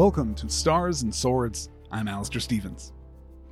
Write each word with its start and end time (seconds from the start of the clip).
Welcome 0.00 0.34
to 0.36 0.48
Stars 0.48 1.02
and 1.02 1.14
Swords. 1.14 1.68
I'm 1.92 2.08
Alastair 2.08 2.40
Stephens. 2.40 2.94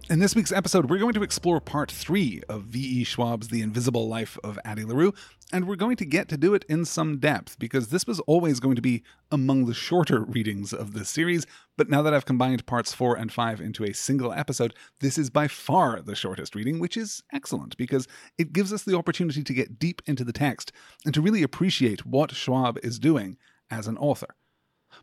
In 0.08 0.18
this 0.18 0.34
week's 0.34 0.50
episode, 0.50 0.88
we're 0.88 0.96
going 0.96 1.12
to 1.12 1.22
explore 1.22 1.60
part 1.60 1.92
three 1.92 2.42
of 2.48 2.62
V.E. 2.62 3.04
Schwab's 3.04 3.48
The 3.48 3.60
Invisible 3.60 4.08
Life 4.08 4.38
of 4.42 4.58
Addie 4.64 4.86
LaRue, 4.86 5.12
and 5.52 5.68
we're 5.68 5.76
going 5.76 5.96
to 5.96 6.06
get 6.06 6.26
to 6.30 6.38
do 6.38 6.54
it 6.54 6.64
in 6.66 6.86
some 6.86 7.18
depth 7.18 7.58
because 7.58 7.88
this 7.88 8.06
was 8.06 8.18
always 8.20 8.60
going 8.60 8.76
to 8.76 8.80
be 8.80 9.02
among 9.30 9.66
the 9.66 9.74
shorter 9.74 10.24
readings 10.24 10.72
of 10.72 10.94
this 10.94 11.10
series. 11.10 11.44
But 11.76 11.90
now 11.90 12.00
that 12.00 12.14
I've 12.14 12.24
combined 12.24 12.64
parts 12.64 12.94
four 12.94 13.14
and 13.14 13.30
five 13.30 13.60
into 13.60 13.84
a 13.84 13.92
single 13.92 14.32
episode, 14.32 14.72
this 15.00 15.18
is 15.18 15.28
by 15.28 15.48
far 15.48 16.00
the 16.00 16.14
shortest 16.14 16.54
reading, 16.54 16.78
which 16.78 16.96
is 16.96 17.22
excellent 17.30 17.76
because 17.76 18.08
it 18.38 18.54
gives 18.54 18.72
us 18.72 18.84
the 18.84 18.96
opportunity 18.96 19.44
to 19.44 19.52
get 19.52 19.78
deep 19.78 20.00
into 20.06 20.24
the 20.24 20.32
text 20.32 20.72
and 21.04 21.12
to 21.12 21.20
really 21.20 21.42
appreciate 21.42 22.06
what 22.06 22.32
Schwab 22.32 22.78
is 22.82 22.98
doing 22.98 23.36
as 23.70 23.86
an 23.86 23.98
author. 23.98 24.34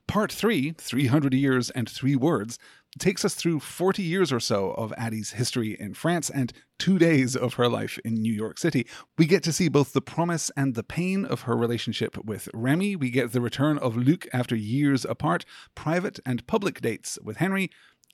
Part 0.08 0.32
3, 0.32 0.76
300 0.78 1.34
Years 1.34 1.70
and 1.72 1.90
Three 1.90 2.16
Words, 2.16 2.60
takes 2.98 3.26
us 3.26 3.36
through 3.36 3.60
40 3.60 4.02
years 4.02 4.32
or 4.32 4.40
so 4.40 4.72
of 4.72 4.94
Addie's 4.98 5.32
history 5.32 5.76
in 5.80 5.94
France 5.94 6.30
and 6.30 6.54
two 6.80 6.98
days 6.98 7.36
of 7.36 7.56
her 7.56 7.68
life 7.68 8.00
in 8.06 8.16
New 8.16 8.34
York 8.34 8.58
City. 8.58 8.88
We 9.18 9.26
get 9.26 9.44
to 9.44 9.54
see 9.54 9.68
both 9.68 9.94
the 9.94 10.02
promise 10.02 10.50
and 10.56 10.76
the 10.76 10.84
pain 10.84 11.26
of 11.26 11.42
her 11.42 11.58
relationship 11.58 12.18
with 12.24 12.50
Remy. 12.54 12.96
We 12.96 13.10
get 13.10 13.32
the 13.32 13.42
return 13.42 13.78
of 13.78 13.98
Luke 13.98 14.28
after 14.32 14.56
years 14.56 15.06
apart, 15.06 15.46
private 15.76 16.20
and 16.26 16.48
public 16.48 16.82
dates 16.82 17.18
with 17.22 17.38
Henry, 17.38 17.70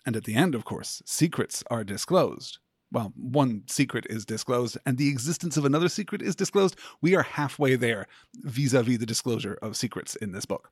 and 0.06 0.16
at 0.16 0.24
the 0.24 0.36
end, 0.36 0.56
of 0.56 0.66
course, 0.66 1.04
secrets 1.06 1.64
are 1.70 1.84
disclosed. 1.84 2.58
Well, 2.92 3.14
one 3.16 3.64
secret 3.68 4.06
is 4.10 4.26
disclosed, 4.26 4.78
and 4.86 4.98
the 4.98 5.10
existence 5.10 5.56
of 5.56 5.64
another 5.64 5.88
secret 5.88 6.22
is 6.22 6.36
disclosed. 6.36 6.76
We 7.02 7.16
are 7.16 7.24
halfway 7.24 7.76
there 7.76 8.08
vis 8.36 8.74
a 8.74 8.84
vis 8.84 8.98
the 8.98 9.06
disclosure 9.06 9.58
of 9.62 9.78
secrets 9.78 10.16
in 10.16 10.34
this 10.34 10.46
book. 10.46 10.72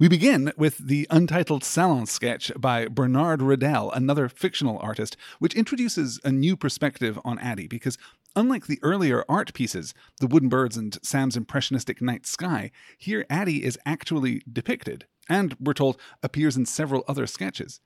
We 0.00 0.08
begin 0.08 0.50
with 0.56 0.78
the 0.78 1.06
untitled 1.10 1.62
Salon 1.62 2.06
sketch 2.06 2.50
by 2.56 2.88
Bernard 2.88 3.42
Riddell, 3.42 3.92
another 3.92 4.30
fictional 4.30 4.78
artist, 4.78 5.14
which 5.40 5.52
introduces 5.54 6.18
a 6.24 6.32
new 6.32 6.56
perspective 6.56 7.18
on 7.22 7.38
Addie 7.38 7.66
because, 7.66 7.98
unlike 8.34 8.66
the 8.66 8.78
earlier 8.82 9.26
art 9.28 9.52
pieces, 9.52 9.92
The 10.18 10.26
Wooden 10.26 10.48
Birds 10.48 10.78
and 10.78 10.96
Sam's 11.02 11.36
impressionistic 11.36 12.00
Night 12.00 12.24
Sky, 12.24 12.70
here 12.96 13.26
Addie 13.28 13.62
is 13.62 13.78
actually 13.84 14.40
depicted, 14.50 15.04
and, 15.28 15.54
we're 15.60 15.74
told, 15.74 16.00
appears 16.22 16.56
in 16.56 16.64
several 16.64 17.04
other 17.06 17.26
sketches. 17.26 17.82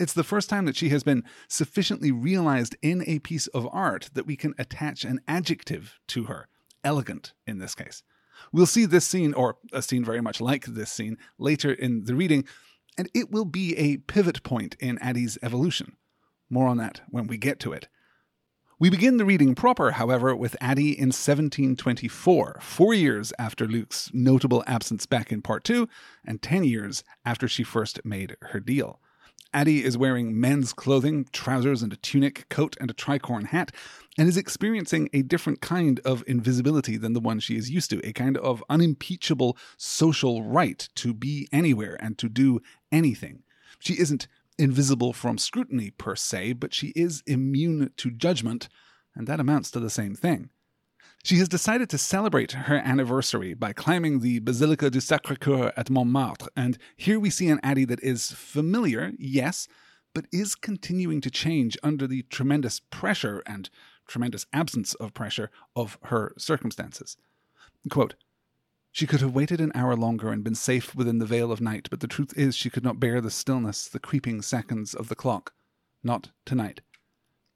It's 0.00 0.14
the 0.14 0.24
first 0.24 0.50
time 0.50 0.64
that 0.64 0.74
she 0.74 0.88
has 0.88 1.04
been 1.04 1.22
sufficiently 1.46 2.10
realized 2.10 2.74
in 2.82 3.04
a 3.06 3.20
piece 3.20 3.46
of 3.46 3.68
art 3.70 4.10
that 4.14 4.26
we 4.26 4.34
can 4.34 4.56
attach 4.58 5.04
an 5.04 5.20
adjective 5.28 6.00
to 6.08 6.24
her, 6.24 6.48
elegant 6.82 7.34
in 7.46 7.58
this 7.58 7.76
case. 7.76 8.02
We'll 8.50 8.66
see 8.66 8.86
this 8.86 9.06
scene, 9.06 9.34
or 9.34 9.56
a 9.72 9.82
scene 9.82 10.04
very 10.04 10.20
much 10.20 10.40
like 10.40 10.64
this 10.64 10.90
scene, 10.90 11.18
later 11.38 11.72
in 11.72 12.04
the 12.04 12.14
reading, 12.14 12.44
and 12.98 13.08
it 13.14 13.30
will 13.30 13.44
be 13.44 13.76
a 13.76 13.98
pivot 13.98 14.42
point 14.42 14.76
in 14.80 14.98
Addie's 14.98 15.38
evolution. 15.42 15.96
More 16.50 16.68
on 16.68 16.76
that 16.78 17.00
when 17.08 17.26
we 17.26 17.38
get 17.38 17.58
to 17.60 17.72
it. 17.72 17.88
We 18.78 18.90
begin 18.90 19.16
the 19.16 19.24
reading 19.24 19.54
proper, 19.54 19.92
however, 19.92 20.34
with 20.34 20.56
Addie 20.60 20.90
in 20.90 21.10
1724, 21.10 22.58
four 22.60 22.94
years 22.94 23.32
after 23.38 23.68
Luke's 23.68 24.10
notable 24.12 24.64
absence 24.66 25.06
back 25.06 25.30
in 25.30 25.40
Part 25.40 25.62
2, 25.62 25.88
and 26.24 26.42
10 26.42 26.64
years 26.64 27.04
after 27.24 27.46
she 27.46 27.62
first 27.62 28.04
made 28.04 28.36
her 28.42 28.58
deal. 28.58 28.98
Addie 29.54 29.84
is 29.84 29.98
wearing 29.98 30.40
men's 30.40 30.72
clothing, 30.72 31.26
trousers 31.32 31.82
and 31.82 31.92
a 31.92 31.96
tunic, 31.96 32.48
coat 32.48 32.74
and 32.80 32.90
a 32.90 32.94
tricorn 32.94 33.46
hat, 33.46 33.70
and 34.16 34.26
is 34.26 34.38
experiencing 34.38 35.10
a 35.12 35.22
different 35.22 35.60
kind 35.60 36.00
of 36.00 36.24
invisibility 36.26 36.96
than 36.96 37.12
the 37.12 37.20
one 37.20 37.38
she 37.38 37.56
is 37.56 37.70
used 37.70 37.90
to, 37.90 38.06
a 38.06 38.12
kind 38.12 38.38
of 38.38 38.64
unimpeachable 38.70 39.56
social 39.76 40.42
right 40.42 40.88
to 40.94 41.12
be 41.12 41.48
anywhere 41.52 41.98
and 42.00 42.16
to 42.18 42.30
do 42.30 42.60
anything. 42.90 43.42
She 43.78 43.98
isn't 44.00 44.26
invisible 44.58 45.12
from 45.12 45.36
scrutiny 45.38 45.90
per 45.90 46.16
se, 46.16 46.54
but 46.54 46.72
she 46.72 46.88
is 46.96 47.22
immune 47.26 47.90
to 47.98 48.10
judgment, 48.10 48.68
and 49.14 49.26
that 49.26 49.40
amounts 49.40 49.70
to 49.72 49.80
the 49.80 49.90
same 49.90 50.14
thing. 50.14 50.50
She 51.24 51.38
has 51.38 51.48
decided 51.48 51.88
to 51.90 51.98
celebrate 51.98 52.52
her 52.52 52.78
anniversary 52.78 53.54
by 53.54 53.72
climbing 53.72 54.20
the 54.20 54.40
Basilica 54.40 54.90
du 54.90 55.00
Sacre 55.00 55.36
Coeur 55.36 55.72
at 55.76 55.88
Montmartre, 55.88 56.48
and 56.56 56.78
here 56.96 57.20
we 57.20 57.30
see 57.30 57.48
an 57.48 57.60
Addie 57.62 57.84
that 57.84 58.02
is 58.02 58.32
familiar, 58.32 59.12
yes, 59.18 59.68
but 60.14 60.26
is 60.32 60.56
continuing 60.56 61.20
to 61.20 61.30
change 61.30 61.78
under 61.80 62.08
the 62.08 62.22
tremendous 62.22 62.80
pressure 62.80 63.40
and 63.46 63.70
tremendous 64.08 64.46
absence 64.52 64.94
of 64.94 65.14
pressure 65.14 65.52
of 65.76 65.96
her 66.04 66.34
circumstances. 66.36 67.16
Quote, 67.88 68.16
she 68.90 69.06
could 69.06 69.20
have 69.20 69.34
waited 69.34 69.60
an 69.60 69.72
hour 69.76 69.94
longer 69.94 70.30
and 70.32 70.42
been 70.42 70.56
safe 70.56 70.92
within 70.94 71.18
the 71.18 71.24
veil 71.24 71.52
of 71.52 71.60
night, 71.60 71.86
but 71.88 72.00
the 72.00 72.08
truth 72.08 72.36
is 72.36 72.56
she 72.56 72.68
could 72.68 72.84
not 72.84 72.98
bear 72.98 73.20
the 73.20 73.30
stillness, 73.30 73.86
the 73.86 74.00
creeping 74.00 74.42
seconds 74.42 74.92
of 74.92 75.08
the 75.08 75.14
clock. 75.14 75.54
Not 76.02 76.30
tonight. 76.44 76.80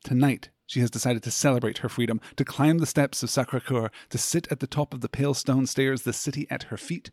Tonight, 0.05 0.51
she 0.67 0.81
has 0.81 0.91
decided 0.91 1.23
to 1.23 1.31
celebrate 1.31 1.79
her 1.79 1.89
freedom, 1.89 2.21
to 2.37 2.45
climb 2.45 2.79
the 2.79 2.87
steps 2.87 3.23
of 3.23 3.31
Sacre 3.31 3.61
Coeur, 3.61 3.91
to 4.11 4.19
sit 4.19 4.51
at 4.51 4.61
the 4.61 4.67
top 4.67 4.93
of 4.93 5.01
the 5.01 5.09
pale 5.09 5.35
stone 5.35 5.67
stairs, 5.67 6.03
the 6.03 6.13
city 6.13 6.47
at 6.51 6.65
her 6.65 6.77
feet, 6.77 7.11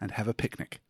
and 0.00 0.12
have 0.12 0.28
a 0.28 0.34
picnic 0.34 0.80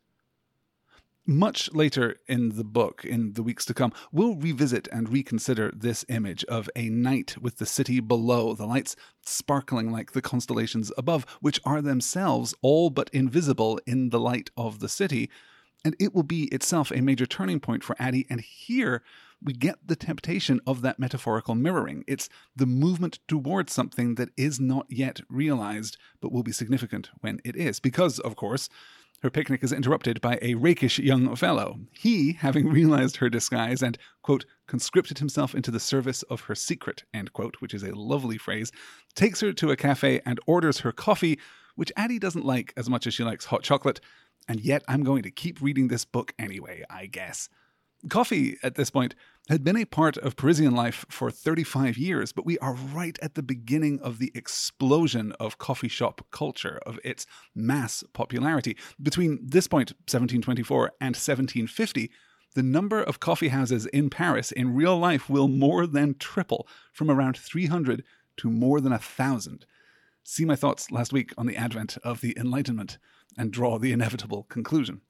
much 1.28 1.70
later 1.74 2.16
in 2.26 2.56
the 2.56 2.64
book, 2.64 3.04
in 3.04 3.34
the 3.34 3.42
weeks 3.42 3.66
to 3.66 3.74
come, 3.74 3.92
we'll 4.10 4.34
revisit 4.34 4.88
and 4.90 5.10
reconsider 5.10 5.70
this 5.76 6.02
image 6.08 6.42
of 6.46 6.70
a 6.74 6.88
night 6.88 7.36
with 7.38 7.58
the 7.58 7.66
city 7.66 8.00
below, 8.00 8.54
the 8.54 8.66
lights 8.66 8.96
sparkling 9.26 9.92
like 9.92 10.12
the 10.12 10.22
constellations 10.22 10.90
above, 10.96 11.26
which 11.42 11.60
are 11.66 11.82
themselves 11.82 12.54
all 12.62 12.88
but 12.88 13.10
invisible 13.12 13.78
in 13.86 14.08
the 14.08 14.18
light 14.18 14.50
of 14.56 14.80
the 14.80 14.88
city. 14.88 15.28
And 15.84 15.94
it 16.00 16.14
will 16.14 16.22
be 16.22 16.44
itself 16.44 16.90
a 16.90 17.02
major 17.02 17.26
turning 17.26 17.60
point 17.60 17.84
for 17.84 17.94
Addie. 17.98 18.26
And 18.30 18.40
here 18.40 19.02
we 19.42 19.52
get 19.52 19.78
the 19.86 19.96
temptation 19.96 20.60
of 20.66 20.82
that 20.82 20.98
metaphorical 20.98 21.54
mirroring. 21.54 22.04
It's 22.06 22.28
the 22.56 22.66
movement 22.66 23.20
towards 23.28 23.72
something 23.72 24.16
that 24.16 24.30
is 24.36 24.58
not 24.58 24.86
yet 24.88 25.20
realized, 25.28 25.96
but 26.20 26.32
will 26.32 26.42
be 26.42 26.52
significant 26.52 27.10
when 27.20 27.40
it 27.44 27.56
is. 27.56 27.78
Because, 27.80 28.18
of 28.18 28.36
course, 28.36 28.68
her 29.22 29.30
picnic 29.30 29.64
is 29.64 29.72
interrupted 29.72 30.20
by 30.20 30.38
a 30.42 30.54
rakish 30.54 30.98
young 30.98 31.34
fellow. 31.34 31.80
He, 31.92 32.34
having 32.34 32.68
realized 32.72 33.16
her 33.16 33.28
disguise 33.28 33.82
and, 33.82 33.98
quote, 34.22 34.44
conscripted 34.66 35.18
himself 35.18 35.54
into 35.54 35.70
the 35.70 35.80
service 35.80 36.22
of 36.24 36.42
her 36.42 36.54
secret, 36.54 37.04
end 37.12 37.32
quote, 37.32 37.56
which 37.60 37.74
is 37.74 37.82
a 37.82 37.96
lovely 37.96 38.38
phrase, 38.38 38.70
takes 39.14 39.40
her 39.40 39.52
to 39.52 39.70
a 39.70 39.76
cafe 39.76 40.20
and 40.24 40.38
orders 40.46 40.80
her 40.80 40.92
coffee, 40.92 41.38
which 41.74 41.92
Addie 41.96 42.18
doesn't 42.18 42.44
like 42.44 42.72
as 42.76 42.88
much 42.88 43.06
as 43.06 43.14
she 43.14 43.24
likes 43.24 43.46
hot 43.46 43.62
chocolate. 43.62 44.00
And 44.48 44.60
yet 44.60 44.82
I'm 44.88 45.02
going 45.02 45.22
to 45.24 45.30
keep 45.30 45.60
reading 45.60 45.88
this 45.88 46.04
book 46.04 46.32
anyway, 46.38 46.84
I 46.88 47.06
guess. 47.06 47.48
Coffee, 48.08 48.56
at 48.62 48.76
this 48.76 48.90
point, 48.90 49.16
had 49.48 49.64
been 49.64 49.76
a 49.76 49.84
part 49.84 50.16
of 50.18 50.36
Parisian 50.36 50.74
life 50.74 51.04
for 51.08 51.32
35 51.32 51.98
years, 51.98 52.32
but 52.32 52.46
we 52.46 52.56
are 52.58 52.74
right 52.74 53.18
at 53.20 53.34
the 53.34 53.42
beginning 53.42 53.98
of 54.00 54.18
the 54.18 54.30
explosion 54.36 55.32
of 55.40 55.58
coffee 55.58 55.88
shop 55.88 56.24
culture, 56.30 56.78
of 56.86 57.00
its 57.02 57.26
mass 57.56 58.04
popularity. 58.12 58.76
Between 59.02 59.40
this 59.42 59.66
point, 59.66 59.90
1724, 60.06 60.92
and 61.00 61.16
1750, 61.16 62.10
the 62.54 62.62
number 62.62 63.02
of 63.02 63.20
coffee 63.20 63.48
houses 63.48 63.86
in 63.86 64.10
Paris 64.10 64.52
in 64.52 64.74
real 64.74 64.96
life 64.96 65.28
will 65.28 65.48
more 65.48 65.86
than 65.86 66.14
triple 66.18 66.68
from 66.92 67.10
around 67.10 67.36
300 67.36 68.04
to 68.36 68.50
more 68.50 68.80
than 68.80 68.92
a 68.92 68.98
thousand. 68.98 69.66
See 70.22 70.44
my 70.44 70.56
thoughts 70.56 70.92
last 70.92 71.12
week 71.12 71.32
on 71.36 71.46
the 71.46 71.56
advent 71.56 71.98
of 72.04 72.20
the 72.20 72.36
Enlightenment 72.38 72.98
and 73.36 73.50
draw 73.50 73.78
the 73.78 73.92
inevitable 73.92 74.44
conclusion. 74.44 75.00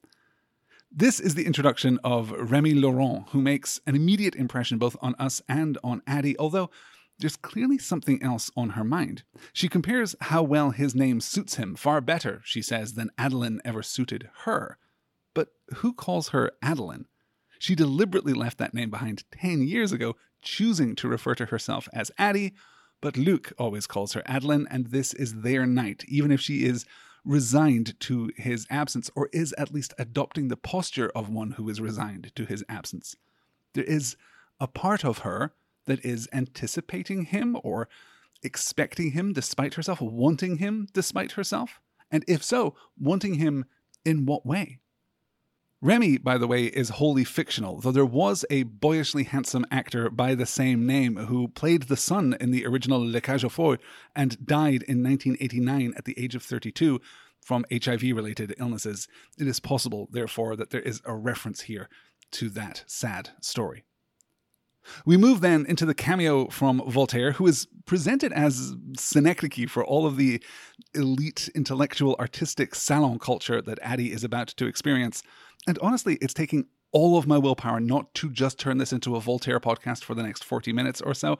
This 0.91 1.19
is 1.19 1.35
the 1.35 1.45
introduction 1.45 1.99
of 2.03 2.31
Remy 2.31 2.73
Laurent, 2.73 3.29
who 3.29 3.43
makes 3.43 3.79
an 3.85 3.95
immediate 3.95 4.35
impression 4.35 4.79
both 4.79 4.97
on 5.01 5.13
us 5.19 5.39
and 5.47 5.77
on 5.83 6.01
Addie, 6.07 6.37
although 6.39 6.71
there's 7.19 7.35
clearly 7.35 7.77
something 7.77 8.21
else 8.23 8.49
on 8.57 8.71
her 8.71 8.83
mind. 8.83 9.21
She 9.53 9.69
compares 9.69 10.15
how 10.19 10.41
well 10.41 10.71
his 10.71 10.95
name 10.95 11.21
suits 11.21 11.55
him, 11.55 11.75
far 11.75 12.01
better, 12.01 12.41
she 12.43 12.63
says, 12.63 12.93
than 12.93 13.11
Adeline 13.19 13.61
ever 13.63 13.83
suited 13.83 14.29
her. 14.45 14.79
But 15.35 15.49
who 15.75 15.93
calls 15.93 16.29
her 16.29 16.53
Adeline? 16.63 17.05
She 17.59 17.75
deliberately 17.75 18.33
left 18.33 18.57
that 18.57 18.73
name 18.73 18.89
behind 18.89 19.25
10 19.31 19.61
years 19.61 19.91
ago, 19.91 20.15
choosing 20.41 20.95
to 20.95 21.07
refer 21.07 21.35
to 21.35 21.45
herself 21.45 21.87
as 21.93 22.11
Addie, 22.17 22.55
but 22.99 23.15
Luke 23.15 23.53
always 23.59 23.85
calls 23.85 24.13
her 24.13 24.23
Adeline, 24.25 24.65
and 24.71 24.87
this 24.87 25.13
is 25.13 25.41
their 25.41 25.67
night, 25.67 26.03
even 26.07 26.31
if 26.31 26.41
she 26.41 26.65
is 26.65 26.85
resigned 27.25 27.99
to 28.01 28.31
his 28.35 28.65
absence, 28.69 29.09
or 29.15 29.29
is 29.33 29.53
at 29.57 29.73
least 29.73 29.93
adopting 29.97 30.47
the 30.47 30.57
posture 30.57 31.09
of 31.15 31.29
one 31.29 31.51
who 31.51 31.69
is 31.69 31.81
resigned 31.81 32.31
to 32.35 32.45
his 32.45 32.63
absence. 32.69 33.15
There 33.73 33.83
is 33.83 34.15
a 34.59 34.67
part 34.67 35.05
of 35.05 35.19
her 35.19 35.53
that 35.85 36.03
is 36.05 36.29
anticipating 36.33 37.25
him 37.25 37.57
or 37.63 37.89
expecting 38.43 39.11
him 39.11 39.33
despite 39.33 39.73
herself, 39.73 40.01
wanting 40.01 40.57
him 40.57 40.87
despite 40.93 41.33
herself? 41.33 41.79
And 42.11 42.23
if 42.27 42.43
so, 42.43 42.75
wanting 42.97 43.35
him 43.35 43.65
in 44.05 44.25
what 44.25 44.45
way? 44.45 44.79
Remy, 45.81 46.17
by 46.17 46.37
the 46.37 46.47
way, 46.47 46.65
is 46.65 46.89
wholly 46.89 47.23
fictional, 47.23 47.79
though 47.79 47.93
there 47.93 48.05
was 48.05 48.43
a 48.49 48.63
boyishly 48.63 49.23
handsome 49.23 49.65
actor 49.71 50.09
by 50.09 50.35
the 50.35 50.45
same 50.45 50.85
name 50.85 51.15
who 51.15 51.47
played 51.47 51.83
the 51.83 51.95
son 51.95 52.35
in 52.41 52.51
the 52.51 52.65
original 52.65 53.05
La 53.05 53.21
Cage 53.21 53.45
aux 53.45 53.49
Folles 53.49 53.79
and 54.13 54.45
died 54.45 54.83
in 54.83 55.01
1989 55.01 55.93
at 55.95 56.03
the 56.03 56.19
age 56.21 56.35
of 56.35 56.43
32. 56.43 56.99
from 57.41 57.65
HIV 57.71 58.01
related 58.01 58.53
illnesses. 58.59 59.07
It 59.37 59.47
is 59.47 59.61
possible, 59.61 60.09
therefore, 60.11 60.57
that 60.57 60.71
there 60.71 60.81
is 60.81 61.01
a 61.05 61.15
reference 61.15 61.61
here 61.61 61.87
to 62.31 62.49
that 62.49 62.83
sad 62.85 63.29
story. 63.39 63.85
We 65.05 65.17
move 65.17 65.41
then 65.41 65.65
into 65.65 65.85
the 65.85 65.93
cameo 65.93 66.47
from 66.49 66.81
Voltaire, 66.87 67.33
who 67.33 67.47
is 67.47 67.67
presented 67.85 68.33
as 68.33 68.75
Synecdoche 68.97 69.69
for 69.69 69.83
all 69.83 70.05
of 70.05 70.17
the 70.17 70.43
elite 70.93 71.49
intellectual 71.55 72.15
artistic 72.19 72.75
salon 72.75 73.19
culture 73.19 73.61
that 73.61 73.79
Addie 73.81 74.11
is 74.11 74.23
about 74.23 74.47
to 74.49 74.67
experience. 74.67 75.21
And 75.67 75.77
honestly, 75.79 76.17
it's 76.21 76.33
taking 76.33 76.65
all 76.91 77.17
of 77.17 77.27
my 77.27 77.37
willpower 77.37 77.79
not 77.79 78.13
to 78.15 78.29
just 78.29 78.59
turn 78.59 78.77
this 78.77 78.93
into 78.93 79.15
a 79.15 79.21
Voltaire 79.21 79.59
podcast 79.59 80.03
for 80.03 80.15
the 80.15 80.23
next 80.23 80.43
40 80.43 80.73
minutes 80.73 81.01
or 81.01 81.13
so. 81.13 81.37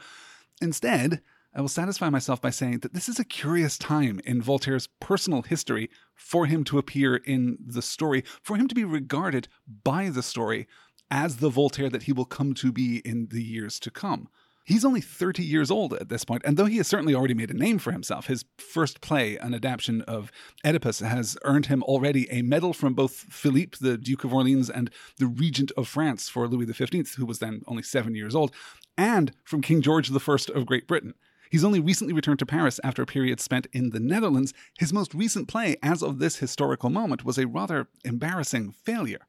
Instead, 0.61 1.21
I 1.55 1.61
will 1.61 1.67
satisfy 1.67 2.09
myself 2.09 2.41
by 2.41 2.51
saying 2.51 2.79
that 2.79 2.93
this 2.93 3.09
is 3.09 3.19
a 3.19 3.25
curious 3.25 3.77
time 3.77 4.21
in 4.23 4.41
Voltaire's 4.41 4.87
personal 4.99 5.41
history 5.41 5.89
for 6.13 6.45
him 6.45 6.63
to 6.65 6.77
appear 6.77 7.15
in 7.15 7.57
the 7.65 7.81
story, 7.81 8.23
for 8.43 8.55
him 8.55 8.67
to 8.67 8.75
be 8.75 8.83
regarded 8.83 9.47
by 9.83 10.09
the 10.09 10.21
story 10.21 10.67
as 11.09 11.37
the 11.37 11.49
Voltaire 11.49 11.89
that 11.89 12.03
he 12.03 12.13
will 12.13 12.25
come 12.25 12.53
to 12.53 12.71
be 12.71 12.97
in 12.97 13.29
the 13.31 13.43
years 13.43 13.79
to 13.79 13.89
come. 13.89 14.27
He's 14.63 14.85
only 14.85 15.01
30 15.01 15.43
years 15.43 15.71
old 15.71 15.93
at 15.93 16.09
this 16.09 16.23
point, 16.23 16.43
and 16.45 16.55
though 16.55 16.65
he 16.65 16.77
has 16.77 16.87
certainly 16.87 17.15
already 17.15 17.33
made 17.33 17.49
a 17.49 17.55
name 17.55 17.79
for 17.79 17.91
himself, 17.91 18.27
his 18.27 18.45
first 18.57 19.01
play, 19.01 19.35
an 19.37 19.53
adaptation 19.55 20.01
of 20.03 20.31
Oedipus, 20.63 20.99
has 20.99 21.37
earned 21.43 21.65
him 21.65 21.81
already 21.83 22.29
a 22.29 22.43
medal 22.43 22.73
from 22.73 22.93
both 22.93 23.13
Philippe, 23.13 23.77
the 23.81 23.97
Duke 23.97 24.23
of 24.23 24.33
Orleans, 24.33 24.69
and 24.69 24.91
the 25.17 25.25
Regent 25.25 25.71
of 25.75 25.87
France 25.87 26.29
for 26.29 26.47
Louis 26.47 26.71
XV, 26.71 27.15
who 27.15 27.25
was 27.25 27.39
then 27.39 27.63
only 27.67 27.81
seven 27.81 28.13
years 28.13 28.35
old, 28.35 28.51
and 28.95 29.31
from 29.43 29.61
King 29.61 29.81
George 29.81 30.11
I 30.11 30.35
of 30.53 30.65
Great 30.67 30.87
Britain. 30.87 31.15
He's 31.49 31.63
only 31.63 31.79
recently 31.79 32.13
returned 32.13 32.39
to 32.39 32.45
Paris 32.45 32.79
after 32.83 33.01
a 33.01 33.07
period 33.07 33.39
spent 33.39 33.67
in 33.73 33.89
the 33.89 33.99
Netherlands. 33.99 34.53
His 34.77 34.93
most 34.93 35.15
recent 35.15 35.47
play, 35.47 35.77
as 35.81 36.03
of 36.03 36.19
this 36.19 36.37
historical 36.37 36.91
moment, 36.91 37.25
was 37.25 37.39
a 37.39 37.47
rather 37.47 37.87
embarrassing 38.05 38.71
failure. 38.71 39.25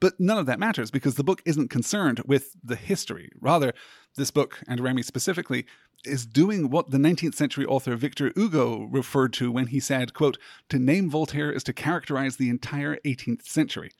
But 0.00 0.18
none 0.18 0.38
of 0.38 0.46
that 0.46 0.60
matters 0.60 0.90
because 0.90 1.16
the 1.16 1.24
book 1.24 1.42
isn't 1.44 1.68
concerned 1.68 2.22
with 2.24 2.56
the 2.62 2.76
history. 2.76 3.30
Rather, 3.40 3.74
this 4.16 4.30
book, 4.30 4.60
and 4.68 4.80
Remy 4.80 5.02
specifically, 5.02 5.66
is 6.04 6.26
doing 6.26 6.70
what 6.70 6.90
the 6.90 6.98
19th 6.98 7.34
century 7.34 7.64
author 7.64 7.96
Victor 7.96 8.32
Hugo 8.34 8.84
referred 8.84 9.32
to 9.34 9.50
when 9.50 9.68
he 9.68 9.80
said, 9.80 10.14
quote, 10.14 10.38
To 10.68 10.78
name 10.78 11.10
Voltaire 11.10 11.50
is 11.50 11.64
to 11.64 11.72
characterize 11.72 12.36
the 12.36 12.50
entire 12.50 12.96
18th 13.04 13.42
century. 13.42 13.90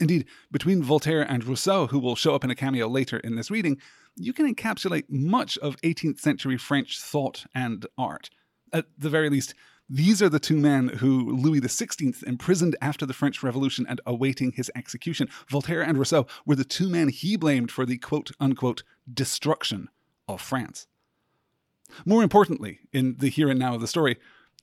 Indeed, 0.00 0.26
between 0.50 0.82
Voltaire 0.82 1.22
and 1.22 1.44
Rousseau, 1.44 1.86
who 1.86 1.98
will 1.98 2.16
show 2.16 2.34
up 2.34 2.44
in 2.44 2.50
a 2.50 2.56
cameo 2.56 2.88
later 2.88 3.18
in 3.18 3.36
this 3.36 3.50
reading, 3.50 3.78
you 4.16 4.32
can 4.32 4.52
encapsulate 4.52 5.04
much 5.08 5.56
of 5.58 5.80
18th 5.82 6.18
century 6.18 6.58
French 6.58 7.00
thought 7.00 7.46
and 7.54 7.86
art. 7.96 8.28
At 8.72 8.86
the 8.98 9.10
very 9.10 9.30
least, 9.30 9.54
these 9.94 10.22
are 10.22 10.30
the 10.30 10.40
two 10.40 10.56
men 10.56 10.88
who 10.88 11.36
Louis 11.36 11.60
XVI 11.60 12.22
imprisoned 12.22 12.76
after 12.80 13.04
the 13.04 13.12
French 13.12 13.42
Revolution 13.42 13.84
and 13.86 14.00
awaiting 14.06 14.52
his 14.52 14.70
execution. 14.74 15.28
Voltaire 15.50 15.82
and 15.82 15.98
Rousseau 15.98 16.26
were 16.46 16.56
the 16.56 16.64
two 16.64 16.88
men 16.88 17.10
he 17.10 17.36
blamed 17.36 17.70
for 17.70 17.84
the 17.84 17.98
quote 17.98 18.30
unquote 18.40 18.84
destruction 19.12 19.90
of 20.26 20.40
France. 20.40 20.86
More 22.06 22.22
importantly, 22.22 22.80
in 22.90 23.16
the 23.18 23.28
here 23.28 23.50
and 23.50 23.58
now 23.58 23.74
of 23.74 23.82
the 23.82 23.86
story, 23.86 24.16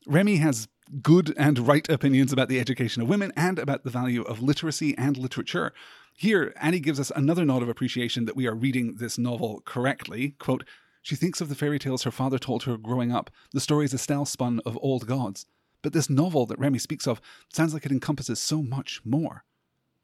Remy 0.07 0.37
has 0.37 0.67
good 1.03 1.35
and 1.37 1.59
right 1.59 1.87
opinions 1.89 2.33
about 2.33 2.49
the 2.49 2.59
education 2.59 3.03
of 3.03 3.07
women 3.07 3.31
and 3.35 3.59
about 3.59 3.83
the 3.83 3.91
value 3.91 4.23
of 4.23 4.41
literacy 4.41 4.97
and 4.97 5.15
literature. 5.15 5.73
Here, 6.17 6.55
Annie 6.59 6.79
gives 6.79 6.99
us 6.99 7.11
another 7.15 7.45
nod 7.45 7.61
of 7.61 7.69
appreciation 7.69 8.25
that 8.25 8.35
we 8.35 8.47
are 8.47 8.55
reading 8.55 8.95
this 8.95 9.19
novel 9.19 9.61
correctly. 9.63 10.33
Quote, 10.39 10.63
she 11.01 11.15
thinks 11.15 11.41
of 11.41 11.49
the 11.49 11.55
fairy 11.55 11.79
tales 11.79 12.03
her 12.03 12.11
father 12.11 12.37
told 12.37 12.63
her 12.63 12.77
growing 12.77 13.11
up, 13.11 13.29
the 13.51 13.59
stories 13.59 13.93
Estelle 13.93 14.25
spun 14.25 14.59
of 14.65 14.77
old 14.81 15.07
gods. 15.07 15.45
But 15.81 15.93
this 15.93 16.09
novel 16.09 16.45
that 16.47 16.59
Remy 16.59 16.79
speaks 16.79 17.07
of 17.07 17.21
sounds 17.53 17.73
like 17.73 17.85
it 17.85 17.91
encompasses 17.91 18.39
so 18.39 18.61
much 18.61 19.01
more. 19.05 19.45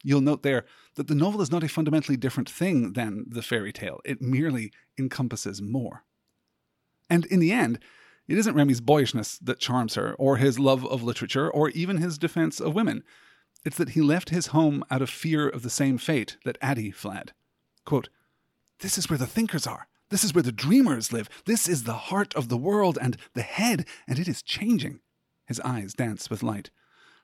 You'll 0.04 0.22
note 0.22 0.44
there 0.44 0.66
that 0.96 1.08
the 1.08 1.16
novel 1.16 1.42
is 1.42 1.52
not 1.52 1.64
a 1.64 1.68
fundamentally 1.68 2.16
different 2.16 2.50
thing 2.50 2.94
than 2.94 3.26
the 3.28 3.42
fairy 3.42 3.74
tale, 3.74 4.02
it 4.06 4.22
merely 4.22 4.72
encompasses 4.98 5.62
more. 5.62 6.06
And 7.10 7.26
in 7.26 7.40
the 7.40 7.52
end, 7.52 7.80
it 8.28 8.38
isn't 8.38 8.56
Remy's 8.56 8.82
boyishness 8.82 9.38
that 9.40 9.60
charms 9.60 9.96
her, 9.96 10.14
or 10.14 10.38
his 10.38 10.58
love 10.58 10.86
of 10.86 11.04
literature, 11.04 11.50
or 11.50 11.70
even 11.70 11.98
his 11.98 12.18
defense 12.18 12.60
of 12.60 12.74
women. 12.74 13.04
It's 13.64 13.78
that 13.78 13.90
he 13.90 14.02
left 14.02 14.30
his 14.30 14.48
home 14.48 14.84
out 14.90 15.02
of 15.02 15.10
fear 15.10 15.48
of 15.48 15.62
the 15.62 15.70
same 15.70 15.98
fate 15.98 16.38
that 16.46 16.58
Addie 16.62 16.92
fled. 16.92 17.34
Quote, 17.84 18.10
This 18.80 18.98
is 18.98 19.10
where 19.10 19.20
the 19.20 19.28
thinkers 19.28 19.68
are. 19.68 19.88
This 20.10 20.24
is 20.24 20.34
where 20.34 20.44
the 20.44 20.52
dreamers 20.52 21.12
live. 21.12 21.30
This 21.46 21.68
is 21.68 21.84
the 21.84 21.94
heart 21.94 22.36
of 22.36 22.50
the 22.50 22.58
world 22.58 22.98
and 23.02 23.18
the 23.34 23.42
head, 23.42 23.86
and 24.08 24.20
it 24.20 24.28
is 24.28 24.42
changing. 24.42 25.00
His 25.48 25.60
eyes 25.62 25.94
danced 25.94 26.30
with 26.30 26.44
light. 26.44 26.70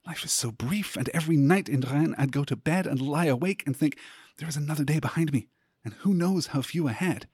Life 0.06 0.24
is 0.24 0.32
so 0.32 0.52
brief, 0.52 0.96
and 0.96 1.10
every 1.10 1.38
night 1.38 1.70
in 1.70 1.82
Rennes 1.82 2.16
I'd 2.18 2.32
go 2.32 2.44
to 2.44 2.56
bed 2.56 2.88
and 2.88 3.02
lie 3.02 3.26
awake 3.26 3.64
and 3.66 3.78
think, 3.78 3.98
there 4.38 4.50
is 4.50 4.58
another 4.58 4.84
day 4.84 5.00
behind 5.00 5.32
me, 5.32 5.48
and 5.86 5.94
who 6.00 6.14
knows 6.14 6.48
how 6.48 6.62
few 6.62 6.88
ahead. 6.88 7.28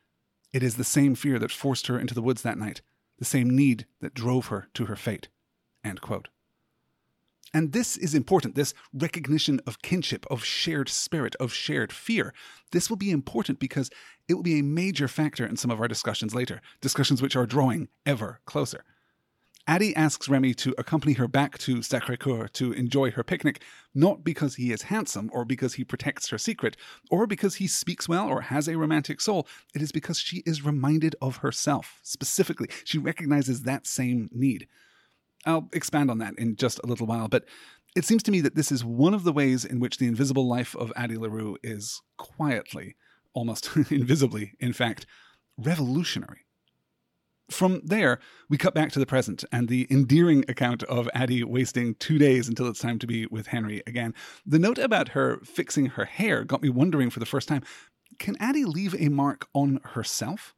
It 0.51 0.63
is 0.63 0.75
the 0.75 0.83
same 0.83 1.15
fear 1.15 1.39
that 1.39 1.51
forced 1.51 1.87
her 1.87 1.97
into 1.97 2.13
the 2.13 2.21
woods 2.21 2.41
that 2.41 2.57
night, 2.57 2.81
the 3.17 3.25
same 3.25 3.55
need 3.55 3.85
that 4.01 4.13
drove 4.13 4.47
her 4.47 4.67
to 4.73 4.85
her 4.85 4.95
fate. 4.95 5.29
And 7.57 7.71
this 7.71 7.97
is 7.97 8.13
important 8.13 8.53
this 8.53 8.75
recognition 8.93 9.59
of 9.65 9.81
kinship, 9.81 10.27
of 10.29 10.43
shared 10.43 10.89
spirit, 10.89 11.35
of 11.39 11.51
shared 11.51 11.91
fear. 11.91 12.31
This 12.71 12.87
will 12.87 12.97
be 12.97 13.09
important 13.09 13.57
because 13.57 13.89
it 14.27 14.35
will 14.35 14.43
be 14.43 14.59
a 14.59 14.63
major 14.63 15.07
factor 15.07 15.43
in 15.43 15.57
some 15.57 15.71
of 15.71 15.81
our 15.81 15.87
discussions 15.87 16.35
later, 16.35 16.61
discussions 16.81 17.19
which 17.19 17.35
are 17.35 17.47
drawing 17.47 17.87
ever 18.05 18.41
closer. 18.45 18.83
Addie 19.65 19.95
asks 19.95 20.29
Remy 20.29 20.53
to 20.53 20.75
accompany 20.77 21.13
her 21.13 21.27
back 21.27 21.57
to 21.57 21.81
Sacre 21.81 22.15
Coeur 22.15 22.47
to 22.49 22.73
enjoy 22.73 23.09
her 23.09 23.23
picnic, 23.23 23.63
not 23.95 24.23
because 24.23 24.57
he 24.57 24.71
is 24.71 24.83
handsome 24.83 25.31
or 25.33 25.43
because 25.43 25.73
he 25.73 25.83
protects 25.83 26.29
her 26.29 26.37
secret 26.37 26.77
or 27.09 27.25
because 27.25 27.55
he 27.55 27.65
speaks 27.65 28.07
well 28.07 28.27
or 28.27 28.41
has 28.41 28.67
a 28.67 28.77
romantic 28.77 29.19
soul. 29.19 29.47
It 29.73 29.81
is 29.81 29.91
because 29.91 30.19
she 30.19 30.43
is 30.45 30.63
reminded 30.63 31.15
of 31.23 31.37
herself. 31.37 32.01
Specifically, 32.03 32.69
she 32.83 32.99
recognizes 32.99 33.63
that 33.63 33.87
same 33.87 34.29
need. 34.31 34.67
I'll 35.47 35.69
expand 35.73 36.11
on 36.11 36.19
that 36.19 36.35
in 36.37 36.55
just 36.55 36.79
a 36.83 36.87
little 36.87 37.07
while, 37.07 37.27
but 37.27 37.45
it 37.95 38.05
seems 38.05 38.21
to 38.23 38.31
me 38.31 38.41
that 38.41 38.55
this 38.55 38.71
is 38.71 38.83
one 38.85 39.13
of 39.13 39.23
the 39.23 39.33
ways 39.33 39.65
in 39.65 39.79
which 39.79 39.97
the 39.97 40.07
invisible 40.07 40.47
life 40.47 40.75
of 40.75 40.93
Addie 40.95 41.17
LaRue 41.17 41.57
is 41.63 42.01
quietly, 42.17 42.95
almost 43.33 43.75
invisibly, 43.89 44.53
in 44.59 44.73
fact, 44.73 45.05
revolutionary. 45.57 46.41
From 47.49 47.81
there, 47.85 48.19
we 48.49 48.57
cut 48.57 48.75
back 48.75 48.91
to 48.91 48.99
the 48.99 49.05
present 49.05 49.45
and 49.53 49.69
the 49.69 49.87
endearing 49.89 50.43
account 50.49 50.83
of 50.83 51.09
Addie 51.13 51.45
wasting 51.45 51.95
two 51.95 52.17
days 52.17 52.49
until 52.49 52.67
it's 52.67 52.81
time 52.81 52.99
to 52.99 53.07
be 53.07 53.25
with 53.27 53.47
Henry 53.47 53.81
again. 53.87 54.13
The 54.45 54.59
note 54.59 54.77
about 54.77 55.09
her 55.09 55.39
fixing 55.45 55.85
her 55.87 56.03
hair 56.03 56.43
got 56.43 56.61
me 56.61 56.69
wondering 56.69 57.09
for 57.09 57.19
the 57.19 57.25
first 57.25 57.47
time 57.47 57.63
can 58.19 58.35
Addie 58.39 58.65
leave 58.65 58.95
a 58.99 59.09
mark 59.09 59.47
on 59.53 59.79
herself? 59.83 60.55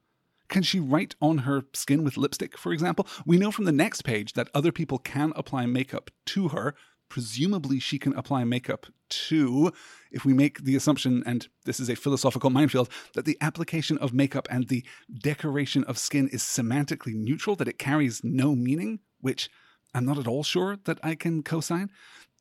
Can 0.50 0.64
she 0.64 0.80
write 0.80 1.16
on 1.22 1.40
her 1.40 1.64
skin 1.74 2.04
with 2.04 2.18
lipstick, 2.18 2.58
for 2.58 2.74
example? 2.74 3.08
We 3.26 3.38
know 3.38 3.52
from 3.52 3.66
the 3.66 3.72
next 3.72 4.02
page 4.02 4.34
that 4.34 4.50
other 4.54 4.72
people 4.72 4.98
can 4.98 5.32
apply 5.36 5.68
makeup 5.68 6.10
to 6.28 6.50
her. 6.50 6.76
Presumably, 7.08 7.80
she 7.80 7.98
can 7.98 8.14
apply 8.16 8.44
makeup 8.44 8.88
to, 9.10 9.72
if 10.12 10.26
we 10.26 10.34
make 10.34 10.64
the 10.64 10.76
assumption, 10.76 11.24
and 11.26 11.48
this 11.66 11.80
is 11.80 11.90
a 11.90 11.96
philosophical 11.96 12.50
minefield, 12.50 12.90
that 13.14 13.26
the 13.26 13.38
application 13.42 13.98
of 14.00 14.14
makeup 14.14 14.48
and 14.52 14.68
the 14.68 14.84
decoration 15.20 15.84
of 15.86 15.98
skin 15.98 16.28
is 16.30 16.44
semantically 16.44 17.14
neutral, 17.14 17.56
that 17.56 17.68
it 17.68 17.80
carries 17.80 18.24
no 18.24 18.56
meaning, 18.56 19.00
which 19.22 19.50
I'm 19.94 20.06
not 20.06 20.20
at 20.20 20.28
all 20.28 20.44
sure 20.44 20.78
that 20.86 21.00
I 21.04 21.16
can 21.16 21.42
co 21.42 21.62
sign. 21.62 21.90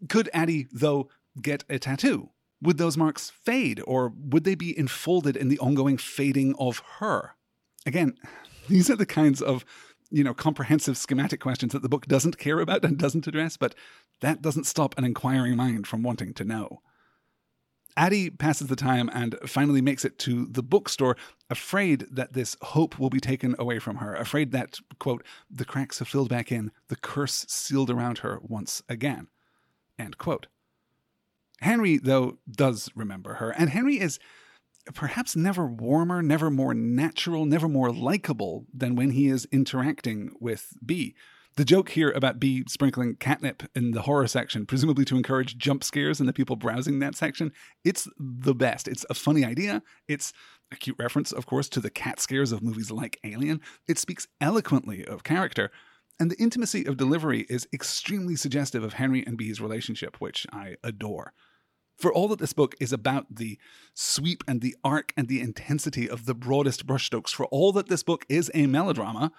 Could 0.09 0.29
Addie, 0.33 0.67
though, 0.73 1.09
get 1.41 1.65
a 1.69 1.79
tattoo? 1.79 2.31
Would 2.61 2.79
those 2.79 2.97
marks 2.97 3.31
fade, 3.31 3.81
or 3.87 4.13
would 4.17 4.45
they 4.45 4.55
be 4.55 4.79
enfolded 4.79 5.37
in 5.37 5.49
the 5.49 5.59
ongoing 5.59 5.97
fading 5.97 6.55
of 6.59 6.83
her? 6.99 7.37
Again, 7.87 8.15
these 8.69 8.91
are 8.91 8.97
the 8.97 9.07
kinds 9.07 9.41
of 9.41 9.65
you 10.11 10.25
know 10.25 10.35
comprehensive 10.35 10.97
schematic 10.97 11.41
questions 11.41 11.73
that 11.73 11.83
the 11.83 11.89
book 11.89 12.07
doesn't 12.07 12.39
care 12.39 12.61
about 12.61 12.85
and 12.85 12.99
doesn't 12.99 13.27
address, 13.27 13.57
but 13.57 13.75
that 14.21 14.43
doesn't 14.43 14.65
stop 14.65 14.97
an 14.99 15.05
inquiring 15.05 15.57
mind 15.57 15.87
from 15.87 16.03
wanting 16.03 16.35
to 16.35 16.45
know. 16.45 16.81
Addie 17.99 18.31
passes 18.31 18.69
the 18.69 18.77
time 18.77 19.11
and 19.13 19.37
finally 19.45 19.81
makes 19.81 20.05
it 20.05 20.21
to 20.21 20.47
the 20.47 20.63
bookstore, 20.63 21.17
afraid 21.51 22.07
that 22.13 22.33
this 22.33 22.57
hope 22.63 22.97
will 22.97 23.11
be 23.11 23.19
taken 23.19 23.57
away 23.59 23.81
from 23.81 23.97
her, 23.97 24.15
afraid 24.15 24.53
that, 24.53 24.79
quote, 25.01 25.25
the 25.51 25.65
cracks 25.65 25.99
have 25.99 26.07
filled 26.07 26.29
back 26.29 26.53
in, 26.53 26.71
the 26.87 26.95
curse 26.95 27.45
sealed 27.49 27.91
around 27.91 28.19
her 28.19 28.39
once 28.41 28.83
again, 28.89 29.27
end 29.99 30.17
quote. 30.17 30.47
Henry, 31.61 31.99
though, 31.99 32.39
does 32.49 32.89
remember 32.95 33.35
her, 33.35 33.51
and 33.51 33.71
Henry 33.71 33.99
is 33.99 34.21
perhaps 34.95 35.37
never 35.37 35.67
warmer, 35.67 36.23
never 36.23 36.51
more 36.51 36.75
natural, 36.75 37.45
never 37.45 37.69
more 37.69 37.93
likable 37.93 38.67
than 38.73 38.95
when 38.95 39.11
he 39.11 39.29
is 39.29 39.47
interacting 39.53 40.31
with 40.41 40.75
Bea. 40.85 41.15
The 41.57 41.65
joke 41.65 41.89
here 41.91 42.11
about 42.11 42.39
Bea 42.39 42.65
sprinkling 42.69 43.17
catnip 43.17 43.65
in 43.75 43.91
the 43.91 44.03
horror 44.03 44.29
section, 44.29 44.65
presumably 44.65 45.05
to 45.07 45.17
encourage 45.17 45.59
jump 45.59 45.83
scares 45.83 46.21
in 46.21 46.27
the 46.27 46.33
people 46.33 46.55
browsing 46.55 47.01
that 47.01 47.17
section, 47.17 47.53
it's 47.85 48.09
the 48.17 48.55
best. 48.55 48.87
It's 48.87 49.05
a 49.11 49.15
funny 49.15 49.45
idea. 49.45 49.83
It's 50.07 50.33
a 50.71 50.77
cute 50.77 50.97
reference, 51.01 51.33
of 51.33 51.47
course, 51.47 51.69
to 51.71 51.81
the 51.81 51.91
cat 51.91 52.21
scares 52.21 52.53
of 52.53 52.63
movies 52.63 52.93
like 52.93 53.19
Alien. 53.25 53.61
It 53.89 53.99
speaks 53.99 54.29
eloquently 54.41 55.05
of 55.05 55.25
character. 55.25 55.73
And 56.21 56.31
the 56.31 56.41
intimacy 56.41 56.85
of 56.85 56.97
delivery 56.97 57.47
is 57.49 57.67
extremely 57.73 58.37
suggestive 58.37 58.85
of 58.85 58.95
Henry 58.95 59.25
and 59.27 59.37
Bea's 59.37 59.61
relationship, 59.61 60.21
which 60.21 60.47
I 60.53 60.77
adore. 60.85 61.33
For 61.99 62.13
all 62.13 62.29
that 62.29 62.39
this 62.39 62.53
book 62.53 62.77
is 62.79 62.93
about 62.93 63.27
the 63.29 63.59
sweep 63.93 64.45
and 64.47 64.61
the 64.61 64.77
arc 64.85 65.13
and 65.17 65.27
the 65.27 65.41
intensity 65.41 66.09
of 66.09 66.27
the 66.27 66.35
broadest 66.35 66.87
brushstrokes, 66.87 67.31
for 67.31 67.47
all 67.47 67.73
that 67.73 67.89
this 67.89 68.05
book 68.05 68.25
is 68.29 68.53
a 68.55 68.67
melodrama, 68.67 69.33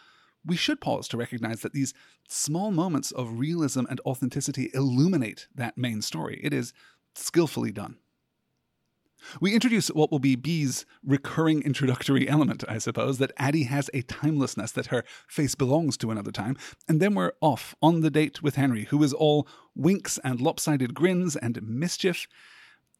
we 0.45 0.57
should 0.57 0.81
pause 0.81 1.07
to 1.07 1.17
recognize 1.17 1.61
that 1.61 1.71
these 1.71 1.93
small 2.27 2.71
moments 2.71 3.11
of 3.11 3.39
realism 3.39 3.85
and 3.89 4.01
authenticity 4.05 4.71
illuminate 4.73 5.47
that 5.55 5.77
main 5.77 6.01
story. 6.01 6.39
It 6.43 6.53
is 6.53 6.73
skillfully 7.15 7.71
done. 7.71 7.97
We 9.41 9.53
introduce 9.53 9.89
what 9.89 10.11
will 10.11 10.19
be 10.19 10.35
Bea's 10.35 10.85
recurring 11.03 11.61
introductory 11.63 12.27
element, 12.27 12.63
I 12.67 12.77
suppose, 12.77 13.17
that 13.17 13.31
Addie 13.37 13.63
has 13.63 13.89
a 13.93 14.01
timelessness, 14.03 14.71
that 14.73 14.87
her 14.87 15.03
face 15.27 15.55
belongs 15.55 15.97
to 15.97 16.11
another 16.11 16.31
time, 16.31 16.57
and 16.87 16.99
then 16.99 17.15
we're 17.15 17.33
off 17.41 17.75
on 17.81 18.01
the 18.01 18.09
date 18.09 18.41
with 18.41 18.55
Henry, 18.55 18.85
who 18.85 19.01
is 19.03 19.13
all 19.13 19.47
winks 19.75 20.19
and 20.23 20.41
lopsided 20.41 20.93
grins 20.93 21.35
and 21.35 21.61
mischief. 21.61 22.27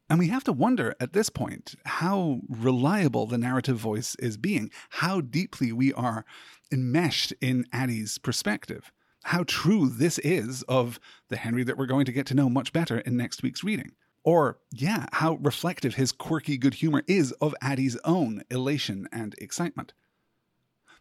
And 0.08 0.18
we 0.18 0.28
have 0.28 0.44
to 0.44 0.52
wonder 0.52 0.94
at 0.98 1.12
this 1.12 1.30
point 1.30 1.76
how 1.84 2.40
reliable 2.48 3.26
the 3.26 3.38
narrative 3.38 3.76
voice 3.76 4.16
is 4.16 4.36
being, 4.36 4.70
how 4.90 5.20
deeply 5.20 5.72
we 5.72 5.92
are 5.92 6.24
enmeshed 6.72 7.32
in 7.40 7.64
Addie's 7.72 8.18
perspective, 8.18 8.90
how 9.24 9.44
true 9.46 9.88
this 9.88 10.18
is 10.18 10.62
of 10.64 10.98
the 11.28 11.36
Henry 11.36 11.62
that 11.62 11.78
we're 11.78 11.86
going 11.86 12.06
to 12.06 12.12
get 12.12 12.26
to 12.26 12.34
know 12.34 12.48
much 12.48 12.72
better 12.72 12.98
in 12.98 13.16
next 13.16 13.42
week's 13.42 13.62
reading. 13.62 13.92
Or, 14.22 14.58
yeah, 14.70 15.06
how 15.12 15.34
reflective 15.34 15.94
his 15.94 16.12
quirky 16.12 16.58
good 16.58 16.74
humor 16.74 17.02
is 17.06 17.32
of 17.40 17.54
Addie's 17.62 17.96
own 18.04 18.42
elation 18.50 19.08
and 19.12 19.34
excitement. 19.38 19.94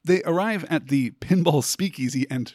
They 0.04 0.24
arrive 0.24 0.66
at 0.70 0.88
the 0.88 1.12
pinball 1.12 1.64
speakeasy, 1.64 2.26
and 2.32 2.54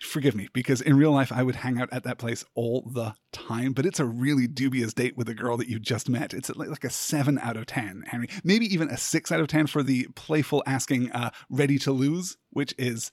forgive 0.00 0.34
me, 0.34 0.48
because 0.54 0.80
in 0.80 0.96
real 0.96 1.12
life 1.12 1.30
I 1.30 1.42
would 1.42 1.56
hang 1.56 1.78
out 1.78 1.92
at 1.92 2.04
that 2.04 2.16
place 2.16 2.44
all 2.54 2.90
the 2.90 3.14
time, 3.32 3.74
but 3.74 3.84
it's 3.84 4.00
a 4.00 4.06
really 4.06 4.46
dubious 4.46 4.94
date 4.94 5.16
with 5.16 5.28
a 5.28 5.34
girl 5.34 5.58
that 5.58 5.68
you 5.68 5.78
just 5.78 6.08
met. 6.08 6.32
It's 6.32 6.48
like 6.56 6.84
a 6.84 6.90
7 6.90 7.38
out 7.38 7.58
of 7.58 7.66
10, 7.66 8.04
Henry. 8.06 8.28
Maybe 8.42 8.64
even 8.72 8.88
a 8.88 8.96
6 8.96 9.30
out 9.30 9.40
of 9.40 9.48
10 9.48 9.66
for 9.66 9.82
the 9.82 10.08
playful 10.14 10.62
asking, 10.66 11.12
uh, 11.12 11.30
ready 11.50 11.78
to 11.80 11.92
lose, 11.92 12.38
which 12.50 12.74
is 12.78 13.10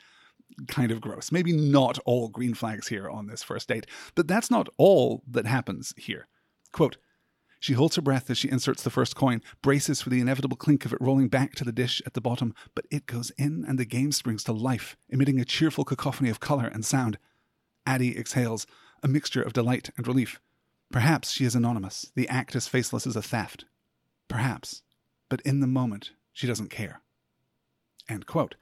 kind 0.67 0.91
of 0.91 1.01
gross. 1.01 1.31
Maybe 1.31 1.51
not 1.51 2.00
all 2.05 2.29
green 2.29 2.53
flags 2.53 2.88
here 2.88 3.09
on 3.09 3.27
this 3.27 3.43
first 3.43 3.67
date, 3.67 3.86
but 4.15 4.27
that's 4.27 4.50
not 4.50 4.69
all 4.77 5.24
that 5.29 5.45
happens 5.45 5.93
here. 5.98 6.27
Quote, 6.71 6.97
she 7.59 7.73
holds 7.73 7.97
her 7.97 8.01
breath 8.01 8.29
as 8.29 8.38
she 8.38 8.49
inserts 8.49 8.83
the 8.83 8.89
first 8.89 9.15
coin, 9.15 9.41
braces 9.61 10.01
for 10.01 10.09
the 10.09 10.21
inevitable 10.21 10.55
clink 10.55 10.85
of 10.85 10.93
it 10.93 11.01
rolling 11.01 11.27
back 11.27 11.55
to 11.55 11.65
the 11.65 11.73
dish 11.73 12.01
at 12.05 12.13
the 12.13 12.21
bottom, 12.21 12.55
but 12.73 12.85
it 12.89 13.05
goes 13.05 13.31
in 13.31 13.65
and 13.67 13.77
the 13.77 13.85
game 13.85 14.13
springs 14.13 14.45
to 14.45 14.53
life, 14.53 14.95
emitting 15.09 15.39
a 15.39 15.45
cheerful 15.45 15.83
cacophony 15.83 16.29
of 16.29 16.39
color 16.39 16.67
and 16.67 16.85
sound. 16.85 17.17
Addie 17.85 18.17
exhales, 18.17 18.65
a 19.03 19.09
mixture 19.09 19.41
of 19.41 19.51
delight 19.51 19.89
and 19.97 20.07
relief. 20.07 20.39
Perhaps 20.91 21.31
she 21.31 21.43
is 21.43 21.53
anonymous, 21.53 22.11
the 22.15 22.29
act 22.29 22.55
as 22.55 22.67
faceless 22.67 23.05
as 23.05 23.15
a 23.15 23.21
theft. 23.21 23.65
Perhaps. 24.29 24.81
But 25.27 25.41
in 25.41 25.59
the 25.59 25.67
moment, 25.67 26.11
she 26.31 26.47
doesn't 26.47 26.69
care. 26.69 27.01
End 28.07 28.25
quote. 28.25 28.55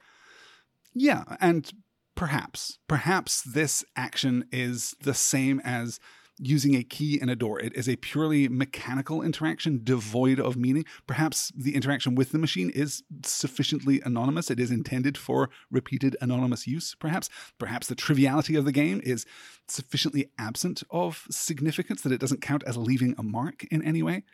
Yeah, 0.92 1.22
and 1.40 1.72
perhaps. 2.16 2.78
Perhaps 2.88 3.42
this 3.42 3.84
action 3.96 4.46
is 4.50 4.96
the 5.00 5.14
same 5.14 5.60
as 5.64 6.00
using 6.38 6.74
a 6.74 6.82
key 6.82 7.18
and 7.20 7.30
a 7.30 7.36
door. 7.36 7.60
It 7.60 7.74
is 7.74 7.88
a 7.88 7.96
purely 7.96 8.48
mechanical 8.48 9.22
interaction 9.22 9.80
devoid 9.82 10.38
of 10.40 10.56
meaning. 10.56 10.84
Perhaps 11.06 11.52
the 11.56 11.74
interaction 11.74 12.14
with 12.14 12.32
the 12.32 12.38
machine 12.38 12.70
is 12.70 13.02
sufficiently 13.24 14.00
anonymous. 14.04 14.50
It 14.50 14.60
is 14.60 14.70
intended 14.70 15.18
for 15.18 15.50
repeated 15.70 16.16
anonymous 16.20 16.66
use, 16.66 16.94
perhaps. 16.94 17.28
Perhaps 17.58 17.88
the 17.88 17.94
triviality 17.94 18.54
of 18.56 18.64
the 18.64 18.72
game 18.72 19.00
is 19.04 19.26
sufficiently 19.66 20.30
absent 20.38 20.82
of 20.90 21.26
significance 21.30 22.02
that 22.02 22.12
it 22.12 22.20
doesn't 22.20 22.40
count 22.42 22.62
as 22.66 22.76
leaving 22.76 23.14
a 23.18 23.22
mark 23.22 23.64
in 23.70 23.82
any 23.82 24.02
way. 24.02 24.24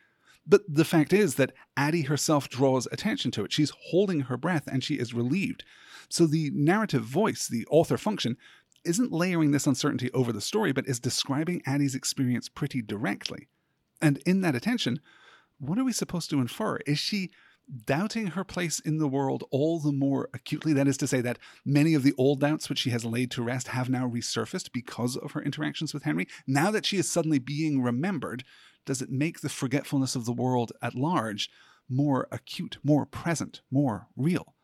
But 0.47 0.63
the 0.69 0.85
fact 0.85 1.13
is 1.13 1.37
that 1.37 1.53
Addie 1.77 2.03
herself 2.03 2.49
draws 2.49 2.87
attention 2.93 3.31
to 3.33 3.45
it. 3.45 3.53
She's 3.53 3.73
holding 3.91 4.21
her 4.21 4.37
breath 4.37 4.67
and 4.67 4.85
she 4.85 4.97
is 4.97 5.15
relieved. 5.15 5.65
So 6.09 6.27
the 6.27 6.51
narrative 6.55 7.03
voice, 7.03 7.49
the 7.49 7.67
author 7.71 7.97
function, 7.97 8.37
isn't 8.85 9.13
layering 9.13 9.51
this 9.51 9.67
uncertainty 9.67 10.11
over 10.13 10.33
the 10.33 10.41
story, 10.41 10.73
but 10.73 10.87
is 10.89 11.01
describing 11.01 11.63
Addie's 11.67 11.95
experience 11.95 12.49
pretty 12.49 12.83
directly. 12.83 13.49
And 14.01 14.19
in 14.27 14.41
that 14.43 14.55
attention, 14.55 15.01
what 15.59 15.79
are 15.79 15.85
we 15.85 15.93
supposed 15.93 16.31
to 16.31 16.41
infer? 16.41 16.77
Is 16.87 16.99
she 16.99 17.31
doubting 17.87 18.29
her 18.29 18.45
place 18.45 18.79
in 18.79 18.99
the 18.99 19.09
world 19.09 19.45
all 19.51 19.81
the 19.81 19.93
more 19.93 20.29
acutely? 20.35 20.73
That 20.73 20.89
is 20.89 20.99
to 20.99 21.07
say, 21.07 21.21
that 21.23 21.39
many 21.65 21.95
of 21.95 22.03
the 22.03 22.15
old 22.19 22.41
doubts 22.41 22.69
which 22.69 22.81
she 22.81 22.91
has 22.91 23.05
laid 23.05 23.31
to 23.33 23.43
rest 23.43 23.69
have 23.69 23.89
now 23.89 24.07
resurfaced 24.09 24.73
because 24.73 25.17
of 25.17 25.33
her 25.33 25.43
interactions 25.43 25.95
with 25.95 26.03
Henry. 26.03 26.29
Now 26.47 26.71
that 26.71 26.85
she 26.85 26.99
is 26.99 27.11
suddenly 27.11 27.39
being 27.39 27.83
remembered, 27.83 28.45
does 28.85 29.01
it 29.01 29.11
make 29.11 29.41
the 29.41 29.49
forgetfulness 29.49 30.15
of 30.15 30.27
the 30.27 30.33
world 30.33 30.73
at 30.83 30.95
large 30.95 31.49
more 31.89 32.29
acute, 32.31 32.79
more 32.83 33.07
present, 33.07 33.63
more 33.71 34.09
real? 34.17 34.55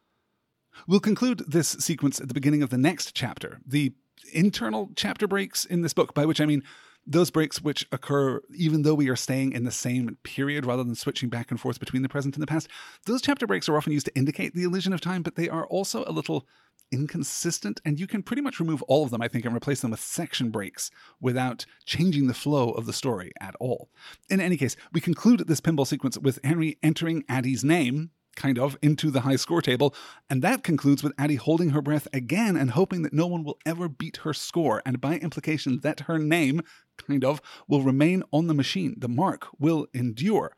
We'll 0.86 1.00
conclude 1.00 1.44
this 1.48 1.68
sequence 1.68 2.20
at 2.20 2.28
the 2.28 2.34
beginning 2.34 2.62
of 2.62 2.70
the 2.70 2.78
next 2.78 3.14
chapter, 3.14 3.60
the 3.66 3.94
internal 4.32 4.90
chapter 4.96 5.26
breaks 5.26 5.64
in 5.64 5.82
this 5.82 5.92
book, 5.92 6.14
by 6.14 6.26
which 6.26 6.40
I 6.40 6.46
mean 6.46 6.62
those 7.06 7.30
breaks 7.30 7.62
which 7.62 7.86
occur 7.92 8.40
even 8.54 8.82
though 8.82 8.94
we 8.94 9.08
are 9.08 9.16
staying 9.16 9.52
in 9.52 9.64
the 9.64 9.70
same 9.70 10.18
period 10.22 10.66
rather 10.66 10.84
than 10.84 10.94
switching 10.94 11.28
back 11.28 11.50
and 11.50 11.58
forth 11.58 11.80
between 11.80 12.02
the 12.02 12.08
present 12.08 12.36
and 12.36 12.42
the 12.42 12.46
past. 12.46 12.68
Those 13.06 13.22
chapter 13.22 13.46
breaks 13.46 13.68
are 13.68 13.76
often 13.76 13.92
used 13.92 14.06
to 14.06 14.16
indicate 14.16 14.54
the 14.54 14.64
illusion 14.64 14.92
of 14.92 15.00
time, 15.00 15.22
but 15.22 15.34
they 15.34 15.48
are 15.48 15.66
also 15.66 16.04
a 16.06 16.12
little 16.12 16.46
inconsistent, 16.92 17.80
and 17.84 18.00
you 18.00 18.06
can 18.06 18.22
pretty 18.22 18.42
much 18.42 18.60
remove 18.60 18.82
all 18.82 19.04
of 19.04 19.10
them, 19.10 19.22
I 19.22 19.28
think, 19.28 19.44
and 19.44 19.54
replace 19.54 19.80
them 19.80 19.92
with 19.92 20.00
section 20.00 20.50
breaks 20.50 20.90
without 21.20 21.64
changing 21.84 22.26
the 22.26 22.34
flow 22.34 22.70
of 22.70 22.86
the 22.86 22.92
story 22.92 23.32
at 23.40 23.54
all. 23.60 23.90
In 24.28 24.40
any 24.40 24.56
case, 24.56 24.76
we 24.92 25.00
conclude 25.00 25.46
this 25.46 25.60
pinball 25.60 25.86
sequence 25.86 26.18
with 26.18 26.40
Henry 26.44 26.78
entering 26.82 27.24
Addie's 27.28 27.64
name, 27.64 28.10
kind 28.36 28.58
of, 28.58 28.76
into 28.82 29.10
the 29.10 29.20
high 29.20 29.36
score 29.36 29.62
table. 29.62 29.94
And 30.28 30.42
that 30.42 30.62
concludes 30.62 31.02
with 31.02 31.12
Addie 31.18 31.36
holding 31.36 31.70
her 31.70 31.82
breath 31.82 32.08
again 32.12 32.56
and 32.56 32.70
hoping 32.70 33.02
that 33.02 33.12
no 33.12 33.26
one 33.26 33.44
will 33.44 33.58
ever 33.66 33.88
beat 33.88 34.18
her 34.18 34.32
score, 34.32 34.82
and 34.86 35.00
by 35.00 35.16
implication, 35.16 35.80
that 35.80 36.00
her 36.00 36.18
name, 36.18 36.62
kind 36.96 37.24
of, 37.24 37.40
will 37.68 37.82
remain 37.82 38.22
on 38.32 38.46
the 38.46 38.54
machine. 38.54 38.94
The 38.98 39.08
mark 39.08 39.48
will 39.58 39.86
endure. 39.92 40.56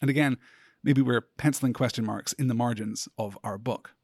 And 0.00 0.10
again, 0.10 0.36
maybe 0.82 1.02
we're 1.02 1.26
penciling 1.38 1.72
question 1.72 2.04
marks 2.04 2.32
in 2.34 2.48
the 2.48 2.54
margins 2.54 3.08
of 3.18 3.38
our 3.42 3.58
book. 3.58 3.94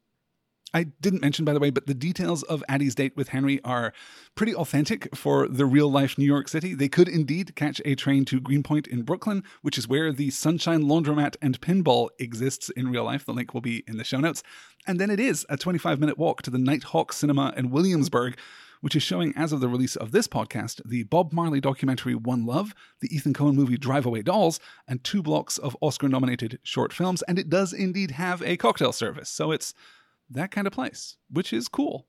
I 0.72 0.84
didn't 0.84 1.22
mention, 1.22 1.44
by 1.44 1.52
the 1.52 1.58
way, 1.58 1.70
but 1.70 1.86
the 1.86 1.94
details 1.94 2.42
of 2.44 2.62
Addie's 2.68 2.94
date 2.94 3.16
with 3.16 3.28
Henry 3.28 3.60
are 3.64 3.92
pretty 4.34 4.54
authentic 4.54 5.14
for 5.16 5.48
the 5.48 5.66
real 5.66 5.90
life 5.90 6.16
New 6.16 6.24
York 6.24 6.48
City. 6.48 6.74
They 6.74 6.88
could 6.88 7.08
indeed 7.08 7.56
catch 7.56 7.80
a 7.84 7.96
train 7.96 8.24
to 8.26 8.40
Greenpoint 8.40 8.86
in 8.86 9.02
Brooklyn, 9.02 9.42
which 9.62 9.76
is 9.76 9.88
where 9.88 10.12
the 10.12 10.30
Sunshine 10.30 10.82
Laundromat 10.82 11.36
and 11.42 11.60
Pinball 11.60 12.10
exists 12.18 12.70
in 12.70 12.90
real 12.90 13.04
life. 13.04 13.24
The 13.24 13.32
link 13.32 13.52
will 13.52 13.60
be 13.60 13.82
in 13.88 13.96
the 13.96 14.04
show 14.04 14.20
notes. 14.20 14.42
And 14.86 15.00
then 15.00 15.10
it 15.10 15.20
is 15.20 15.44
a 15.48 15.56
25 15.56 15.98
minute 15.98 16.18
walk 16.18 16.42
to 16.42 16.50
the 16.50 16.58
Nitehawk 16.58 17.12
Cinema 17.12 17.52
in 17.56 17.70
Williamsburg, 17.70 18.38
which 18.80 18.96
is 18.96 19.02
showing, 19.02 19.34
as 19.36 19.52
of 19.52 19.60
the 19.60 19.68
release 19.68 19.96
of 19.96 20.12
this 20.12 20.26
podcast, 20.26 20.80
the 20.84 21.02
Bob 21.02 21.32
Marley 21.32 21.60
documentary 21.60 22.14
One 22.14 22.46
Love, 22.46 22.74
the 23.00 23.14
Ethan 23.14 23.34
Coen 23.34 23.54
movie 23.54 23.76
Drive 23.76 24.06
Away 24.06 24.22
Dolls, 24.22 24.60
and 24.88 25.02
two 25.02 25.22
blocks 25.22 25.58
of 25.58 25.76
Oscar 25.80 26.08
nominated 26.08 26.58
short 26.62 26.92
films. 26.92 27.22
And 27.22 27.38
it 27.38 27.50
does 27.50 27.72
indeed 27.72 28.12
have 28.12 28.40
a 28.42 28.56
cocktail 28.56 28.92
service. 28.92 29.28
So 29.28 29.50
it's 29.50 29.74
that 30.30 30.50
kind 30.50 30.66
of 30.66 30.72
place, 30.72 31.16
which 31.30 31.52
is 31.52 31.68
cool. 31.68 32.06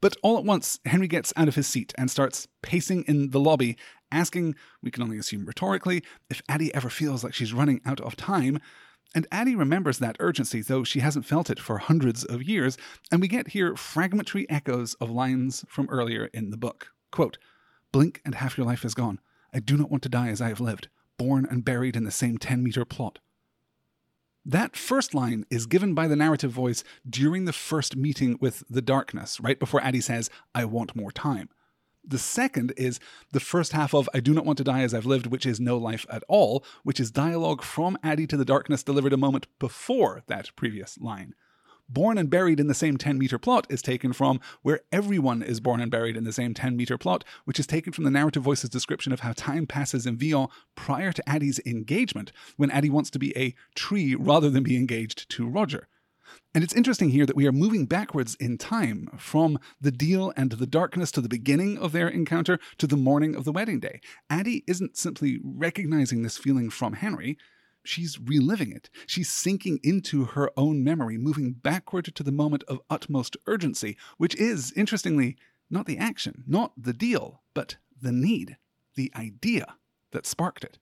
But 0.00 0.16
all 0.22 0.36
at 0.38 0.44
once, 0.44 0.78
Henry 0.84 1.08
gets 1.08 1.32
out 1.36 1.48
of 1.48 1.54
his 1.54 1.66
seat 1.66 1.94
and 1.96 2.10
starts 2.10 2.48
pacing 2.62 3.04
in 3.04 3.30
the 3.30 3.40
lobby, 3.40 3.76
asking, 4.12 4.54
we 4.82 4.90
can 4.90 5.02
only 5.02 5.18
assume 5.18 5.46
rhetorically, 5.46 6.02
if 6.28 6.42
Addie 6.48 6.74
ever 6.74 6.90
feels 6.90 7.24
like 7.24 7.34
she's 7.34 7.54
running 7.54 7.80
out 7.86 8.00
of 8.00 8.16
time. 8.16 8.58
And 9.14 9.26
Addie 9.32 9.56
remembers 9.56 9.98
that 9.98 10.16
urgency, 10.20 10.60
though 10.60 10.84
she 10.84 11.00
hasn't 11.00 11.24
felt 11.24 11.48
it 11.48 11.58
for 11.58 11.78
hundreds 11.78 12.24
of 12.24 12.42
years, 12.42 12.76
and 13.10 13.20
we 13.20 13.28
get 13.28 13.48
here 13.48 13.74
fragmentary 13.76 14.48
echoes 14.50 14.94
of 14.94 15.10
lines 15.10 15.64
from 15.68 15.88
earlier 15.88 16.26
in 16.34 16.50
the 16.50 16.58
book. 16.58 16.88
Quote, 17.10 17.38
Blink 17.92 18.20
and 18.24 18.34
half 18.34 18.58
your 18.58 18.66
life 18.66 18.84
is 18.84 18.94
gone. 18.94 19.20
I 19.54 19.60
do 19.60 19.76
not 19.76 19.90
want 19.90 20.02
to 20.02 20.08
die 20.10 20.28
as 20.28 20.42
I 20.42 20.48
have 20.48 20.60
lived, 20.60 20.88
born 21.16 21.46
and 21.48 21.64
buried 21.64 21.96
in 21.96 22.04
the 22.04 22.10
same 22.10 22.36
10 22.36 22.62
meter 22.62 22.84
plot. 22.84 23.20
That 24.48 24.76
first 24.76 25.12
line 25.12 25.44
is 25.50 25.66
given 25.66 25.92
by 25.92 26.06
the 26.06 26.14
narrative 26.14 26.52
voice 26.52 26.84
during 27.08 27.46
the 27.46 27.52
first 27.52 27.96
meeting 27.96 28.38
with 28.40 28.62
the 28.70 28.80
darkness, 28.80 29.40
right 29.40 29.58
before 29.58 29.82
Addie 29.82 30.00
says, 30.00 30.30
I 30.54 30.64
want 30.66 30.94
more 30.94 31.10
time. 31.10 31.48
The 32.04 32.18
second 32.18 32.72
is 32.76 33.00
the 33.32 33.40
first 33.40 33.72
half 33.72 33.92
of 33.92 34.08
I 34.14 34.20
do 34.20 34.32
not 34.32 34.46
want 34.46 34.58
to 34.58 34.64
die 34.64 34.82
as 34.82 34.94
I've 34.94 35.04
lived, 35.04 35.26
which 35.26 35.46
is 35.46 35.58
no 35.58 35.76
life 35.76 36.06
at 36.08 36.22
all, 36.28 36.64
which 36.84 37.00
is 37.00 37.10
dialogue 37.10 37.60
from 37.60 37.98
Addie 38.04 38.28
to 38.28 38.36
the 38.36 38.44
darkness 38.44 38.84
delivered 38.84 39.12
a 39.12 39.16
moment 39.16 39.48
before 39.58 40.22
that 40.28 40.54
previous 40.54 40.96
line. 40.98 41.34
Born 41.88 42.18
and 42.18 42.28
Buried 42.28 42.58
in 42.58 42.66
the 42.66 42.74
Same 42.74 42.96
10 42.96 43.16
Meter 43.16 43.38
Plot 43.38 43.66
is 43.70 43.80
taken 43.80 44.12
from 44.12 44.40
Where 44.62 44.80
Everyone 44.90 45.42
is 45.42 45.60
Born 45.60 45.80
and 45.80 45.90
Buried 45.90 46.16
in 46.16 46.24
the 46.24 46.32
Same 46.32 46.52
10 46.52 46.76
Meter 46.76 46.98
Plot, 46.98 47.24
which 47.44 47.60
is 47.60 47.66
taken 47.66 47.92
from 47.92 48.04
the 48.04 48.10
narrative 48.10 48.42
voice's 48.42 48.70
description 48.70 49.12
of 49.12 49.20
how 49.20 49.32
time 49.32 49.66
passes 49.66 50.04
in 50.04 50.16
Villon 50.16 50.48
prior 50.74 51.12
to 51.12 51.28
Addie's 51.28 51.60
engagement, 51.64 52.32
when 52.56 52.70
Addie 52.72 52.90
wants 52.90 53.10
to 53.10 53.18
be 53.18 53.36
a 53.38 53.54
tree 53.76 54.16
rather 54.16 54.50
than 54.50 54.64
be 54.64 54.76
engaged 54.76 55.28
to 55.30 55.48
Roger. 55.48 55.88
And 56.54 56.64
it's 56.64 56.74
interesting 56.74 57.10
here 57.10 57.24
that 57.24 57.36
we 57.36 57.46
are 57.46 57.52
moving 57.52 57.86
backwards 57.86 58.34
in 58.40 58.58
time 58.58 59.08
from 59.16 59.58
the 59.80 59.92
deal 59.92 60.32
and 60.36 60.50
the 60.50 60.66
darkness 60.66 61.12
to 61.12 61.20
the 61.20 61.28
beginning 61.28 61.78
of 61.78 61.92
their 61.92 62.08
encounter 62.08 62.58
to 62.78 62.88
the 62.88 62.96
morning 62.96 63.36
of 63.36 63.44
the 63.44 63.52
wedding 63.52 63.78
day. 63.78 64.00
Addie 64.28 64.64
isn't 64.66 64.96
simply 64.96 65.38
recognizing 65.44 66.22
this 66.22 66.36
feeling 66.36 66.68
from 66.68 66.94
Henry, 66.94 67.38
she's 67.88 68.18
reliving 68.18 68.72
it. 68.72 68.90
She's 69.06 69.30
sinking 69.30 69.80
into 69.82 70.24
her 70.24 70.50
own 70.56 70.82
memory, 70.84 71.18
moving 71.18 71.52
backward 71.52 72.14
to 72.14 72.22
the 72.22 72.32
moment 72.32 72.64
of 72.68 72.80
utmost 72.90 73.36
urgency, 73.46 73.96
which 74.18 74.34
is, 74.36 74.72
interestingly, 74.72 75.36
not 75.70 75.86
the 75.86 75.98
action, 75.98 76.44
not 76.46 76.72
the 76.76 76.92
deal, 76.92 77.42
but 77.54 77.76
the 78.00 78.12
need, 78.12 78.56
the 78.94 79.12
idea 79.16 79.76
that 80.12 80.26
sparked 80.26 80.64
it. 80.64 80.78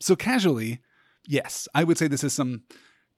So, 0.00 0.16
casually, 0.16 0.80
yes, 1.26 1.68
I 1.74 1.84
would 1.84 1.98
say 1.98 2.08
this 2.08 2.24
is 2.24 2.32
some 2.32 2.62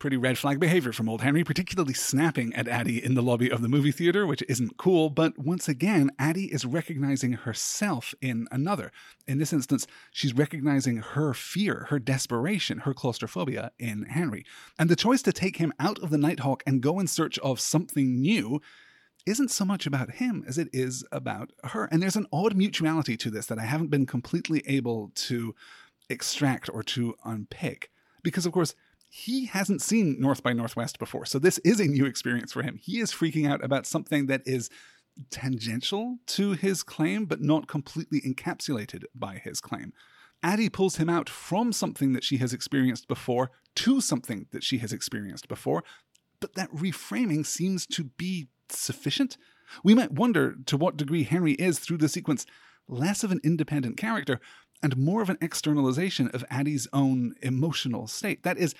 pretty 0.00 0.16
red 0.16 0.38
flag 0.38 0.58
behavior 0.58 0.92
from 0.92 1.08
old 1.08 1.20
Henry, 1.20 1.44
particularly 1.44 1.92
snapping 1.92 2.52
at 2.54 2.66
Addie 2.66 3.04
in 3.04 3.14
the 3.14 3.22
lobby 3.22 3.50
of 3.50 3.60
the 3.60 3.68
movie 3.68 3.92
theater, 3.92 4.26
which 4.26 4.42
isn't 4.48 4.78
cool. 4.78 5.10
But 5.10 5.38
once 5.38 5.68
again, 5.68 6.10
Addie 6.18 6.52
is 6.52 6.64
recognizing 6.64 7.34
herself 7.34 8.14
in 8.22 8.48
another. 8.50 8.90
In 9.28 9.38
this 9.38 9.52
instance, 9.52 9.86
she's 10.10 10.32
recognizing 10.32 10.96
her 10.96 11.34
fear, 11.34 11.86
her 11.90 11.98
desperation, 11.98 12.78
her 12.78 12.94
claustrophobia 12.94 13.72
in 13.78 14.04
Henry. 14.04 14.44
And 14.78 14.88
the 14.88 14.96
choice 14.96 15.20
to 15.22 15.32
take 15.32 15.58
him 15.58 15.72
out 15.78 15.98
of 15.98 16.08
the 16.08 16.16
Nitehawk 16.16 16.62
and 16.66 16.80
go 16.80 16.98
in 16.98 17.06
search 17.06 17.38
of 17.40 17.60
something 17.60 18.20
new 18.20 18.60
isn't 19.26 19.50
so 19.50 19.66
much 19.66 19.86
about 19.86 20.12
him 20.12 20.42
as 20.48 20.56
it 20.56 20.68
is 20.72 21.04
about 21.12 21.52
her. 21.64 21.84
And 21.92 22.02
there's 22.02 22.16
an 22.16 22.26
odd 22.32 22.56
mutuality 22.56 23.18
to 23.18 23.30
this 23.30 23.44
that 23.46 23.58
I 23.58 23.64
haven't 23.64 23.90
been 23.90 24.06
completely 24.06 24.62
able 24.66 25.12
to 25.14 25.54
extract 26.08 26.70
or 26.72 26.82
to 26.84 27.16
unpick. 27.22 27.90
Because, 28.22 28.46
of 28.46 28.52
course, 28.52 28.74
he 29.12 29.46
hasn't 29.46 29.82
seen 29.82 30.20
North 30.20 30.42
by 30.42 30.52
Northwest 30.52 31.00
before. 31.00 31.26
So 31.26 31.40
this 31.40 31.58
is 31.58 31.80
a 31.80 31.86
new 31.86 32.06
experience 32.06 32.52
for 32.52 32.62
him. 32.62 32.78
He 32.80 33.00
is 33.00 33.12
freaking 33.12 33.50
out 33.50 33.62
about 33.62 33.84
something 33.84 34.26
that 34.26 34.42
is 34.46 34.70
tangential 35.30 36.18
to 36.28 36.52
his 36.52 36.84
claim, 36.84 37.26
but 37.26 37.42
not 37.42 37.66
completely 37.66 38.20
encapsulated 38.20 39.02
by 39.12 39.34
his 39.34 39.60
claim. 39.60 39.92
Addie 40.44 40.70
pulls 40.70 40.96
him 40.96 41.10
out 41.10 41.28
from 41.28 41.72
something 41.72 42.12
that 42.12 42.22
she 42.22 42.36
has 42.38 42.52
experienced 42.52 43.08
before 43.08 43.50
to 43.74 44.00
something 44.00 44.46
that 44.52 44.62
she 44.62 44.78
has 44.78 44.92
experienced 44.92 45.48
before, 45.48 45.82
but 46.38 46.54
that 46.54 46.72
reframing 46.72 47.44
seems 47.44 47.86
to 47.88 48.04
be 48.04 48.48
sufficient. 48.68 49.36
We 49.82 49.94
might 49.94 50.12
wonder 50.12 50.54
to 50.66 50.76
what 50.76 50.96
degree 50.96 51.24
Henry 51.24 51.52
is, 51.54 51.80
through 51.80 51.98
the 51.98 52.08
sequence, 52.08 52.46
less 52.88 53.24
of 53.24 53.32
an 53.32 53.40
independent 53.42 53.96
character 53.96 54.40
and 54.82 54.96
more 54.96 55.20
of 55.20 55.28
an 55.28 55.38
externalization 55.40 56.28
of 56.28 56.44
Addie's 56.48 56.88
own 56.92 57.34
emotional 57.42 58.06
state. 58.06 58.44
That 58.44 58.56
is, 58.56 58.74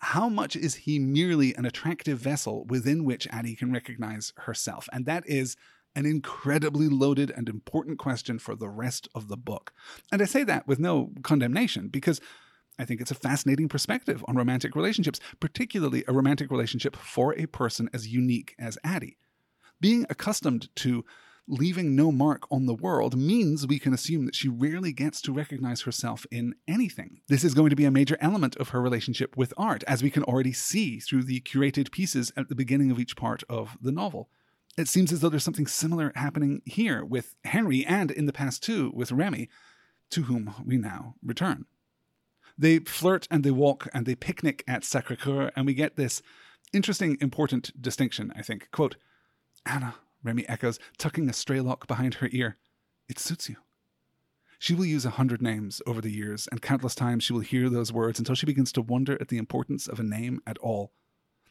how 0.00 0.28
much 0.28 0.56
is 0.56 0.74
he 0.74 0.98
merely 0.98 1.54
an 1.54 1.66
attractive 1.66 2.18
vessel 2.18 2.64
within 2.64 3.04
which 3.04 3.28
Addie 3.30 3.54
can 3.54 3.72
recognize 3.72 4.32
herself? 4.38 4.88
And 4.92 5.06
that 5.06 5.24
is 5.26 5.56
an 5.94 6.06
incredibly 6.06 6.88
loaded 6.88 7.30
and 7.30 7.48
important 7.48 7.98
question 7.98 8.38
for 8.38 8.54
the 8.54 8.68
rest 8.68 9.08
of 9.14 9.28
the 9.28 9.36
book. 9.36 9.72
And 10.10 10.22
I 10.22 10.24
say 10.24 10.44
that 10.44 10.66
with 10.66 10.78
no 10.78 11.10
condemnation 11.22 11.88
because 11.88 12.20
I 12.78 12.84
think 12.84 13.00
it's 13.00 13.10
a 13.10 13.16
fascinating 13.16 13.68
perspective 13.68 14.24
on 14.26 14.36
romantic 14.36 14.74
relationships, 14.74 15.20
particularly 15.38 16.02
a 16.08 16.12
romantic 16.12 16.50
relationship 16.50 16.96
for 16.96 17.38
a 17.38 17.46
person 17.46 17.90
as 17.92 18.08
unique 18.08 18.54
as 18.58 18.78
Addie. 18.82 19.18
Being 19.80 20.06
accustomed 20.08 20.74
to 20.76 21.04
leaving 21.46 21.96
no 21.96 22.12
mark 22.12 22.46
on 22.50 22.66
the 22.66 22.74
world 22.74 23.16
means 23.16 23.66
we 23.66 23.78
can 23.78 23.92
assume 23.92 24.24
that 24.26 24.34
she 24.34 24.48
rarely 24.48 24.92
gets 24.92 25.20
to 25.22 25.32
recognize 25.32 25.82
herself 25.82 26.26
in 26.30 26.54
anything. 26.68 27.20
This 27.28 27.44
is 27.44 27.54
going 27.54 27.70
to 27.70 27.76
be 27.76 27.84
a 27.84 27.90
major 27.90 28.16
element 28.20 28.56
of 28.56 28.70
her 28.70 28.80
relationship 28.80 29.36
with 29.36 29.54
art, 29.56 29.82
as 29.86 30.02
we 30.02 30.10
can 30.10 30.22
already 30.22 30.52
see 30.52 31.00
through 31.00 31.24
the 31.24 31.40
curated 31.40 31.90
pieces 31.90 32.32
at 32.36 32.48
the 32.48 32.54
beginning 32.54 32.90
of 32.90 33.00
each 33.00 33.16
part 33.16 33.42
of 33.48 33.76
the 33.80 33.92
novel. 33.92 34.28
It 34.78 34.88
seems 34.88 35.12
as 35.12 35.20
though 35.20 35.28
there's 35.28 35.44
something 35.44 35.66
similar 35.66 36.12
happening 36.14 36.62
here 36.64 37.04
with 37.04 37.34
Henry 37.44 37.84
and 37.84 38.10
in 38.10 38.26
the 38.26 38.32
past 38.32 38.62
too 38.62 38.92
with 38.94 39.12
Remy, 39.12 39.48
to 40.10 40.22
whom 40.22 40.54
we 40.64 40.76
now 40.76 41.16
return. 41.22 41.66
They 42.56 42.78
flirt 42.80 43.26
and 43.30 43.42
they 43.42 43.50
walk 43.50 43.88
and 43.92 44.06
they 44.06 44.14
picnic 44.14 44.62
at 44.68 44.84
Sacre 44.84 45.16
Coeur, 45.16 45.50
and 45.56 45.66
we 45.66 45.74
get 45.74 45.96
this 45.96 46.22
interesting, 46.72 47.16
important 47.20 47.80
distinction, 47.80 48.32
I 48.36 48.42
think. 48.42 48.70
Quote, 48.70 48.96
Anna, 49.66 49.94
Remy 50.22 50.48
echoes, 50.48 50.78
tucking 50.98 51.28
a 51.28 51.32
stray 51.32 51.60
lock 51.60 51.86
behind 51.86 52.14
her 52.14 52.28
ear. 52.32 52.58
It 53.08 53.18
suits 53.18 53.48
you. 53.48 53.56
She 54.58 54.74
will 54.74 54.84
use 54.84 55.06
a 55.06 55.10
hundred 55.10 55.40
names 55.40 55.80
over 55.86 56.02
the 56.02 56.12
years, 56.12 56.46
and 56.52 56.60
countless 56.60 56.94
times 56.94 57.24
she 57.24 57.32
will 57.32 57.40
hear 57.40 57.70
those 57.70 57.92
words 57.92 58.18
until 58.18 58.34
she 58.34 58.44
begins 58.44 58.72
to 58.72 58.82
wonder 58.82 59.16
at 59.20 59.28
the 59.28 59.38
importance 59.38 59.88
of 59.88 59.98
a 59.98 60.02
name 60.02 60.42
at 60.46 60.58
all. 60.58 60.92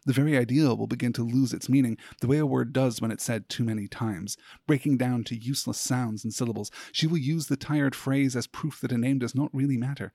The 0.06 0.14
very 0.14 0.38
idea 0.38 0.76
will 0.76 0.88
begin 0.88 1.12
to 1.14 1.24
lose 1.24 1.52
its 1.52 1.68
meaning, 1.68 1.98
the 2.22 2.28
way 2.28 2.38
a 2.38 2.46
word 2.46 2.72
does 2.72 3.02
when 3.02 3.12
it's 3.12 3.24
said 3.24 3.50
too 3.50 3.64
many 3.64 3.88
times, 3.88 4.38
breaking 4.68 4.98
down 4.98 5.24
to 5.26 5.36
useless 5.36 5.80
sounds 5.80 6.24
and 6.24 6.34
syllables. 6.34 6.72
She 6.92 7.08
will 7.08 7.18
use 7.18 7.48
the 7.48 7.58
tired 7.58 7.96
phrase 7.96 8.36
as 8.36 8.48
proof 8.48 8.80
that 8.82 8.92
a 8.92 8.98
name 8.98 9.20
does 9.20 9.36
not 9.36 9.54
really 9.54 9.76
matter, 9.76 10.14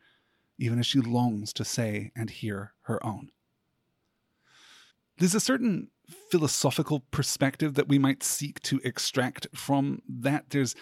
even 0.57 0.79
as 0.79 0.87
she 0.87 1.01
longs 1.01 1.53
to 1.55 1.65
say 1.65 2.13
and 2.17 2.31
hear 2.31 2.75
her 2.83 3.05
own. 3.05 3.31
There's 5.19 5.35
a 5.35 5.41
certain 5.41 5.91
philosophical 6.31 7.01
perspective 7.11 7.75
that 7.75 7.89
we 7.89 7.99
might 7.99 8.23
seek 8.23 8.61
to 8.63 8.81
extract 8.85 9.47
from 9.55 10.03
that. 10.09 10.51
There's 10.51 10.75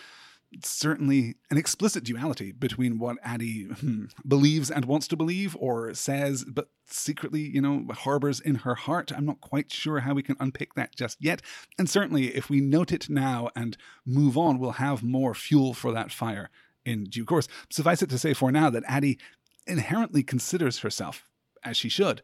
certainly 0.62 1.36
an 1.50 1.56
explicit 1.56 2.04
duality 2.04 2.52
between 2.52 2.98
what 2.98 3.16
Addie 3.22 3.64
hmm, 3.64 4.06
believes 4.26 4.70
and 4.70 4.84
wants 4.84 5.08
to 5.08 5.16
believe 5.16 5.56
or 5.58 5.94
says, 5.94 6.44
but 6.44 6.68
secretly, 6.86 7.40
you 7.40 7.60
know, 7.60 7.86
harbors 7.92 8.40
in 8.40 8.56
her 8.56 8.74
heart. 8.74 9.12
I'm 9.14 9.24
not 9.24 9.40
quite 9.40 9.72
sure 9.72 10.00
how 10.00 10.14
we 10.14 10.22
can 10.22 10.36
unpick 10.38 10.74
that 10.74 10.94
just 10.94 11.18
yet. 11.20 11.40
And 11.78 11.88
certainly, 11.88 12.34
if 12.34 12.50
we 12.50 12.60
note 12.60 12.92
it 12.92 13.08
now 13.08 13.48
and 13.56 13.76
move 14.04 14.36
on, 14.36 14.58
we'll 14.58 14.72
have 14.72 15.02
more 15.02 15.34
fuel 15.34 15.74
for 15.74 15.92
that 15.92 16.12
fire 16.12 16.50
in 16.84 17.04
due 17.04 17.24
course. 17.24 17.48
Suffice 17.70 18.02
it 18.02 18.10
to 18.10 18.18
say 18.18 18.34
for 18.34 18.52
now 18.52 18.68
that 18.70 18.84
Addie 18.86 19.18
inherently 19.66 20.22
considers 20.22 20.80
herself, 20.80 21.28
as 21.64 21.76
she 21.76 21.88
should, 21.88 22.22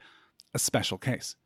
a 0.52 0.58
special 0.58 0.98
case 0.98 1.36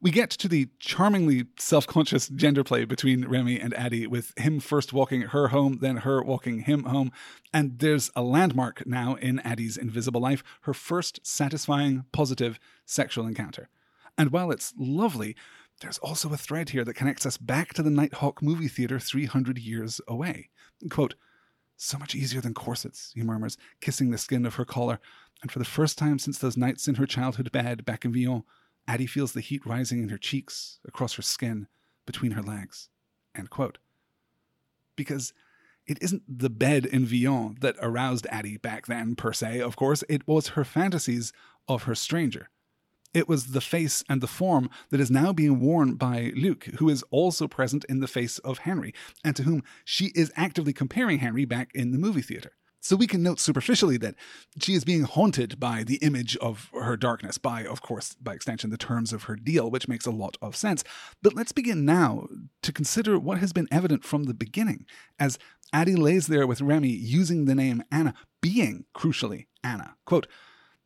we 0.00 0.10
get 0.10 0.30
to 0.30 0.48
the 0.48 0.68
charmingly 0.78 1.46
self 1.58 1.86
conscious 1.86 2.28
gender 2.28 2.64
play 2.64 2.84
between 2.84 3.26
Remy 3.26 3.60
and 3.60 3.74
Addie, 3.74 4.06
with 4.06 4.32
him 4.38 4.60
first 4.60 4.92
walking 4.92 5.22
her 5.22 5.48
home, 5.48 5.78
then 5.80 5.98
her 5.98 6.22
walking 6.22 6.60
him 6.60 6.84
home. 6.84 7.12
And 7.52 7.78
there's 7.78 8.10
a 8.16 8.22
landmark 8.22 8.86
now 8.86 9.14
in 9.16 9.40
Addie's 9.40 9.76
invisible 9.76 10.20
life 10.20 10.42
her 10.62 10.74
first 10.74 11.20
satisfying, 11.22 12.04
positive 12.12 12.58
sexual 12.86 13.26
encounter. 13.26 13.68
And 14.16 14.32
while 14.32 14.50
it's 14.50 14.72
lovely, 14.78 15.36
there's 15.80 15.98
also 15.98 16.32
a 16.32 16.36
thread 16.36 16.70
here 16.70 16.84
that 16.84 16.94
connects 16.94 17.26
us 17.26 17.36
back 17.36 17.74
to 17.74 17.82
the 17.82 17.90
Nitehawk 17.90 18.42
movie 18.42 18.68
theater 18.68 18.98
300 18.98 19.58
years 19.58 20.00
away. 20.08 20.50
Quote, 20.88 21.14
so 21.76 21.96
much 21.96 22.14
easier 22.14 22.42
than 22.42 22.52
corsets, 22.52 23.12
he 23.14 23.22
murmurs, 23.22 23.56
kissing 23.80 24.10
the 24.10 24.18
skin 24.18 24.44
of 24.44 24.56
her 24.56 24.66
collar. 24.66 25.00
And 25.40 25.50
for 25.50 25.58
the 25.58 25.64
first 25.64 25.96
time 25.96 26.18
since 26.18 26.36
those 26.36 26.56
nights 26.56 26.86
in 26.86 26.96
her 26.96 27.06
childhood 27.06 27.50
bed 27.50 27.86
back 27.86 28.04
in 28.04 28.12
Villon, 28.12 28.44
Addie 28.86 29.06
feels 29.06 29.32
the 29.32 29.40
heat 29.40 29.64
rising 29.64 30.02
in 30.02 30.08
her 30.08 30.18
cheeks, 30.18 30.78
across 30.86 31.14
her 31.14 31.22
skin, 31.22 31.68
between 32.06 32.32
her 32.32 32.42
legs. 32.42 32.88
Because 34.96 35.32
it 35.86 35.98
isn't 36.00 36.22
the 36.28 36.50
bed 36.50 36.86
in 36.86 37.06
Villon 37.06 37.56
that 37.60 37.76
aroused 37.80 38.26
Addie 38.30 38.56
back 38.56 38.86
then, 38.86 39.14
per 39.14 39.32
se, 39.32 39.60
of 39.60 39.76
course, 39.76 40.04
it 40.08 40.26
was 40.26 40.48
her 40.48 40.64
fantasies 40.64 41.32
of 41.68 41.84
her 41.84 41.94
stranger. 41.94 42.50
It 43.12 43.28
was 43.28 43.48
the 43.48 43.60
face 43.60 44.04
and 44.08 44.20
the 44.20 44.28
form 44.28 44.70
that 44.90 45.00
is 45.00 45.10
now 45.10 45.32
being 45.32 45.58
worn 45.58 45.94
by 45.94 46.32
Luke, 46.36 46.66
who 46.78 46.88
is 46.88 47.02
also 47.10 47.48
present 47.48 47.84
in 47.88 47.98
the 47.98 48.06
face 48.06 48.38
of 48.38 48.58
Henry, 48.58 48.94
and 49.24 49.34
to 49.34 49.42
whom 49.42 49.64
she 49.84 50.06
is 50.14 50.32
actively 50.36 50.72
comparing 50.72 51.18
Henry 51.18 51.44
back 51.44 51.70
in 51.74 51.90
the 51.90 51.98
movie 51.98 52.22
theater. 52.22 52.52
So 52.82 52.96
we 52.96 53.06
can 53.06 53.22
note 53.22 53.38
superficially 53.38 53.98
that 53.98 54.14
she 54.58 54.74
is 54.74 54.84
being 54.84 55.02
haunted 55.02 55.60
by 55.60 55.84
the 55.84 55.96
image 55.96 56.36
of 56.38 56.70
her 56.72 56.96
darkness, 56.96 57.36
by, 57.36 57.64
of 57.64 57.82
course, 57.82 58.14
by 58.14 58.32
extension, 58.32 58.70
the 58.70 58.78
terms 58.78 59.12
of 59.12 59.24
her 59.24 59.36
deal, 59.36 59.70
which 59.70 59.86
makes 59.86 60.06
a 60.06 60.10
lot 60.10 60.38
of 60.40 60.56
sense. 60.56 60.82
But 61.22 61.34
let's 61.34 61.52
begin 61.52 61.84
now 61.84 62.26
to 62.62 62.72
consider 62.72 63.18
what 63.18 63.38
has 63.38 63.52
been 63.52 63.68
evident 63.70 64.04
from 64.04 64.24
the 64.24 64.34
beginning, 64.34 64.86
as 65.18 65.38
Addie 65.72 65.94
lays 65.94 66.26
there 66.26 66.46
with 66.46 66.62
Remy 66.62 66.88
using 66.88 67.44
the 67.44 67.54
name 67.54 67.84
Anna, 67.92 68.14
being, 68.40 68.86
crucially, 68.94 69.46
Anna. 69.62 69.96
Quote, 70.06 70.26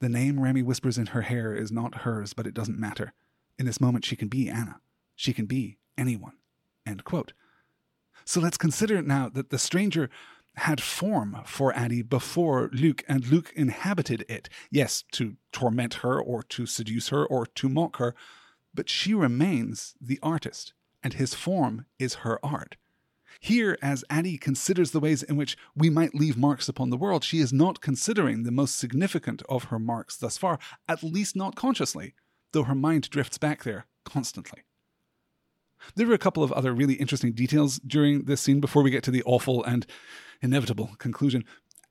the 0.01 0.09
name 0.09 0.41
Remy 0.41 0.63
whispers 0.63 0.99
in 0.99 1.07
her 1.07 1.23
hair 1.23 1.55
is 1.55 1.71
not 1.71 1.99
hers, 1.99 2.33
but 2.35 2.47
it 2.47 2.55
doesn't 2.55 2.79
matter. 2.79 3.13
In 3.59 3.67
this 3.67 3.81
moment, 3.81 4.05
she 4.05 4.17
can 4.17 4.29
be 4.29 4.51
Anna. 4.51 4.81
She 5.15 5.33
can 5.33 5.47
be 5.47 5.79
anyone. 5.97 6.35
End 6.85 7.05
quote. 7.05 7.33
So 8.25 8.41
let's 8.41 8.59
consider 8.59 9.01
now 9.01 9.29
that 9.29 9.51
the 9.51 9.59
stranger 9.59 10.11
had 10.57 10.81
form 10.81 11.41
for 11.45 11.75
Addie 11.75 12.03
before 12.03 12.71
Luke, 12.73 13.03
and 13.09 13.27
Luke 13.27 13.53
inhabited 13.57 14.25
it. 14.29 14.49
Yes, 14.71 15.05
to 15.13 15.37
torment 15.53 15.95
her, 15.95 16.21
or 16.21 16.43
to 16.45 16.67
seduce 16.67 17.09
her, 17.09 17.27
or 17.27 17.47
to 17.47 17.69
mock 17.69 17.97
her, 17.97 18.15
but 18.73 18.89
she 18.89 19.15
remains 19.15 19.95
the 20.01 20.19
artist, 20.23 20.73
and 21.03 21.15
his 21.15 21.35
form 21.35 21.87
is 21.99 22.15
her 22.17 22.45
art. 22.45 22.77
Here, 23.41 23.77
as 23.83 24.05
Addie 24.09 24.39
considers 24.39 24.93
the 24.93 25.01
ways 25.01 25.23
in 25.23 25.37
which 25.37 25.57
we 25.75 25.91
might 25.91 26.15
leave 26.15 26.37
marks 26.37 26.69
upon 26.69 26.91
the 26.91 26.97
world, 26.97 27.25
she 27.25 27.41
is 27.41 27.53
not 27.53 27.81
considering 27.81 28.45
the 28.45 28.53
most 28.53 28.79
significant 28.79 29.43
of 29.49 29.65
her 29.65 29.79
marks 29.79 30.17
thus 30.17 30.39
far, 30.39 30.59
at 30.89 31.03
least 31.03 31.35
not 31.35 31.57
consciously. 31.57 32.15
though 32.53 32.63
her 32.63 32.75
mind 32.75 33.11
drifts 33.11 33.37
back 33.37 33.65
there 33.65 33.87
constantly. 34.05 34.63
There 35.95 36.11
are 36.11 36.15
a 36.15 36.19
couple 36.19 36.43
of 36.43 36.53
other 36.53 36.73
really 36.73 36.95
interesting 36.95 37.33
details 37.33 37.79
during 37.87 38.25
this 38.25 38.41
scene 38.41 38.61
before 38.61 38.83
we 38.83 38.91
get 38.91 39.03
to 39.05 39.11
the 39.11 39.23
awful 39.25 39.63
and 39.65 39.87
inevitable 40.41 40.91
conclusion. 40.99 41.45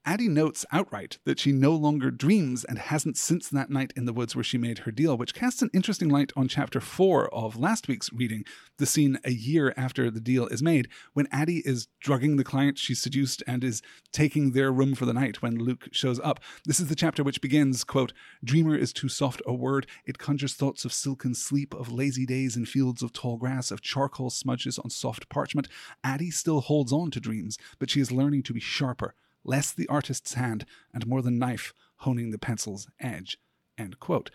Addie 0.06 0.28
notes 0.28 0.66
outright 0.70 1.18
that 1.24 1.40
she 1.40 1.54
no 1.54 1.72
longer 1.72 2.12
dreams 2.12 2.66
and 2.66 2.78
hasn't 2.78 3.16
since 3.16 3.48
that 3.48 3.70
night 3.70 3.94
in 3.96 4.04
the 4.04 4.12
woods 4.12 4.36
where 4.36 4.44
she 4.44 4.58
made 4.58 4.80
her 4.80 4.92
deal, 4.92 5.18
which 5.18 5.34
casts 5.34 5.62
an 5.62 5.70
interesting 5.72 6.10
light 6.10 6.34
on 6.36 6.50
chapter 6.50 6.82
4 6.82 7.34
of 7.34 7.56
last 7.56 7.88
week's 7.88 8.12
reading, 8.12 8.44
the 8.78 8.86
scene 8.86 9.18
a 9.24 9.32
year 9.32 9.74
after 9.78 10.12
the 10.12 10.20
deal 10.20 10.46
is 10.48 10.62
made, 10.62 10.90
when 11.14 11.30
Addie 11.32 11.62
is 11.66 11.88
drugging 12.02 12.36
the 12.36 12.44
client 12.44 12.78
she 12.78 12.94
seduced 12.94 13.44
and 13.48 13.64
is 13.64 13.82
taking 14.12 14.52
their 14.52 14.74
room 14.74 14.94
for 14.94 15.06
the 15.06 15.14
night 15.14 15.42
when 15.42 15.58
Luke 15.58 15.88
shows 15.94 16.20
up. 16.20 16.42
This 16.66 16.82
is 16.82 16.90
the 16.90 16.96
chapter 16.96 17.24
which 17.24 17.40
begins, 17.40 17.86
quote, 17.86 18.12
Dreamer 18.44 18.76
is 18.76 18.92
too 18.92 19.08
soft 19.08 19.42
a 19.46 19.54
word. 19.54 19.88
It 20.06 20.18
conjures 20.18 20.54
thoughts 20.54 20.84
of 20.84 20.92
silken 20.92 21.34
sleep, 21.34 21.74
of 21.74 21.90
lazy 21.90 22.26
days 22.26 22.58
in 22.58 22.66
fields 22.66 23.04
of 23.04 23.14
tall 23.14 23.38
grass, 23.38 23.72
of 23.72 23.80
charcoal 23.80 24.30
smudges 24.30 24.78
on 24.78 24.90
soft 24.90 25.30
parchment. 25.30 25.70
Addie 26.04 26.32
still 26.32 26.60
holds 26.60 26.92
on 26.92 27.10
to 27.12 27.22
dreams, 27.22 27.58
but 27.80 27.90
she 27.90 28.02
is 28.02 28.12
learning 28.12 28.44
to 28.44 28.54
be 28.54 28.60
sharper 28.60 29.16
less 29.44 29.72
the 29.72 29.88
artist's 29.88 30.36
hand, 30.36 30.66
and 30.94 31.08
more 31.08 31.22
the 31.22 31.32
knife 31.32 31.74
honing 31.98 32.32
the 32.32 32.38
pencil's 32.38 32.88
edge. 33.00 33.38
End 33.78 34.00
quote. 34.00 34.30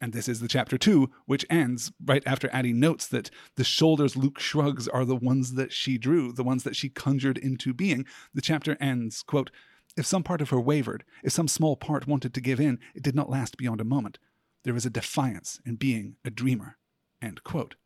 And 0.00 0.12
this 0.12 0.26
is 0.26 0.40
the 0.40 0.48
chapter 0.48 0.76
two, 0.76 1.10
which 1.26 1.46
ends 1.48 1.92
right 2.04 2.24
after 2.26 2.50
Addie 2.52 2.72
notes 2.72 3.06
that 3.06 3.30
the 3.54 3.62
shoulders 3.62 4.16
Luke 4.16 4.40
shrugs 4.40 4.88
are 4.88 5.04
the 5.04 5.14
ones 5.14 5.54
that 5.54 5.72
she 5.72 5.96
drew, 5.96 6.32
the 6.32 6.42
ones 6.42 6.64
that 6.64 6.74
she 6.74 6.88
conjured 6.88 7.38
into 7.38 7.72
being. 7.72 8.04
The 8.34 8.40
chapter 8.40 8.76
ends, 8.80 9.22
quote, 9.22 9.52
If 9.96 10.04
some 10.04 10.24
part 10.24 10.40
of 10.40 10.50
her 10.50 10.60
wavered, 10.60 11.04
if 11.22 11.32
some 11.32 11.46
small 11.46 11.76
part 11.76 12.08
wanted 12.08 12.34
to 12.34 12.40
give 12.40 12.58
in, 12.58 12.80
it 12.96 13.04
did 13.04 13.14
not 13.14 13.30
last 13.30 13.56
beyond 13.56 13.80
a 13.80 13.84
moment. 13.84 14.18
There 14.64 14.74
is 14.74 14.84
a 14.84 14.90
defiance 14.90 15.60
in 15.64 15.76
being 15.76 16.16
a 16.24 16.30
dreamer. 16.30 16.78
End 17.20 17.44
quote. 17.44 17.76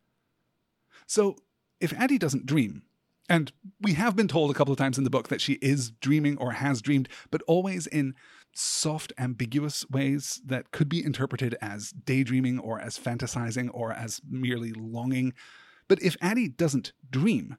So, 1.05 1.37
if 1.79 1.93
Addie 1.93 2.17
doesn't 2.17 2.47
dream, 2.47 2.81
and 3.29 3.51
we 3.81 3.93
have 3.93 4.15
been 4.15 4.27
told 4.27 4.51
a 4.51 4.53
couple 4.53 4.71
of 4.71 4.77
times 4.77 4.97
in 4.97 5.03
the 5.03 5.09
book 5.09 5.27
that 5.27 5.41
she 5.41 5.53
is 5.53 5.91
dreaming 5.91 6.37
or 6.37 6.53
has 6.53 6.81
dreamed, 6.81 7.09
but 7.29 7.41
always 7.47 7.87
in 7.87 8.15
soft, 8.53 9.13
ambiguous 9.17 9.85
ways 9.89 10.41
that 10.45 10.71
could 10.71 10.89
be 10.89 11.03
interpreted 11.03 11.55
as 11.61 11.91
daydreaming 11.91 12.59
or 12.59 12.79
as 12.79 12.97
fantasizing 12.97 13.69
or 13.73 13.91
as 13.91 14.21
merely 14.27 14.71
longing. 14.73 15.33
But 15.87 16.01
if 16.01 16.17
Addie 16.21 16.47
doesn't 16.47 16.93
dream, 17.09 17.57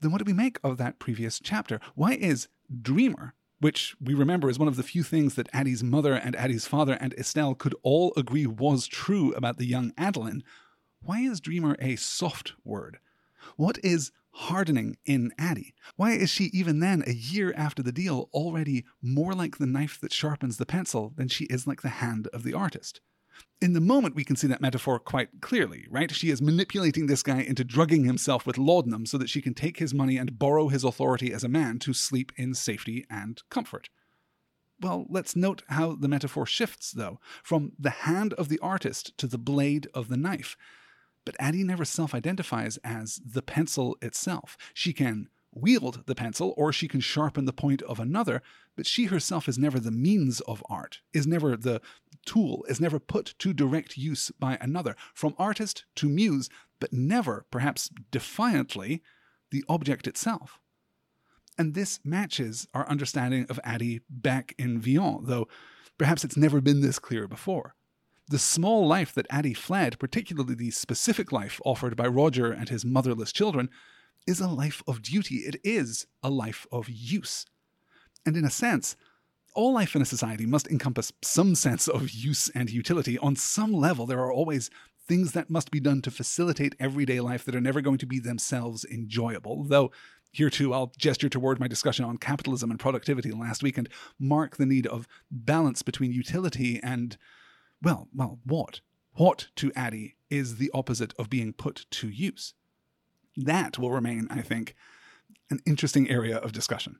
then 0.00 0.10
what 0.10 0.18
do 0.18 0.24
we 0.24 0.32
make 0.32 0.58
of 0.64 0.78
that 0.78 0.98
previous 0.98 1.38
chapter? 1.38 1.80
Why 1.94 2.14
is 2.14 2.48
Dreamer, 2.82 3.34
which 3.60 3.94
we 4.00 4.14
remember 4.14 4.48
is 4.48 4.58
one 4.58 4.68
of 4.68 4.76
the 4.76 4.82
few 4.82 5.02
things 5.02 5.34
that 5.34 5.48
Addie's 5.52 5.84
mother 5.84 6.14
and 6.14 6.34
Addie's 6.36 6.66
father 6.66 6.96
and 7.00 7.12
Estelle 7.14 7.54
could 7.54 7.74
all 7.82 8.12
agree 8.16 8.46
was 8.46 8.86
true 8.86 9.32
about 9.34 9.58
the 9.58 9.66
young 9.66 9.92
Adeline, 9.98 10.42
why 11.02 11.20
is 11.20 11.40
Dreamer 11.40 11.76
a 11.78 11.96
soft 11.96 12.54
word? 12.64 12.98
What 13.56 13.78
is 13.82 14.12
hardening 14.32 14.96
in 15.04 15.32
Addie? 15.38 15.74
Why 15.96 16.12
is 16.12 16.30
she, 16.30 16.44
even 16.52 16.80
then, 16.80 17.02
a 17.06 17.12
year 17.12 17.52
after 17.56 17.82
the 17.82 17.92
deal, 17.92 18.28
already 18.32 18.84
more 19.02 19.34
like 19.34 19.58
the 19.58 19.66
knife 19.66 20.00
that 20.00 20.12
sharpens 20.12 20.56
the 20.56 20.66
pencil 20.66 21.12
than 21.16 21.28
she 21.28 21.44
is 21.44 21.66
like 21.66 21.82
the 21.82 21.88
hand 21.88 22.28
of 22.32 22.42
the 22.42 22.54
artist? 22.54 23.00
In 23.60 23.72
the 23.72 23.80
moment, 23.80 24.14
we 24.14 24.24
can 24.24 24.36
see 24.36 24.46
that 24.46 24.60
metaphor 24.60 24.98
quite 24.98 25.40
clearly, 25.40 25.86
right? 25.90 26.10
She 26.10 26.30
is 26.30 26.42
manipulating 26.42 27.06
this 27.06 27.22
guy 27.22 27.40
into 27.40 27.64
drugging 27.64 28.04
himself 28.04 28.46
with 28.46 28.58
laudanum 28.58 29.06
so 29.06 29.18
that 29.18 29.30
she 29.30 29.42
can 29.42 29.54
take 29.54 29.78
his 29.78 29.94
money 29.94 30.16
and 30.16 30.38
borrow 30.38 30.68
his 30.68 30.84
authority 30.84 31.32
as 31.32 31.44
a 31.44 31.48
man 31.48 31.78
to 31.80 31.92
sleep 31.92 32.32
in 32.36 32.54
safety 32.54 33.06
and 33.10 33.42
comfort. 33.50 33.88
Well, 34.80 35.06
let's 35.10 35.36
note 35.36 35.62
how 35.68 35.94
the 35.94 36.08
metaphor 36.08 36.46
shifts, 36.46 36.90
though, 36.90 37.20
from 37.42 37.72
the 37.78 37.90
hand 37.90 38.32
of 38.34 38.48
the 38.48 38.58
artist 38.60 39.16
to 39.18 39.26
the 39.26 39.38
blade 39.38 39.88
of 39.92 40.08
the 40.08 40.16
knife. 40.16 40.56
But 41.24 41.36
Addie 41.38 41.64
never 41.64 41.84
self 41.84 42.14
identifies 42.14 42.78
as 42.78 43.20
the 43.24 43.42
pencil 43.42 43.96
itself. 44.00 44.56
She 44.74 44.92
can 44.92 45.28
wield 45.52 46.04
the 46.06 46.14
pencil 46.14 46.54
or 46.56 46.72
she 46.72 46.88
can 46.88 47.00
sharpen 47.00 47.44
the 47.44 47.52
point 47.52 47.82
of 47.82 47.98
another, 47.98 48.42
but 48.76 48.86
she 48.86 49.06
herself 49.06 49.48
is 49.48 49.58
never 49.58 49.80
the 49.80 49.90
means 49.90 50.40
of 50.42 50.62
art, 50.68 51.00
is 51.12 51.26
never 51.26 51.56
the 51.56 51.80
tool, 52.24 52.64
is 52.68 52.80
never 52.80 52.98
put 52.98 53.34
to 53.38 53.52
direct 53.52 53.96
use 53.96 54.30
by 54.38 54.56
another, 54.60 54.96
from 55.14 55.34
artist 55.38 55.84
to 55.96 56.08
muse, 56.08 56.48
but 56.78 56.92
never, 56.92 57.46
perhaps 57.50 57.90
defiantly, 58.10 59.02
the 59.50 59.64
object 59.68 60.06
itself. 60.06 60.60
And 61.58 61.74
this 61.74 62.00
matches 62.04 62.66
our 62.72 62.88
understanding 62.88 63.46
of 63.50 63.60
Addie 63.64 64.00
back 64.08 64.54
in 64.58 64.80
Villon, 64.80 65.24
though 65.24 65.48
perhaps 65.98 66.24
it's 66.24 66.36
never 66.36 66.60
been 66.60 66.80
this 66.80 66.98
clear 66.98 67.26
before. 67.26 67.74
The 68.30 68.38
small 68.38 68.86
life 68.86 69.12
that 69.14 69.26
Addie 69.28 69.54
fled, 69.54 69.98
particularly 69.98 70.54
the 70.54 70.70
specific 70.70 71.32
life 71.32 71.60
offered 71.64 71.96
by 71.96 72.06
Roger 72.06 72.52
and 72.52 72.68
his 72.68 72.84
motherless 72.84 73.32
children, 73.32 73.68
is 74.24 74.38
a 74.38 74.46
life 74.46 74.84
of 74.86 75.02
duty. 75.02 75.38
It 75.38 75.56
is 75.64 76.06
a 76.22 76.30
life 76.30 76.64
of 76.70 76.88
use. 76.88 77.44
And 78.24 78.36
in 78.36 78.44
a 78.44 78.50
sense, 78.50 78.94
all 79.56 79.72
life 79.72 79.96
in 79.96 80.02
a 80.02 80.04
society 80.04 80.46
must 80.46 80.68
encompass 80.68 81.12
some 81.22 81.56
sense 81.56 81.88
of 81.88 82.10
use 82.10 82.48
and 82.54 82.70
utility. 82.70 83.18
On 83.18 83.34
some 83.34 83.72
level, 83.72 84.06
there 84.06 84.20
are 84.20 84.32
always 84.32 84.70
things 85.08 85.32
that 85.32 85.50
must 85.50 85.72
be 85.72 85.80
done 85.80 86.00
to 86.02 86.10
facilitate 86.12 86.76
everyday 86.78 87.18
life 87.18 87.44
that 87.46 87.56
are 87.56 87.60
never 87.60 87.80
going 87.80 87.98
to 87.98 88.06
be 88.06 88.20
themselves 88.20 88.84
enjoyable. 88.84 89.64
Though, 89.64 89.90
here 90.30 90.50
too, 90.50 90.72
I'll 90.72 90.92
gesture 90.96 91.28
toward 91.28 91.58
my 91.58 91.66
discussion 91.66 92.04
on 92.04 92.16
capitalism 92.16 92.70
and 92.70 92.78
productivity 92.78 93.32
last 93.32 93.64
week 93.64 93.76
and 93.76 93.88
mark 94.20 94.56
the 94.56 94.66
need 94.66 94.86
of 94.86 95.08
balance 95.32 95.82
between 95.82 96.12
utility 96.12 96.78
and 96.80 97.18
well, 97.82 98.08
well, 98.14 98.38
what? 98.44 98.80
What 99.14 99.48
to 99.56 99.72
Addie 99.74 100.16
is 100.28 100.56
the 100.56 100.70
opposite 100.72 101.14
of 101.18 101.30
being 101.30 101.52
put 101.52 101.86
to 101.90 102.08
use? 102.08 102.54
That 103.36 103.78
will 103.78 103.90
remain, 103.90 104.28
I 104.30 104.42
think, 104.42 104.74
an 105.50 105.60
interesting 105.66 106.08
area 106.10 106.36
of 106.36 106.52
discussion. 106.52 106.96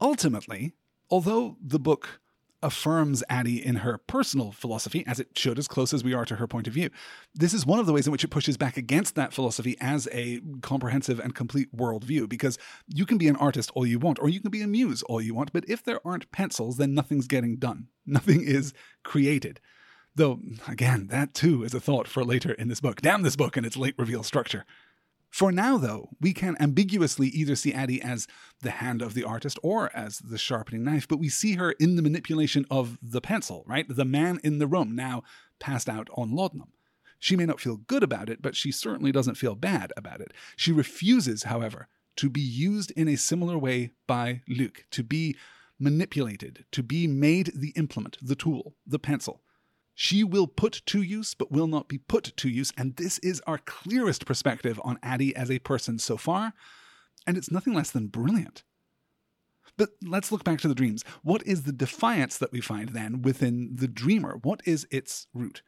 Ultimately, 0.00 0.74
although 1.10 1.56
the 1.60 1.78
book 1.78 2.20
affirms 2.62 3.22
Addie 3.28 3.64
in 3.64 3.76
her 3.76 3.98
personal 3.98 4.52
philosophy, 4.52 5.04
as 5.06 5.20
it 5.20 5.36
should, 5.36 5.58
as 5.58 5.68
close 5.68 5.94
as 5.94 6.02
we 6.02 6.14
are 6.14 6.24
to 6.24 6.36
her 6.36 6.46
point 6.46 6.66
of 6.66 6.74
view. 6.74 6.90
This 7.34 7.54
is 7.54 7.64
one 7.64 7.78
of 7.78 7.86
the 7.86 7.92
ways 7.92 8.06
in 8.06 8.12
which 8.12 8.24
it 8.24 8.28
pushes 8.28 8.56
back 8.56 8.76
against 8.76 9.14
that 9.14 9.32
philosophy 9.32 9.76
as 9.80 10.08
a 10.12 10.40
comprehensive 10.62 11.20
and 11.20 11.34
complete 11.34 11.74
worldview, 11.74 12.28
because 12.28 12.58
you 12.88 13.06
can 13.06 13.18
be 13.18 13.28
an 13.28 13.36
artist 13.36 13.70
all 13.74 13.86
you 13.86 13.98
want, 13.98 14.18
or 14.20 14.28
you 14.28 14.40
can 14.40 14.50
be 14.50 14.62
a 14.62 14.66
muse 14.66 15.02
all 15.04 15.20
you 15.20 15.34
want, 15.34 15.52
but 15.52 15.68
if 15.68 15.82
there 15.82 16.00
aren't 16.06 16.30
pencils, 16.32 16.76
then 16.76 16.94
nothing's 16.94 17.26
getting 17.26 17.56
done. 17.56 17.88
Nothing 18.06 18.42
is 18.42 18.72
created. 19.04 19.60
Though, 20.14 20.40
again, 20.66 21.08
that 21.08 21.34
too 21.34 21.62
is 21.62 21.74
a 21.74 21.80
thought 21.80 22.08
for 22.08 22.24
later 22.24 22.52
in 22.52 22.68
this 22.68 22.80
book. 22.80 23.00
Damn 23.02 23.22
this 23.22 23.36
book 23.36 23.56
and 23.56 23.64
its 23.64 23.76
late 23.76 23.94
reveal 23.98 24.22
structure. 24.22 24.64
For 25.30 25.52
now, 25.52 25.76
though, 25.76 26.10
we 26.20 26.32
can 26.32 26.56
ambiguously 26.58 27.28
either 27.28 27.54
see 27.54 27.72
Addie 27.72 28.02
as 28.02 28.26
the 28.62 28.70
hand 28.70 29.02
of 29.02 29.14
the 29.14 29.24
artist 29.24 29.58
or 29.62 29.94
as 29.94 30.18
the 30.18 30.38
sharpening 30.38 30.84
knife, 30.84 31.06
but 31.06 31.18
we 31.18 31.28
see 31.28 31.54
her 31.54 31.72
in 31.72 31.96
the 31.96 32.02
manipulation 32.02 32.64
of 32.70 32.98
the 33.02 33.20
pencil, 33.20 33.62
right? 33.66 33.86
The 33.88 34.04
man 34.04 34.40
in 34.42 34.58
the 34.58 34.66
room, 34.66 34.96
now 34.96 35.22
passed 35.58 35.88
out 35.88 36.08
on 36.14 36.34
laudanum. 36.34 36.72
She 37.18 37.36
may 37.36 37.46
not 37.46 37.60
feel 37.60 37.76
good 37.76 38.02
about 38.02 38.30
it, 38.30 38.40
but 38.40 38.56
she 38.56 38.72
certainly 38.72 39.12
doesn't 39.12 39.34
feel 39.34 39.54
bad 39.54 39.92
about 39.96 40.20
it. 40.20 40.32
She 40.56 40.72
refuses, 40.72 41.44
however, 41.44 41.88
to 42.16 42.30
be 42.30 42.40
used 42.40 42.90
in 42.92 43.08
a 43.08 43.16
similar 43.16 43.58
way 43.58 43.90
by 44.06 44.42
Luke, 44.48 44.86
to 44.92 45.02
be 45.02 45.36
manipulated, 45.78 46.64
to 46.72 46.82
be 46.82 47.06
made 47.06 47.52
the 47.54 47.72
implement, 47.76 48.18
the 48.20 48.34
tool, 48.34 48.74
the 48.86 48.98
pencil. 48.98 49.42
She 50.00 50.22
will 50.22 50.46
put 50.46 50.82
to 50.86 51.02
use, 51.02 51.34
but 51.34 51.50
will 51.50 51.66
not 51.66 51.88
be 51.88 51.98
put 51.98 52.32
to 52.36 52.48
use. 52.48 52.72
And 52.78 52.94
this 52.94 53.18
is 53.18 53.42
our 53.48 53.58
clearest 53.58 54.26
perspective 54.26 54.80
on 54.84 55.00
Addie 55.02 55.34
as 55.34 55.50
a 55.50 55.58
person 55.58 55.98
so 55.98 56.16
far. 56.16 56.52
And 57.26 57.36
it's 57.36 57.50
nothing 57.50 57.74
less 57.74 57.90
than 57.90 58.06
brilliant. 58.06 58.62
But 59.76 59.88
let's 60.00 60.30
look 60.30 60.44
back 60.44 60.60
to 60.60 60.68
the 60.68 60.74
dreams. 60.74 61.04
What 61.24 61.44
is 61.44 61.64
the 61.64 61.72
defiance 61.72 62.38
that 62.38 62.52
we 62.52 62.60
find 62.60 62.90
then 62.90 63.22
within 63.22 63.70
the 63.74 63.88
dreamer? 63.88 64.38
What 64.40 64.60
is 64.64 64.86
its 64.92 65.26
root? 65.34 65.62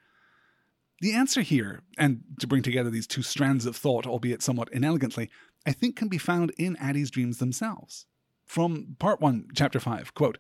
The 1.01 1.13
answer 1.13 1.41
here, 1.41 1.83
and 1.99 2.23
to 2.39 2.47
bring 2.47 2.63
together 2.63 2.89
these 2.89 3.09
two 3.09 3.23
strands 3.23 3.67
of 3.67 3.75
thought, 3.75 4.07
albeit 4.07 4.43
somewhat 4.43 4.73
inelegantly, 4.73 5.29
I 5.67 5.73
think 5.73 5.97
can 5.97 6.07
be 6.07 6.19
found 6.19 6.53
in 6.57 6.77
Addie's 6.77 7.11
dreams 7.11 7.39
themselves. 7.39 8.07
From 8.45 8.95
part 9.01 9.21
1, 9.21 9.49
chapter 9.57 9.81
5, 9.81 10.15
quote, 10.15 10.39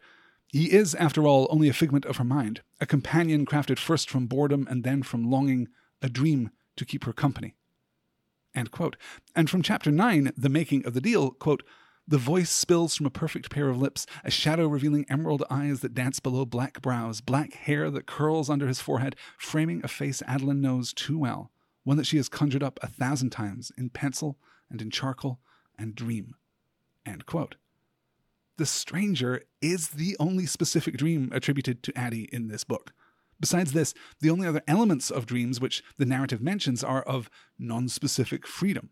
he 0.52 0.72
is, 0.72 0.94
after 0.96 1.26
all, 1.26 1.46
only 1.50 1.68
a 1.68 1.72
figment 1.72 2.04
of 2.04 2.16
her 2.16 2.24
mind, 2.24 2.62
a 2.80 2.86
companion 2.86 3.46
crafted 3.46 3.78
first 3.78 4.10
from 4.10 4.26
boredom 4.26 4.66
and 4.68 4.82
then 4.82 5.02
from 5.02 5.30
longing, 5.30 5.68
a 6.02 6.08
dream 6.08 6.50
to 6.76 6.84
keep 6.84 7.04
her 7.04 7.12
company. 7.12 7.54
And 8.54 8.68
from 9.48 9.62
chapter 9.62 9.92
9, 9.92 10.32
The 10.36 10.48
Making 10.48 10.84
of 10.84 10.94
the 10.94 11.00
Deal, 11.00 11.30
quote, 11.30 11.62
the 12.08 12.18
voice 12.18 12.50
spills 12.50 12.96
from 12.96 13.06
a 13.06 13.10
perfect 13.10 13.50
pair 13.50 13.68
of 13.68 13.80
lips, 13.80 14.04
a 14.24 14.30
shadow 14.32 14.66
revealing 14.66 15.06
emerald 15.08 15.44
eyes 15.48 15.78
that 15.80 15.94
dance 15.94 16.18
below 16.18 16.44
black 16.44 16.82
brows, 16.82 17.20
black 17.20 17.52
hair 17.52 17.88
that 17.88 18.06
curls 18.06 18.50
under 18.50 18.66
his 18.66 18.80
forehead, 18.80 19.14
framing 19.38 19.80
a 19.84 19.88
face 19.88 20.20
Adeline 20.26 20.60
knows 20.60 20.92
too 20.92 21.16
well, 21.16 21.52
one 21.84 21.96
that 21.98 22.06
she 22.06 22.16
has 22.16 22.28
conjured 22.28 22.64
up 22.64 22.80
a 22.82 22.88
thousand 22.88 23.30
times 23.30 23.70
in 23.78 23.90
pencil 23.90 24.36
and 24.68 24.82
in 24.82 24.90
charcoal 24.90 25.38
and 25.78 25.94
dream. 25.94 26.34
End 27.06 27.26
quote 27.26 27.54
the 28.60 28.66
stranger 28.66 29.40
is 29.62 29.88
the 29.88 30.14
only 30.20 30.44
specific 30.44 30.98
dream 30.98 31.30
attributed 31.32 31.82
to 31.82 31.96
Addie 31.96 32.28
in 32.30 32.48
this 32.48 32.62
book. 32.62 32.92
Besides 33.40 33.72
this, 33.72 33.94
the 34.20 34.28
only 34.28 34.46
other 34.46 34.60
elements 34.68 35.10
of 35.10 35.24
dreams 35.24 35.62
which 35.62 35.82
the 35.96 36.04
narrative 36.04 36.42
mentions 36.42 36.84
are 36.84 37.00
of 37.00 37.30
non 37.58 37.88
specific 37.88 38.46
freedom. 38.46 38.90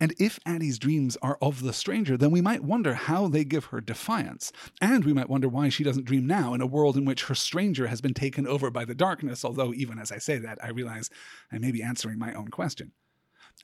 And 0.00 0.14
if 0.18 0.40
Addie's 0.46 0.78
dreams 0.78 1.18
are 1.20 1.36
of 1.42 1.62
the 1.62 1.74
stranger, 1.74 2.16
then 2.16 2.30
we 2.30 2.40
might 2.40 2.64
wonder 2.64 2.94
how 2.94 3.28
they 3.28 3.44
give 3.44 3.66
her 3.66 3.82
defiance. 3.82 4.52
And 4.80 5.04
we 5.04 5.12
might 5.12 5.28
wonder 5.28 5.50
why 5.50 5.68
she 5.68 5.84
doesn't 5.84 6.06
dream 6.06 6.26
now 6.26 6.54
in 6.54 6.62
a 6.62 6.66
world 6.66 6.96
in 6.96 7.04
which 7.04 7.24
her 7.24 7.34
stranger 7.34 7.88
has 7.88 8.00
been 8.00 8.14
taken 8.14 8.46
over 8.46 8.70
by 8.70 8.86
the 8.86 8.94
darkness, 8.94 9.44
although 9.44 9.74
even 9.74 9.98
as 9.98 10.10
I 10.10 10.16
say 10.16 10.38
that, 10.38 10.64
I 10.64 10.70
realize 10.70 11.10
I 11.52 11.58
may 11.58 11.72
be 11.72 11.82
answering 11.82 12.18
my 12.18 12.32
own 12.32 12.48
question. 12.48 12.92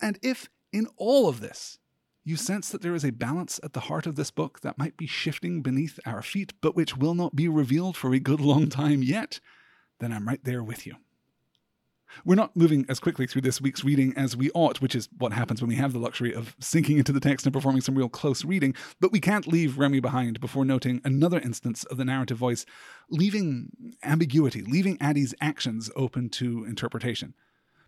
And 0.03 0.19
if, 0.23 0.51
in 0.71 0.87
all 0.99 1.31
of 1.31 1.41
this, 1.41 1.79
you 2.25 2.37
sense 2.37 2.69
that 2.71 2.83
there 2.83 2.95
is 2.95 3.05
a 3.05 3.13
balance 3.13 3.59
at 3.63 3.73
the 3.73 3.81
heart 3.81 4.07
of 4.07 4.17
this 4.17 4.31
book 4.31 4.61
that 4.61 4.79
might 4.79 4.97
be 4.97 5.07
shifting 5.07 5.63
beneath 5.63 5.99
our 6.05 6.23
feet, 6.23 6.53
but 6.61 6.77
which 6.77 6.97
will 6.97 7.15
not 7.15 7.35
be 7.35 7.49
revealed 7.49 7.97
for 7.97 8.13
a 8.13 8.21
good 8.21 8.41
long 8.41 8.69
time 8.69 9.03
yet, 9.03 9.41
then 10.01 10.13
I'm 10.13 10.29
right 10.29 10.43
there 10.45 10.63
with 10.63 10.87
you. 10.87 10.97
We're 12.25 12.35
not 12.35 12.57
moving 12.57 12.85
as 12.89 13.01
quickly 13.01 13.27
through 13.27 13.43
this 13.43 13.61
week's 13.61 13.85
reading 13.85 14.13
as 14.17 14.37
we 14.37 14.51
ought, 14.51 14.81
which 14.81 14.95
is 14.95 15.09
what 15.19 15.33
happens 15.33 15.61
when 15.61 15.69
we 15.69 15.77
have 15.77 15.93
the 15.93 15.99
luxury 15.99 16.35
of 16.35 16.57
sinking 16.59 16.99
into 16.99 17.13
the 17.13 17.21
text 17.21 17.47
and 17.47 17.53
performing 17.53 17.83
some 17.83 17.97
real 17.97 18.09
close 18.09 18.45
reading, 18.45 18.75
but 19.01 19.13
we 19.13 19.21
can't 19.21 19.47
leave 19.47 19.79
Remy 19.79 20.01
behind 20.01 20.41
before 20.41 20.65
noting 20.65 21.01
another 21.05 21.39
instance 21.39 21.85
of 21.85 21.97
the 21.97 22.05
narrative 22.05 22.37
voice 22.37 22.67
leaving 23.11 23.71
ambiguity, 24.03 24.63
leaving 24.63 25.01
Addie's 25.01 25.35
actions 25.41 25.91
open 25.95 26.29
to 26.31 26.65
interpretation. 26.65 27.35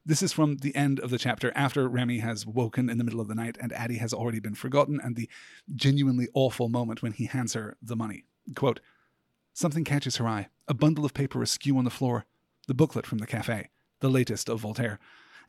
This 0.05 0.23
is 0.23 0.33
from 0.33 0.57
the 0.57 0.75
end 0.75 0.99
of 0.99 1.11
the 1.11 1.19
chapter 1.19 1.53
after 1.55 1.88
Remy 1.88 2.19
has 2.19 2.45
woken 2.45 2.91
in 2.91 2.99
the 2.99 3.05
middle 3.05 3.21
of 3.21 3.29
the 3.29 3.37
night 3.37 3.57
and 3.61 3.73
Addie 3.73 3.99
has 3.99 4.12
already 4.12 4.41
been 4.41 4.57
forgotten, 4.57 5.01
and 5.03 5.15
the 5.15 5.29
genuinely 5.75 6.29
awful 6.35 6.69
moment 6.69 7.03
when 7.03 7.12
he 7.12 7.27
hands 7.27 7.55
her 7.55 7.77
the 7.81 7.95
money. 7.95 8.25
Quote, 8.57 8.81
Something 9.53 9.85
catches 9.85 10.17
her 10.17 10.27
eye. 10.27 10.49
A 10.67 10.75
bundle 10.75 11.05
of 11.05 11.15
paper 11.15 11.43
askew 11.43 11.79
on 11.79 11.85
the 11.85 11.91
floor. 11.91 12.25
The 12.67 12.75
booklet 12.75 13.07
from 13.07 13.19
the 13.19 13.27
cafe 13.27 13.69
the 14.03 14.11
latest 14.11 14.51
of 14.51 14.61
Voltaire. 14.61 14.99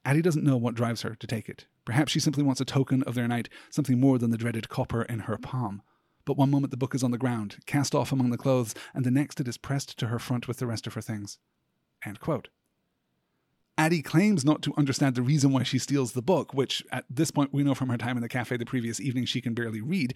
Addie 0.05 0.21
doesn't 0.21 0.43
know 0.43 0.57
what 0.57 0.75
drives 0.75 1.01
her 1.01 1.15
to 1.15 1.27
take 1.27 1.49
it. 1.49 1.65
Perhaps 1.85 2.11
she 2.11 2.19
simply 2.19 2.43
wants 2.43 2.61
a 2.61 2.65
token 2.65 3.03
of 3.03 3.15
their 3.15 3.27
night, 3.27 3.49
something 3.69 3.99
more 3.99 4.17
than 4.17 4.29
the 4.29 4.37
dreaded 4.37 4.69
copper 4.69 5.01
in 5.03 5.19
her 5.19 5.37
palm. 5.37 5.81
But 6.23 6.37
one 6.37 6.51
moment 6.51 6.71
the 6.71 6.77
book 6.77 6.95
is 6.95 7.03
on 7.03 7.11
the 7.11 7.17
ground, 7.17 7.57
cast 7.65 7.93
off 7.93 8.11
among 8.11 8.29
the 8.29 8.37
clothes, 8.37 8.75
and 8.93 9.03
the 9.03 9.11
next 9.11 9.41
it 9.41 9.47
is 9.47 9.57
pressed 9.57 9.97
to 9.99 10.07
her 10.07 10.19
front 10.19 10.47
with 10.47 10.57
the 10.57 10.67
rest 10.67 10.87
of 10.87 10.93
her 10.93 11.01
things. 11.01 11.39
Addie 13.83 14.01
claims 14.01 14.45
not 14.45 14.61
to 14.61 14.73
understand 14.77 15.13
the 15.13 15.21
reason 15.21 15.51
why 15.51 15.63
she 15.63 15.77
steals 15.77 16.13
the 16.13 16.21
book, 16.21 16.53
which 16.53 16.81
at 16.89 17.03
this 17.09 17.31
point 17.31 17.51
we 17.51 17.63
know 17.63 17.75
from 17.75 17.89
her 17.89 17.97
time 17.97 18.15
in 18.15 18.23
the 18.23 18.29
cafe 18.29 18.55
the 18.55 18.63
previous 18.63 19.01
evening 19.01 19.25
she 19.25 19.41
can 19.41 19.53
barely 19.53 19.81
read, 19.81 20.13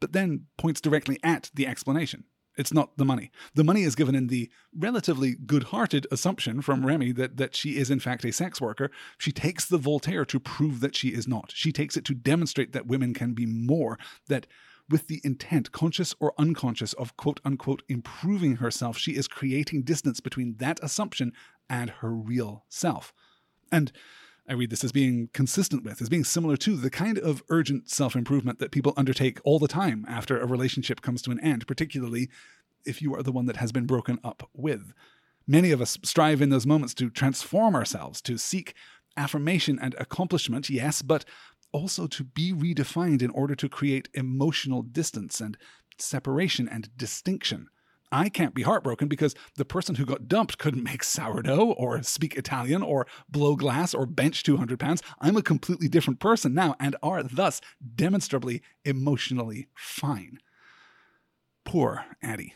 but 0.00 0.12
then 0.12 0.46
points 0.56 0.80
directly 0.80 1.18
at 1.24 1.50
the 1.52 1.66
explanation. 1.66 2.22
It's 2.56 2.72
not 2.72 2.96
the 2.96 3.04
money. 3.04 3.32
The 3.56 3.64
money 3.64 3.82
is 3.82 3.96
given 3.96 4.14
in 4.14 4.28
the 4.28 4.48
relatively 4.72 5.34
good 5.34 5.64
hearted 5.64 6.06
assumption 6.12 6.62
from 6.62 6.86
Remy 6.86 7.10
that, 7.12 7.38
that 7.38 7.56
she 7.56 7.76
is, 7.76 7.90
in 7.90 7.98
fact, 7.98 8.24
a 8.24 8.30
sex 8.32 8.60
worker. 8.60 8.88
She 9.18 9.32
takes 9.32 9.64
the 9.64 9.78
Voltaire 9.78 10.24
to 10.26 10.38
prove 10.38 10.78
that 10.78 10.94
she 10.94 11.08
is 11.08 11.26
not. 11.26 11.50
She 11.52 11.72
takes 11.72 11.96
it 11.96 12.04
to 12.04 12.14
demonstrate 12.14 12.72
that 12.72 12.86
women 12.86 13.14
can 13.14 13.34
be 13.34 13.46
more, 13.46 13.98
that 14.28 14.46
with 14.88 15.08
the 15.08 15.20
intent, 15.24 15.72
conscious 15.72 16.14
or 16.20 16.34
unconscious, 16.38 16.92
of 16.92 17.16
quote 17.16 17.40
unquote 17.44 17.82
improving 17.88 18.56
herself, 18.56 18.96
she 18.96 19.16
is 19.16 19.26
creating 19.26 19.82
distance 19.82 20.20
between 20.20 20.54
that 20.58 20.78
assumption 20.82 21.32
and 21.68 21.90
her 21.90 22.12
real 22.12 22.64
self. 22.68 23.12
And 23.70 23.92
I 24.48 24.54
read 24.54 24.70
this 24.70 24.84
as 24.84 24.92
being 24.92 25.28
consistent 25.34 25.84
with, 25.84 26.00
as 26.00 26.08
being 26.08 26.24
similar 26.24 26.56
to 26.58 26.76
the 26.76 26.90
kind 26.90 27.18
of 27.18 27.42
urgent 27.50 27.90
self 27.90 28.16
improvement 28.16 28.58
that 28.58 28.70
people 28.70 28.94
undertake 28.96 29.40
all 29.44 29.58
the 29.58 29.68
time 29.68 30.06
after 30.08 30.40
a 30.40 30.46
relationship 30.46 31.02
comes 31.02 31.20
to 31.22 31.30
an 31.30 31.40
end, 31.40 31.66
particularly 31.66 32.30
if 32.86 33.02
you 33.02 33.14
are 33.14 33.22
the 33.22 33.32
one 33.32 33.46
that 33.46 33.56
has 33.56 33.72
been 33.72 33.86
broken 33.86 34.18
up 34.24 34.48
with. 34.54 34.92
Many 35.46 35.70
of 35.70 35.80
us 35.80 35.98
strive 36.02 36.40
in 36.40 36.50
those 36.50 36.66
moments 36.66 36.94
to 36.94 37.10
transform 37.10 37.74
ourselves, 37.74 38.22
to 38.22 38.38
seek 38.38 38.74
affirmation 39.16 39.78
and 39.80 39.94
accomplishment, 39.98 40.70
yes, 40.70 41.02
but 41.02 41.24
also 41.72 42.06
to 42.06 42.24
be 42.24 42.52
redefined 42.52 43.20
in 43.20 43.30
order 43.30 43.54
to 43.54 43.68
create 43.68 44.08
emotional 44.14 44.82
distance 44.82 45.40
and 45.40 45.58
separation 45.98 46.68
and 46.68 46.96
distinction. 46.96 47.68
I 48.10 48.28
can't 48.28 48.54
be 48.54 48.62
heartbroken 48.62 49.08
because 49.08 49.34
the 49.56 49.64
person 49.64 49.96
who 49.96 50.04
got 50.04 50.28
dumped 50.28 50.58
couldn't 50.58 50.82
make 50.82 51.04
sourdough 51.04 51.72
or 51.72 52.02
speak 52.02 52.36
Italian 52.36 52.82
or 52.82 53.06
blow 53.28 53.56
glass 53.56 53.94
or 53.94 54.06
bench 54.06 54.42
200 54.42 54.78
pounds. 54.78 55.02
I'm 55.20 55.36
a 55.36 55.42
completely 55.42 55.88
different 55.88 56.20
person 56.20 56.54
now 56.54 56.74
and 56.80 56.96
are 57.02 57.22
thus 57.22 57.60
demonstrably 57.94 58.62
emotionally 58.84 59.68
fine. 59.74 60.38
Poor 61.64 62.04
Addie. 62.22 62.54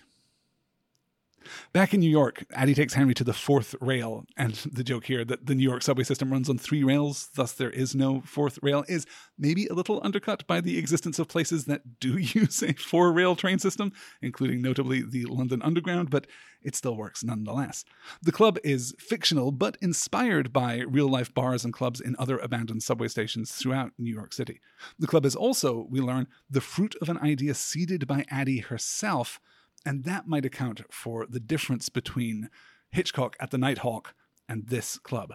Back 1.73 1.95
in 1.95 2.01
New 2.01 2.11
York, 2.11 2.45
Addie 2.53 2.75
takes 2.75 2.95
Henry 2.95 3.15
to 3.15 3.25
the 3.25 3.33
fourth 3.33 3.75
rail, 3.81 4.25
and 4.37 4.55
the 4.71 4.85
joke 4.85 5.07
here 5.07 5.25
that 5.25 5.47
the 5.47 5.55
New 5.55 5.63
York 5.63 5.83
subway 5.83 6.05
system 6.05 6.31
runs 6.31 6.49
on 6.49 6.59
three 6.59 6.85
rails, 6.85 7.29
thus 7.35 7.53
there 7.53 7.71
is 7.71 7.95
no 7.95 8.21
fourth 8.23 8.59
rail, 8.63 8.85
is 8.89 9.07
maybe 9.39 9.67
a 9.67 9.75
little 9.75 10.01
undercut 10.03 10.47
by 10.47 10.61
the 10.61 10.79
existence 10.79 11.19
of 11.19 11.29
places 11.29 11.65
that 11.67 12.01
do 12.01 12.17
use 12.19 12.63
a 12.63 12.73
four 12.75 13.13
rail 13.13 13.37
train 13.37 13.59
system, 13.59 13.93
including 14.21 14.63
notably 14.63 15.03
the 15.03 15.25
London 15.25 15.63
Underground, 15.63 16.11
but 16.11 16.27
it 16.63 16.77
still 16.77 16.97
works 16.97 17.25
nonetheless. 17.25 17.85
The 18.23 18.33
club 18.33 18.59
is 18.63 18.95
fictional, 18.99 19.51
but 19.51 19.77
inspired 19.81 20.53
by 20.53 20.85
real 20.87 21.09
life 21.09 21.35
bars 21.35 21.65
and 21.65 21.73
clubs 21.73 22.01
in 22.01 22.17
other 22.19 22.39
abandoned 22.39 22.83
subway 22.83 23.09
stations 23.09 23.53
throughout 23.53 23.93
New 23.99 24.13
York 24.13 24.33
City. 24.33 24.61
The 24.99 25.07
club 25.07 25.27
is 25.27 25.37
also, 25.37 25.87
we 25.91 26.01
learn, 26.01 26.29
the 26.49 26.61
fruit 26.61 26.95
of 27.01 27.09
an 27.09 27.19
idea 27.19 27.55
seeded 27.55 28.07
by 28.07 28.25
Addie 28.31 28.61
herself 28.61 29.41
and 29.85 30.05
that 30.05 30.27
might 30.27 30.45
account 30.45 30.83
for 30.91 31.27
the 31.27 31.41
difference 31.41 31.89
between 31.89 32.49
Hitchcock 32.91 33.37
at 33.41 33.51
the 33.51 33.59
Nitehawk 33.59 34.15
and 34.49 34.69
this 34.69 34.99
club. 34.99 35.35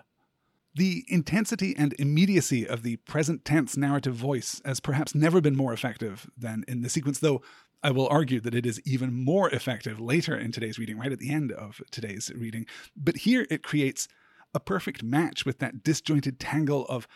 The 0.76 1.06
intensity 1.08 1.76
and 1.76 1.94
immediacy 1.94 2.68
of 2.68 2.84
the 2.84 2.98
present 2.98 3.44
tense 3.44 3.76
narrative 3.76 4.14
voice 4.14 4.62
has 4.64 4.80
perhaps 4.80 5.16
never 5.16 5.42
been 5.42 5.56
more 5.56 5.74
effective 5.74 6.30
than 6.38 6.64
in 6.68 6.82
the 6.82 6.90
sequence, 6.90 7.18
though 7.20 7.42
I 7.82 7.92
will 7.92 8.08
argue 8.10 8.40
that 8.42 8.56
it 8.56 8.66
is 8.66 8.82
even 8.86 9.14
more 9.14 9.50
effective 9.50 10.00
later 10.00 10.38
in 10.38 10.52
today's 10.52 10.78
reading, 10.78 11.00
right 11.00 11.12
at 11.12 11.20
the 11.20 11.32
end 11.32 11.52
of 11.52 11.82
today's 11.90 12.32
reading. 12.36 12.66
But 12.96 13.18
here 13.18 13.48
it 13.50 13.64
creates 13.64 14.08
a 14.54 14.60
perfect 14.60 15.04
match 15.04 15.46
with 15.46 15.60
that 15.60 15.84
disjointed 15.84 16.40
tangle 16.40 16.86
of 16.86 17.08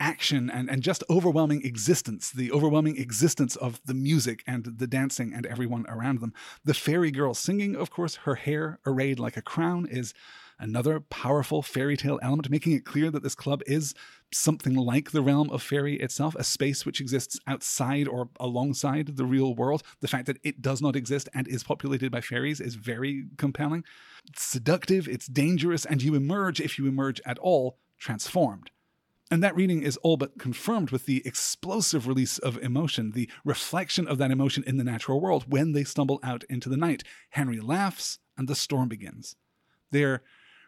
action 0.00 0.50
and, 0.50 0.68
and 0.70 0.82
just 0.82 1.04
overwhelming 1.08 1.64
existence, 1.64 2.30
the 2.30 2.50
overwhelming 2.50 2.96
existence 2.96 3.54
of 3.56 3.80
the 3.84 3.94
music 3.94 4.42
and 4.46 4.64
the 4.78 4.86
dancing 4.86 5.32
and 5.32 5.46
everyone 5.46 5.84
around 5.88 6.20
them. 6.20 6.32
The 6.64 6.74
fairy 6.74 7.10
girl 7.10 7.34
singing, 7.34 7.76
of 7.76 7.90
course, 7.90 8.16
her 8.16 8.34
hair 8.34 8.80
arrayed 8.86 9.20
like 9.20 9.36
a 9.36 9.42
crown 9.42 9.86
is 9.86 10.14
another 10.58 11.00
powerful 11.00 11.62
fairy 11.62 11.96
tale 11.96 12.18
element, 12.22 12.50
making 12.50 12.72
it 12.72 12.84
clear 12.84 13.10
that 13.10 13.22
this 13.22 13.34
club 13.34 13.62
is 13.66 13.94
something 14.32 14.74
like 14.74 15.10
the 15.10 15.22
realm 15.22 15.50
of 15.50 15.62
fairy 15.62 15.96
itself, 15.96 16.34
a 16.36 16.44
space 16.44 16.84
which 16.84 17.00
exists 17.00 17.38
outside 17.46 18.06
or 18.06 18.28
alongside 18.38 19.16
the 19.16 19.24
real 19.24 19.54
world. 19.54 19.82
The 20.00 20.08
fact 20.08 20.26
that 20.26 20.38
it 20.42 20.60
does 20.60 20.82
not 20.82 20.96
exist 20.96 21.28
and 21.34 21.48
is 21.48 21.64
populated 21.64 22.12
by 22.12 22.20
fairies 22.20 22.60
is 22.60 22.74
very 22.74 23.24
compelling. 23.38 23.84
It's 24.28 24.42
seductive, 24.42 25.08
it's 25.08 25.26
dangerous, 25.26 25.84
and 25.86 26.02
you 26.02 26.14
emerge, 26.14 26.60
if 26.60 26.78
you 26.78 26.86
emerge 26.86 27.20
at 27.24 27.38
all, 27.38 27.78
transformed. 27.98 28.70
And 29.30 29.42
that 29.44 29.54
reading 29.54 29.82
is 29.82 29.96
all 29.98 30.16
but 30.16 30.38
confirmed 30.38 30.90
with 30.90 31.06
the 31.06 31.22
explosive 31.24 32.08
release 32.08 32.38
of 32.38 32.58
emotion, 32.58 33.12
the 33.12 33.30
reflection 33.44 34.08
of 34.08 34.18
that 34.18 34.32
emotion 34.32 34.64
in 34.66 34.76
the 34.76 34.84
natural 34.84 35.20
world 35.20 35.44
when 35.48 35.72
they 35.72 35.84
stumble 35.84 36.18
out 36.24 36.42
into 36.50 36.68
the 36.68 36.76
night. 36.76 37.04
Henry 37.30 37.60
laughs, 37.60 38.18
and 38.36 38.48
the 38.48 38.56
storm 38.56 38.88
begins. 38.88 39.36
They're 39.92 40.22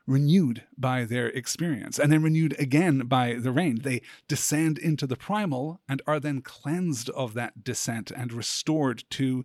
renewed 0.07 0.65
by 0.77 1.05
their 1.05 1.29
experience, 1.29 1.99
and 1.99 2.13
then 2.13 2.23
renewed 2.23 2.55
again 2.59 3.01
by 3.01 3.35
the 3.35 3.53
rain. 3.53 3.81
They 3.83 4.03
descend 4.29 4.79
into 4.79 5.07
the 5.07 5.17
primal 5.17 5.81
and 5.89 6.03
are 6.07 6.21
then 6.21 6.41
cleansed 6.41 7.09
of 7.11 7.35
that 7.35 7.65
descent 7.65 8.11
and 8.11 8.33
restored 8.33 9.05
to 9.11 9.45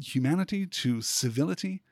humanity, 0.00 0.66
to 0.66 1.02
civility. 1.02 1.82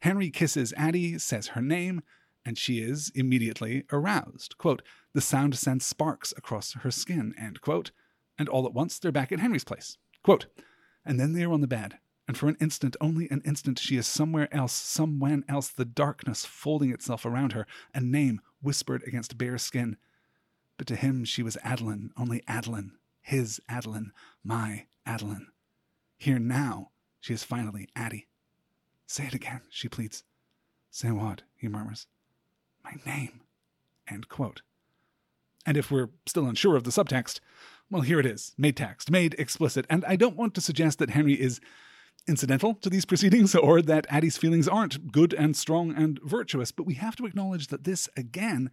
Henry 0.00 0.30
kisses 0.30 0.74
Addie, 0.76 1.18
says 1.18 1.48
her 1.48 1.62
name, 1.62 2.02
and 2.46 2.56
she 2.56 2.78
is 2.78 3.10
immediately 3.14 3.84
aroused. 3.90 4.56
Quote, 4.56 4.80
the 5.12 5.20
sound 5.20 5.58
sends 5.58 5.84
sparks 5.84 6.32
across 6.36 6.74
her 6.74 6.92
skin, 6.92 7.34
end 7.36 7.60
quote. 7.60 7.90
And 8.38 8.48
all 8.48 8.66
at 8.66 8.72
once 8.72 8.98
they're 8.98 9.10
back 9.10 9.32
at 9.32 9.40
Henry's 9.40 9.64
place. 9.64 9.98
Quote, 10.22 10.46
and 11.04 11.18
then 11.18 11.32
they 11.32 11.42
are 11.42 11.52
on 11.52 11.60
the 11.60 11.66
bed, 11.66 11.98
and 12.28 12.36
for 12.36 12.48
an 12.48 12.56
instant, 12.60 12.96
only 13.00 13.28
an 13.30 13.42
instant, 13.44 13.78
she 13.78 13.96
is 13.96 14.06
somewhere 14.06 14.52
else, 14.54 14.72
somewhen 14.72 15.44
else, 15.48 15.68
the 15.68 15.84
darkness 15.84 16.44
folding 16.44 16.92
itself 16.92 17.24
around 17.26 17.52
her, 17.52 17.66
a 17.94 18.00
name 18.00 18.40
whispered 18.62 19.02
against 19.06 19.38
bare 19.38 19.58
skin. 19.58 19.96
But 20.76 20.86
to 20.88 20.96
him 20.96 21.24
she 21.24 21.42
was 21.42 21.58
Adeline, 21.64 22.10
only 22.16 22.42
Adeline, 22.46 22.92
his 23.22 23.60
Adeline, 23.68 24.12
my 24.44 24.86
Adeline. 25.04 25.48
Here 26.16 26.38
now, 26.38 26.90
she 27.20 27.34
is 27.34 27.44
finally 27.44 27.88
Addie. 27.96 28.28
Say 29.06 29.26
it 29.26 29.34
again, 29.34 29.62
she 29.70 29.88
pleads. 29.88 30.22
Say 30.90 31.10
what? 31.10 31.42
he 31.56 31.68
murmurs 31.68 32.06
my 32.86 33.12
name. 33.12 33.40
End 34.08 34.28
quote. 34.28 34.62
And 35.64 35.76
if 35.76 35.90
we're 35.90 36.10
still 36.26 36.46
unsure 36.46 36.76
of 36.76 36.84
the 36.84 36.90
subtext, 36.90 37.40
well, 37.90 38.02
here 38.02 38.20
it 38.20 38.26
is, 38.26 38.54
made 38.56 38.76
text, 38.76 39.10
made 39.10 39.34
explicit. 39.38 39.84
And 39.90 40.04
I 40.06 40.16
don't 40.16 40.36
want 40.36 40.54
to 40.54 40.60
suggest 40.60 40.98
that 41.00 41.10
Henry 41.10 41.34
is 41.34 41.60
incidental 42.28 42.74
to 42.74 42.90
these 42.90 43.04
proceedings 43.04 43.54
or 43.54 43.82
that 43.82 44.06
Addie's 44.08 44.36
feelings 44.36 44.68
aren't 44.68 45.12
good 45.12 45.32
and 45.32 45.56
strong 45.56 45.94
and 45.94 46.20
virtuous, 46.22 46.72
but 46.72 46.86
we 46.86 46.94
have 46.94 47.16
to 47.16 47.26
acknowledge 47.26 47.68
that 47.68 47.84
this, 47.84 48.08
again, 48.16 48.70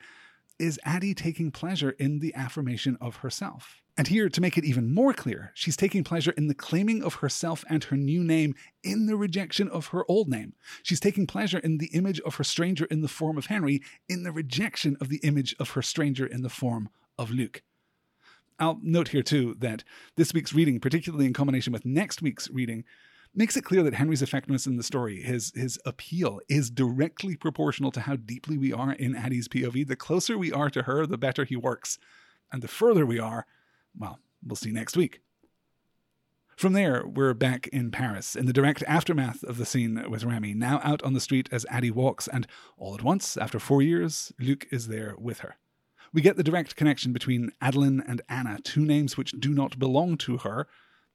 is 0.63 0.79
Addie 0.85 1.13
taking 1.13 1.51
pleasure 1.51 1.89
in 1.99 2.19
the 2.19 2.33
affirmation 2.35 2.97
of 3.01 3.17
herself. 3.17 3.81
And 3.97 4.07
here, 4.07 4.29
to 4.29 4.41
make 4.41 4.57
it 4.57 4.63
even 4.63 4.93
more 4.93 5.13
clear, 5.13 5.51
she's 5.53 5.75
taking 5.75 6.05
pleasure 6.05 6.31
in 6.31 6.47
the 6.47 6.55
claiming 6.55 7.03
of 7.03 7.15
herself 7.15 7.65
and 7.69 7.83
her 7.83 7.97
new 7.97 8.23
name 8.23 8.55
in 8.81 9.05
the 9.05 9.17
rejection 9.17 9.67
of 9.67 9.87
her 9.87 10.05
old 10.09 10.29
name. 10.29 10.53
She's 10.81 11.01
taking 11.01 11.27
pleasure 11.27 11.59
in 11.59 11.79
the 11.79 11.87
image 11.87 12.21
of 12.21 12.35
her 12.35 12.45
stranger 12.45 12.85
in 12.85 13.01
the 13.01 13.09
form 13.09 13.37
of 13.37 13.47
Henry, 13.47 13.81
in 14.07 14.23
the 14.23 14.31
rejection 14.31 14.95
of 15.01 15.09
the 15.09 15.19
image 15.21 15.53
of 15.59 15.71
her 15.71 15.81
stranger 15.81 16.25
in 16.25 16.43
the 16.43 16.49
form 16.49 16.87
of 17.19 17.29
Luc. 17.29 17.61
I'll 18.57 18.79
note 18.81 19.09
here 19.09 19.21
too 19.21 19.55
that 19.59 19.83
this 20.15 20.33
week's 20.33 20.53
reading, 20.53 20.79
particularly 20.79 21.25
in 21.25 21.33
combination 21.33 21.73
with 21.73 21.85
next 21.85 22.21
week's 22.21 22.49
reading, 22.49 22.85
makes 23.35 23.57
it 23.57 23.63
clear 23.63 23.83
that 23.83 23.95
Henry's 23.95 24.21
effectiveness 24.21 24.67
in 24.67 24.77
the 24.77 24.83
story, 24.83 25.21
his 25.21 25.51
his 25.55 25.79
appeal, 25.85 26.39
is 26.47 26.69
directly 26.69 27.35
proportional 27.35 27.91
to 27.91 28.01
how 28.01 28.15
deeply 28.15 28.57
we 28.57 28.71
are 28.71 28.93
in 28.93 29.15
Addie's 29.15 29.47
POV. 29.47 29.87
The 29.87 29.95
closer 29.95 30.37
we 30.37 30.51
are 30.51 30.69
to 30.69 30.83
her, 30.83 31.05
the 31.05 31.17
better 31.17 31.43
he 31.43 31.55
works. 31.55 31.97
And 32.51 32.61
the 32.61 32.67
further 32.67 33.05
we 33.05 33.19
are, 33.19 33.45
well, 33.97 34.19
we'll 34.45 34.55
see 34.55 34.71
next 34.71 34.95
week. 34.95 35.21
From 36.55 36.73
there, 36.73 37.03
we're 37.05 37.33
back 37.33 37.67
in 37.69 37.89
Paris, 37.89 38.35
in 38.35 38.45
the 38.45 38.53
direct 38.53 38.83
aftermath 38.87 39.43
of 39.43 39.57
the 39.57 39.65
scene 39.65 40.05
with 40.09 40.23
Remy, 40.23 40.53
now 40.53 40.79
out 40.83 41.01
on 41.01 41.13
the 41.13 41.19
street 41.19 41.49
as 41.51 41.65
Addie 41.69 41.89
walks, 41.89 42.27
and 42.27 42.45
all 42.77 42.93
at 42.93 43.01
once, 43.01 43.37
after 43.37 43.57
four 43.57 43.81
years, 43.81 44.31
Luc 44.39 44.67
is 44.71 44.87
there 44.87 45.15
with 45.17 45.39
her. 45.39 45.55
We 46.13 46.21
get 46.21 46.37
the 46.37 46.43
direct 46.43 46.75
connection 46.75 47.11
between 47.11 47.51
Adeline 47.59 48.03
and 48.07 48.21
Anna, 48.29 48.59
two 48.63 48.85
names 48.85 49.17
which 49.17 49.31
do 49.31 49.49
not 49.49 49.79
belong 49.79 50.15
to 50.17 50.37
her, 50.37 50.67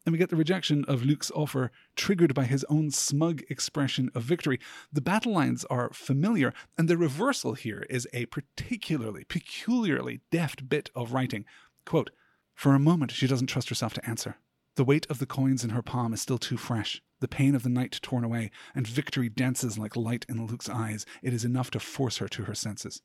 and 0.08 0.14
we 0.14 0.18
get 0.18 0.30
the 0.30 0.36
rejection 0.36 0.86
of 0.86 1.04
Luc's 1.04 1.30
offer, 1.32 1.70
triggered 1.94 2.32
by 2.32 2.44
his 2.44 2.64
own 2.70 2.90
smug 2.90 3.42
expression 3.50 4.10
of 4.14 4.22
victory. 4.22 4.58
The 4.90 5.02
battle 5.02 5.34
lines 5.34 5.66
are 5.66 5.90
familiar, 5.92 6.54
and 6.78 6.88
the 6.88 6.96
reversal 6.96 7.52
here 7.52 7.84
is 7.90 8.08
a 8.14 8.24
particularly, 8.24 9.24
peculiarly 9.24 10.22
deft 10.30 10.66
bit 10.66 10.88
of 10.94 11.12
writing. 11.12 11.44
Quote, 11.84 12.08
For 12.54 12.74
a 12.74 12.78
moment, 12.78 13.10
she 13.10 13.26
doesn't 13.26 13.48
trust 13.48 13.68
herself 13.68 13.92
to 13.92 14.08
answer. 14.08 14.36
The 14.76 14.84
weight 14.84 15.06
of 15.10 15.18
the 15.18 15.26
coins 15.26 15.62
in 15.62 15.70
her 15.70 15.82
palm 15.82 16.14
is 16.14 16.22
still 16.22 16.38
too 16.38 16.56
fresh, 16.56 17.02
the 17.20 17.28
pain 17.28 17.54
of 17.54 17.62
the 17.62 17.68
night 17.68 17.98
torn 18.00 18.24
away, 18.24 18.50
and 18.74 18.86
victory 18.86 19.28
dances 19.28 19.76
like 19.76 19.94
light 19.94 20.24
in 20.26 20.46
Luc's 20.46 20.70
eyes. 20.70 21.04
It 21.22 21.34
is 21.34 21.44
enough 21.44 21.70
to 21.72 21.80
force 21.80 22.16
her 22.16 22.28
to 22.28 22.44
her 22.44 22.54
senses. 22.54 23.02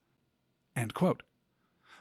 End 0.73 0.93
quote 0.93 1.21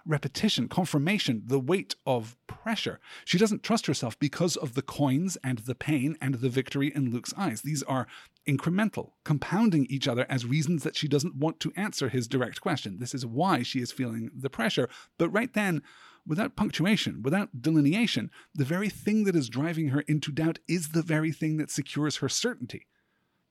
repetition, 0.07 0.69
confirmation, 0.69 1.43
the 1.47 1.59
weight 1.59 1.95
of 2.07 2.37
pressure. 2.47 3.01
She 3.25 3.39
doesn't 3.39 3.63
trust 3.63 3.87
herself 3.87 4.19
because 4.19 4.57
of 4.57 4.75
the 4.75 4.83
coins 4.83 5.37
and 5.43 5.59
the 5.59 5.75
pain 5.75 6.17
and 6.21 6.37
the 6.37 6.49
victory 6.49 6.93
in 6.95 7.11
Luc's 7.11 7.35
eyes. 7.37 7.63
These 7.63 7.83
are 7.85 8.07
incremental, 8.47 9.13
compounding 9.25 9.87
each 9.87 10.09
other 10.09 10.27
as 10.29 10.47
reasons 10.47 10.83
that 10.83 10.97
she 10.97 11.09
doesn't 11.09 11.37
want 11.37 11.61
to 11.61 11.73
answer 11.77 12.09
his 12.09 12.27
direct 12.27 12.61
question. 12.61 12.99
This 12.99 13.15
is 13.15 13.25
why 13.25 13.63
she 13.63 13.81
is 13.81 13.93
feeling 13.93 14.31
the 14.35 14.51
pressure. 14.51 14.89
But 15.19 15.31
right 15.31 15.53
then, 15.53 15.83
without 16.27 16.57
punctuation, 16.57 17.23
without 17.23 17.63
delineation, 17.63 18.31
the 18.55 18.65
very 18.65 18.89
thing 18.89 19.25
that 19.25 19.37
is 19.37 19.49
driving 19.49 19.89
her 19.89 20.01
into 20.03 20.33
doubt 20.33 20.59
is 20.69 20.91
the 20.91 21.03
very 21.03 21.33
thing 21.33 21.57
that 21.57 21.71
secures 21.71 22.17
her 22.17 22.29
certainty. 22.29 22.87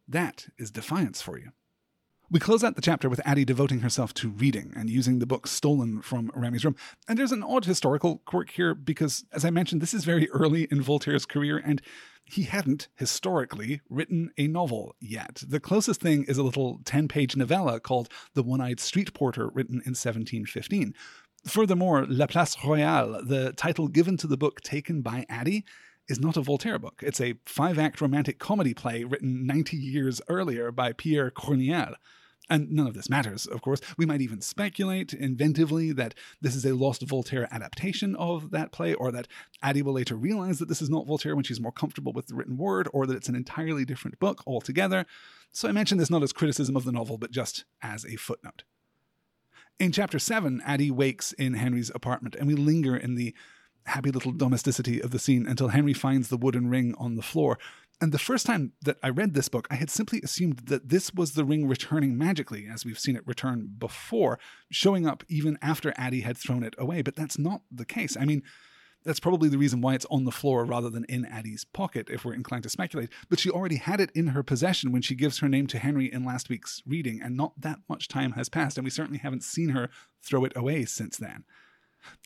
That 0.08 0.48
is 0.58 0.72
defiance 0.72 1.22
for 1.22 1.38
you. 1.38 1.52
We 2.32 2.40
close 2.40 2.64
out 2.64 2.78
the 2.78 2.82
chapter 2.82 3.10
with 3.10 3.20
Addie 3.26 3.44
devoting 3.44 3.82
herself 3.82 4.14
to 4.14 4.30
reading 4.30 4.72
and 4.74 4.90
using 4.90 5.20
the 5.20 5.26
book 5.26 5.48
stolen 5.48 6.02
from 6.02 6.32
Remy's 6.34 6.64
room. 6.64 6.78
And 7.06 7.20
there's 7.20 7.34
an 7.34 7.44
odd 7.44 7.66
historical 7.66 8.22
quirk 8.24 8.52
here 8.52 8.74
because, 8.74 9.26
as 9.34 9.44
I 9.44 9.50
mentioned, 9.50 9.82
this 9.82 9.94
is 9.94 10.06
very 10.06 10.30
early 10.30 10.64
in 10.72 10.82
Voltaire's 10.82 11.26
career, 11.26 11.58
and 11.58 11.82
he 12.24 12.44
hadn't, 12.44 12.88
historically, 12.96 13.82
written 13.90 14.32
a 14.38 14.48
novel 14.48 14.96
yet. 15.02 15.44
The 15.46 15.60
closest 15.60 16.00
thing 16.00 16.24
is 16.24 16.38
a 16.38 16.44
little 16.44 16.80
10 16.86 17.10
page 17.10 17.36
novella 17.36 17.82
called 17.82 18.08
The 18.34 18.44
One 18.44 18.62
Eyed 18.62 18.80
Street 18.80 19.14
Porter, 19.14 19.50
written 19.50 19.82
in 19.86 19.92
1715. 19.92 20.94
Furthermore, 21.46 22.06
La 22.08 22.28
Place 22.28 22.56
Royale, 22.64 23.26
the 23.26 23.52
title 23.52 23.90
given 23.90 24.16
to 24.16 24.28
the 24.28 24.38
book 24.38 24.62
taken 24.62 25.02
by 25.02 25.26
Addie, 25.28 25.66
is 26.08 26.22
not 26.22 26.38
a 26.38 26.42
Voltaire 26.42 26.80
book. 26.80 27.04
It's 27.06 27.20
a 27.20 27.36
five 27.46 27.78
act 27.78 28.00
romantic 28.00 28.40
comedy 28.40 28.74
play 28.74 29.04
written 29.04 29.46
90 29.46 29.76
years 29.76 30.22
earlier 30.30 30.72
by 30.72 30.94
Pierre 30.94 31.30
Corneille. 31.30 31.96
And 32.52 32.70
none 32.70 32.86
of 32.86 32.94
this 32.94 33.10
matters, 33.10 33.46
of 33.46 33.62
course. 33.62 33.80
We 33.98 34.06
might 34.06 34.20
even 34.20 34.42
speculate 34.42 35.18
inventively 35.18 35.96
that 35.96 36.14
this 36.42 36.54
is 36.54 36.66
a 36.66 36.76
lost 36.76 37.02
Voltaire 37.02 37.48
adaptation 37.50 38.14
of 38.18 38.52
that 38.52 38.74
play, 38.74 38.94
or 38.94 39.10
that 39.14 39.30
Addie 39.64 39.82
will 39.82 39.94
later 39.94 40.16
realize 40.16 40.60
that 40.60 40.68
this 40.68 40.82
is 40.82 40.90
not 40.90 41.08
Voltaire 41.08 41.34
when 41.34 41.46
she's 41.46 41.62
more 41.62 41.72
comfortable 41.72 42.12
with 42.12 42.28
the 42.28 42.36
written 42.36 42.58
word, 42.58 42.90
or 42.92 43.08
that 43.08 43.16
it's 43.16 43.30
an 43.30 43.36
entirely 43.36 43.86
different 43.86 44.20
book 44.20 44.44
altogether. 44.46 45.06
So 45.54 45.70
I 45.70 45.72
mention 45.72 45.98
this 45.98 46.10
not 46.10 46.24
as 46.24 46.34
criticism 46.34 46.76
of 46.76 46.84
the 46.84 46.92
novel, 46.92 47.18
but 47.18 47.32
just 47.32 47.64
as 47.82 48.04
a 48.04 48.18
footnote. 48.18 48.64
In 49.80 49.94
chapter 49.94 50.20
7, 50.20 50.62
Addie 50.66 50.92
wakes 50.92 51.32
in 51.32 51.54
Henry's 51.54 51.90
apartment, 51.96 52.36
and 52.36 52.50
we 52.50 52.56
linger 52.56 52.98
in 52.98 53.16
the 53.16 53.34
happy 53.86 54.12
little 54.12 54.34
domesticity 54.34 55.02
of 55.02 55.12
the 55.12 55.20
scene 55.20 55.48
until 55.48 55.70
Henry 55.70 55.94
finds 55.94 56.28
the 56.28 56.38
wooden 56.38 56.70
ring 56.70 56.94
on 56.98 57.16
the 57.16 57.22
floor, 57.22 57.58
and 58.02 58.12
the 58.12 58.20
first 58.20 58.48
time 58.48 58.74
that 58.82 58.98
I 59.04 59.10
read 59.10 59.36
this 59.36 59.48
book, 59.48 59.68
I 59.70 59.76
had 59.76 59.92
simply 59.92 60.22
assumed 60.24 60.58
that 60.66 60.90
this 60.90 61.14
was 61.14 61.34
the 61.34 61.46
ring 61.46 61.68
returning 61.68 62.18
magically, 62.18 62.68
as 62.68 62.84
we've 62.84 62.98
seen 62.98 63.16
it 63.16 63.28
return 63.28 63.70
before, 63.78 64.40
showing 64.72 65.06
up 65.06 65.24
even 65.30 65.60
after 65.62 65.94
Addie 65.96 66.22
had 66.22 66.36
thrown 66.36 66.64
it 66.64 66.74
away. 66.80 67.04
But 67.04 67.16
that's 67.16 67.38
not 67.38 67.62
the 67.72 67.86
case. 67.86 68.18
I 68.20 68.26
mean, 68.26 68.42
that's 69.04 69.20
probably 69.20 69.50
the 69.50 69.58
reason 69.58 69.82
why 69.82 69.94
it's 69.94 70.06
on 70.10 70.26
the 70.26 70.32
floor 70.32 70.66
rather 70.66 70.90
than 70.90 71.06
in 71.06 71.26
Addie's 71.26 71.64
pocket, 71.64 72.08
if 72.10 72.26
we're 72.26 72.34
inclined 72.34 72.64
to 72.64 72.70
speculate. 72.70 73.10
But 73.30 73.40
she 73.40 73.52
already 73.52 73.78
had 73.78 74.00
it 74.00 74.12
in 74.16 74.28
her 74.28 74.42
possession 74.42 74.92
when 74.92 75.04
she 75.04 75.16
gives 75.16 75.40
her 75.40 75.50
name 75.50 75.68
to 75.68 75.80
Henry 75.80 76.12
in 76.12 76.26
last 76.26 76.50
week's 76.50 76.82
reading, 76.88 77.22
and 77.22 77.38
not 77.38 77.54
that 77.62 77.80
much 77.88 78.08
time 78.08 78.32
has 78.34 78.50
passed, 78.50 78.78
and 78.78 78.84
we 78.84 78.92
certainly 78.92 79.20
haven't 79.20 79.44
seen 79.44 79.70
her 79.70 79.90
throw 80.24 80.44
it 80.44 80.54
away 80.56 80.86
since 80.86 81.18
then. 81.18 81.44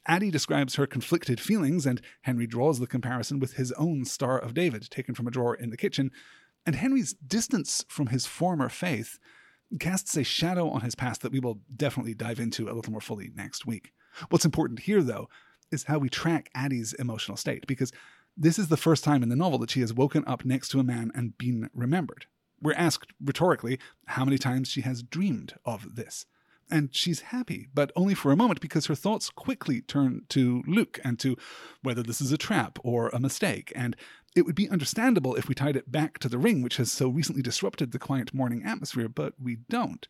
Addie 0.08 0.32
describes 0.32 0.76
her 0.76 0.88
conflicted 0.88 1.40
feelings, 1.40 1.86
and 1.86 2.02
Henry 2.22 2.48
draws 2.48 2.80
the 2.80 2.88
comparison 2.88 3.40
with 3.40 3.54
his 3.54 3.72
own 3.74 4.06
Star 4.06 4.38
of 4.38 4.54
David, 4.54 4.90
taken 4.90 5.16
from 5.16 5.28
a 5.28 5.32
drawer 5.32 5.56
in 5.56 5.70
the 5.70 5.78
kitchen. 5.78 6.12
And 6.66 6.76
Henry's 6.76 7.14
distance 7.14 7.86
from 7.88 8.08
his 8.08 8.26
former 8.26 8.70
faith 8.70 9.20
casts 9.80 10.16
a 10.16 10.24
shadow 10.24 10.70
on 10.70 10.82
his 10.82 10.96
past 10.96 11.22
that 11.22 11.32
we 11.32 11.40
will 11.40 11.60
definitely 11.76 12.14
dive 12.14 12.40
into 12.40 12.70
a 12.70 12.74
little 12.74 12.92
more 12.92 13.02
fully 13.02 13.32
next 13.36 13.66
week. 13.66 13.92
What's 14.30 14.46
important 14.46 14.82
here, 14.82 15.02
though, 15.02 15.28
is 15.72 15.84
how 15.84 15.98
we 15.98 16.10
track 16.10 16.50
Addie's 16.56 16.94
emotional 16.94 17.38
state, 17.38 17.68
because 17.68 17.92
this 18.38 18.60
is 18.60 18.68
the 18.68 18.78
first 18.78 19.04
time 19.04 19.24
in 19.24 19.30
the 19.30 19.36
novel 19.36 19.60
that 19.60 19.72
she 19.72 19.82
has 19.82 19.94
woken 19.94 20.24
up 20.28 20.46
next 20.46 20.70
to 20.70 20.80
a 20.80 20.84
man 20.84 21.12
and 21.16 21.38
been 21.38 21.70
remembered. 21.74 22.26
We're 22.62 22.74
asked 22.74 23.12
rhetorically 23.24 23.80
how 24.08 24.26
many 24.26 24.38
times 24.38 24.70
she 24.70 24.82
has 24.82 25.04
dreamed 25.04 25.56
of 25.66 25.96
this 25.96 26.26
and 26.70 26.94
she's 26.94 27.22
happy, 27.22 27.68
but 27.74 27.92
only 27.96 28.14
for 28.14 28.32
a 28.32 28.36
moment 28.36 28.62
because 28.62 28.88
her 28.88 28.96
thoughts 28.96 29.30
quickly 29.30 29.82
turn 29.82 30.24
to 30.30 30.64
Luc 30.68 31.00
and 31.04 31.20
to 31.20 31.36
whether 31.84 32.02
this 32.02 32.22
is 32.22 32.32
a 32.32 32.38
trap 32.38 32.80
or 32.84 33.10
a 33.10 33.20
mistake. 33.20 33.72
And 33.76 33.96
it 34.36 34.46
would 34.46 34.56
be 34.56 34.70
understandable 34.70 35.36
if 35.36 35.48
we 35.48 35.56
tied 35.56 35.76
it 35.76 35.92
back 35.92 36.20
to 36.20 36.30
the 36.30 36.38
ring, 36.38 36.62
which 36.62 36.78
has 36.78 36.92
so 36.92 37.08
recently 37.08 37.42
disrupted 37.42 37.92
the 37.92 38.00
quiet 38.00 38.34
morning 38.34 38.64
atmosphere, 38.64 39.08
but 39.08 39.34
we 39.42 39.58
don't. 39.70 40.08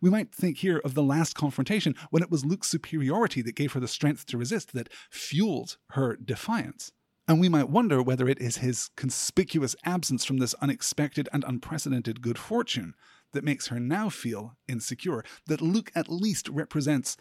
We 0.00 0.10
might 0.10 0.34
think 0.34 0.58
here 0.58 0.80
of 0.84 0.94
the 0.94 1.02
last 1.02 1.34
confrontation 1.34 1.94
when 2.10 2.22
it 2.22 2.30
was 2.30 2.44
Luc's 2.44 2.68
superiority 2.68 3.42
that 3.42 3.56
gave 3.56 3.72
her 3.72 3.80
the 3.80 3.88
strength 3.88 4.26
to 4.26 4.38
resist, 4.38 4.72
that 4.74 4.92
fueled 5.10 5.76
her 5.90 6.16
defiance. 6.16 6.92
And 7.28 7.40
we 7.40 7.48
might 7.48 7.68
wonder 7.68 8.02
whether 8.02 8.28
it 8.28 8.40
is 8.40 8.58
his 8.58 8.90
conspicuous 8.96 9.74
absence 9.84 10.24
from 10.24 10.38
this 10.38 10.54
unexpected 10.54 11.28
and 11.32 11.44
unprecedented 11.44 12.20
good 12.20 12.38
fortune 12.38 12.94
that 13.32 13.44
makes 13.44 13.68
her 13.68 13.80
now 13.80 14.08
feel 14.08 14.56
insecure, 14.68 15.24
that 15.46 15.60
Luc 15.60 15.90
at 15.94 16.08
least 16.08 16.48
represents 16.48 17.16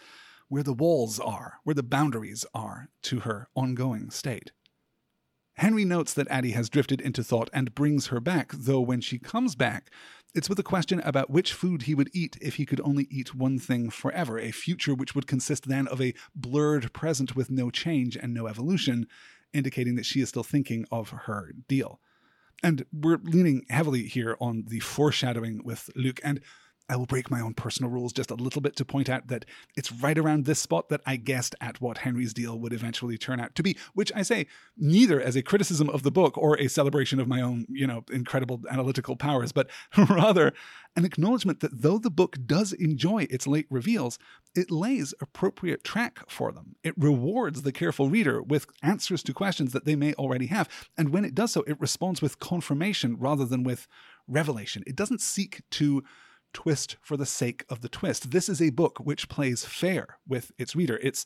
where 0.48 0.64
the 0.64 0.74
walls 0.74 1.20
are, 1.20 1.56
where 1.64 1.74
the 1.74 1.84
boundaries 1.84 2.46
are 2.54 2.90
to 3.04 3.22
her 3.22 3.50
ongoing 3.56 4.10
state. 4.10 4.52
Henry 5.56 5.86
notes 5.86 6.14
that 6.14 6.28
Addie 6.28 6.52
has 6.52 6.70
drifted 6.70 7.00
into 7.00 7.24
thought 7.24 7.50
and 7.54 7.74
brings 7.74 8.08
her 8.08 8.20
back, 8.20 8.52
though 8.54 8.82
when 8.82 9.00
she 9.00 9.18
comes 9.18 9.56
back, 9.56 9.90
it's 10.34 10.50
with 10.50 10.60
a 10.60 10.64
question 10.64 11.00
about 11.00 11.30
which 11.30 11.54
food 11.54 11.84
he 11.84 11.96
would 11.96 12.10
eat 12.14 12.38
if 12.42 12.56
he 12.56 12.66
could 12.66 12.82
only 12.82 13.08
eat 13.10 13.34
one 13.34 13.58
thing 13.58 13.90
forever, 13.90 14.38
a 14.38 14.52
future 14.52 14.94
which 14.94 15.16
would 15.16 15.28
consist 15.28 15.70
then 15.70 15.88
of 15.88 16.02
a 16.02 16.14
blurred 16.36 16.92
present 16.92 17.38
with 17.38 17.50
no 17.50 17.72
change 17.72 18.18
and 18.18 18.34
no 18.34 18.48
evolution, 18.48 19.08
indicating 19.54 19.96
that 19.96 20.06
she 20.06 20.20
is 20.20 20.28
still 20.28 20.44
thinking 20.44 20.86
of 20.92 21.10
her 21.12 21.54
deal. 21.70 22.02
And 22.64 22.86
we're 22.92 23.20
leaning 23.24 23.66
heavily 23.70 24.04
here 24.04 24.38
on 24.40 24.66
the 24.68 24.80
foreshadowing 24.80 25.64
with 25.64 25.90
Luc. 25.96 26.20
And 26.24 26.42
I 26.88 26.96
will 26.96 27.06
break 27.06 27.32
my 27.32 27.42
own 27.42 27.54
personal 27.54 27.92
rules 27.92 28.14
just 28.14 28.30
a 28.30 28.36
little 28.36 28.62
bit 28.62 28.76
to 28.76 28.86
point 28.86 29.10
out 29.10 29.28
that 29.28 29.46
it's 29.76 29.92
right 29.92 30.18
around 30.18 30.46
this 30.46 30.60
spot 30.60 30.90
that 30.90 31.02
I 31.06 31.16
guessed 31.16 31.56
at 31.60 31.82
what 31.82 32.00
Henry's 32.00 32.34
deal 32.34 32.60
would 32.60 32.74
eventually 32.74 33.18
turn 33.18 33.40
out 33.40 33.56
to 33.56 33.64
be, 33.64 33.78
which 33.94 34.12
I 34.16 34.22
say 34.22 34.46
neither 34.78 35.20
as 35.20 35.36
a 35.36 35.42
criticism 35.42 35.90
of 35.90 36.04
the 36.04 36.12
book 36.12 36.38
or 36.38 36.58
a 36.58 36.68
celebration 36.68 37.20
of 37.20 37.28
my 37.28 37.42
own, 37.42 37.66
you 37.70 37.88
know, 37.88 38.04
incredible 38.12 38.62
analytical 38.70 39.16
powers, 39.16 39.52
but 39.52 39.70
rather 40.10 40.54
an 40.96 41.06
acknowledgement 41.06 41.60
that 41.62 41.82
though 41.82 41.98
the 41.98 42.12
book 42.12 42.38
does 42.46 42.72
enjoy 42.72 43.28
its 43.30 43.48
late 43.48 43.68
reveals, 43.70 44.20
it 44.56 44.70
lays 44.70 45.14
appropriate 45.20 45.84
track 45.84 46.30
for 46.30 46.52
them. 46.52 46.76
It 46.84 46.94
rewards 46.98 47.64
the 47.64 47.72
careful 47.72 48.10
reader 48.10 48.42
with 48.42 48.68
answers 48.84 49.24
to 49.24 49.34
questions 49.34 49.74
that 49.74 49.86
they 49.86 49.96
may 49.96 50.14
already 50.14 50.48
have. 50.48 50.70
And 50.98 51.10
when 51.10 51.26
it 51.26 51.36
does 51.36 51.52
so, 51.52 51.64
it 51.68 51.82
responds 51.82 52.22
with 52.22 52.40
confirmation 52.40 53.18
rather 53.18 53.46
than 53.46 53.64
with 53.64 53.88
revelation. 54.28 54.84
It 54.88 54.96
doesn't 54.96 55.22
seek 55.22 55.62
to 55.72 56.04
twist 56.56 56.96
for 57.02 57.18
the 57.18 57.26
sake 57.26 57.66
of 57.70 57.82
the 57.82 57.90
twist. 57.90 58.32
This 58.32 58.48
is 58.48 58.62
a 58.62 58.70
book 58.70 58.98
which 59.00 59.30
plays 59.30 59.66
fair 59.66 60.18
with 60.26 60.54
its 60.58 60.76
reader. 60.76 60.98
It's 61.04 61.26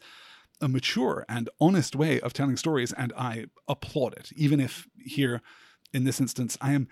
a 0.59 0.67
mature 0.67 1.23
and 1.30 1.49
honest 1.61 1.95
way 1.95 2.19
of 2.19 2.34
telling 2.34 2.57
stories, 2.57 2.91
and 2.91 3.13
I 3.15 3.45
applaud 3.67 4.15
it, 4.17 4.32
even 4.36 4.59
if 4.59 4.88
here, 4.97 5.41
in 5.93 6.03
this 6.03 6.19
instance, 6.19 6.57
I 6.59 6.73
am 6.73 6.88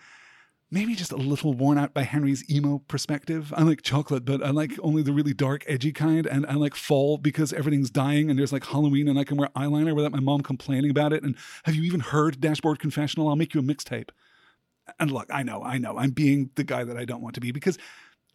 maybe 0.69 0.95
just 0.95 1.11
a 1.11 1.17
little 1.17 1.53
worn 1.53 1.79
out 1.79 1.95
by 1.95 2.03
Henry's 2.03 2.49
emo 2.49 2.79
perspective. 2.88 3.51
I 3.57 3.63
like 3.63 3.81
chocolate, 3.81 4.23
but 4.23 4.43
I 4.43 4.51
like 4.51 4.73
only 4.81 5.01
the 5.01 5.13
really 5.13 5.33
dark, 5.33 5.63
edgy 5.67 5.91
kind, 5.91 6.27
and 6.27 6.45
I 6.45 6.53
like 6.53 6.75
fall 6.75 7.17
because 7.17 7.53
everything's 7.53 7.89
dying 7.89 8.29
and 8.29 8.38
there's 8.38 8.53
like 8.53 8.65
Halloween 8.65 9.07
and 9.07 9.17
I 9.17 9.23
can 9.23 9.38
wear 9.38 9.49
eyeliner 9.55 9.95
without 9.95 10.11
my 10.11 10.19
mom 10.19 10.41
complaining 10.41 10.91
about 10.91 11.11
it. 11.11 11.23
And 11.23 11.35
have 11.63 11.73
you 11.73 11.83
even 11.83 12.01
heard 12.01 12.39
Dashboard 12.39 12.79
Confessional? 12.79 13.29
I'll 13.29 13.35
make 13.35 13.53
you 13.53 13.61
a 13.61 13.63
mixtape. 13.63 14.09
And 14.99 15.11
look, 15.11 15.27
I 15.29 15.43
know, 15.43 15.63
I 15.63 15.77
know, 15.77 15.97
I'm 15.97 16.11
being 16.11 16.51
the 16.55 16.63
guy 16.63 16.83
that 16.83 16.97
I 16.97 17.05
don't 17.05 17.21
want 17.21 17.35
to 17.35 17.41
be 17.41 17.51
because 17.51 17.77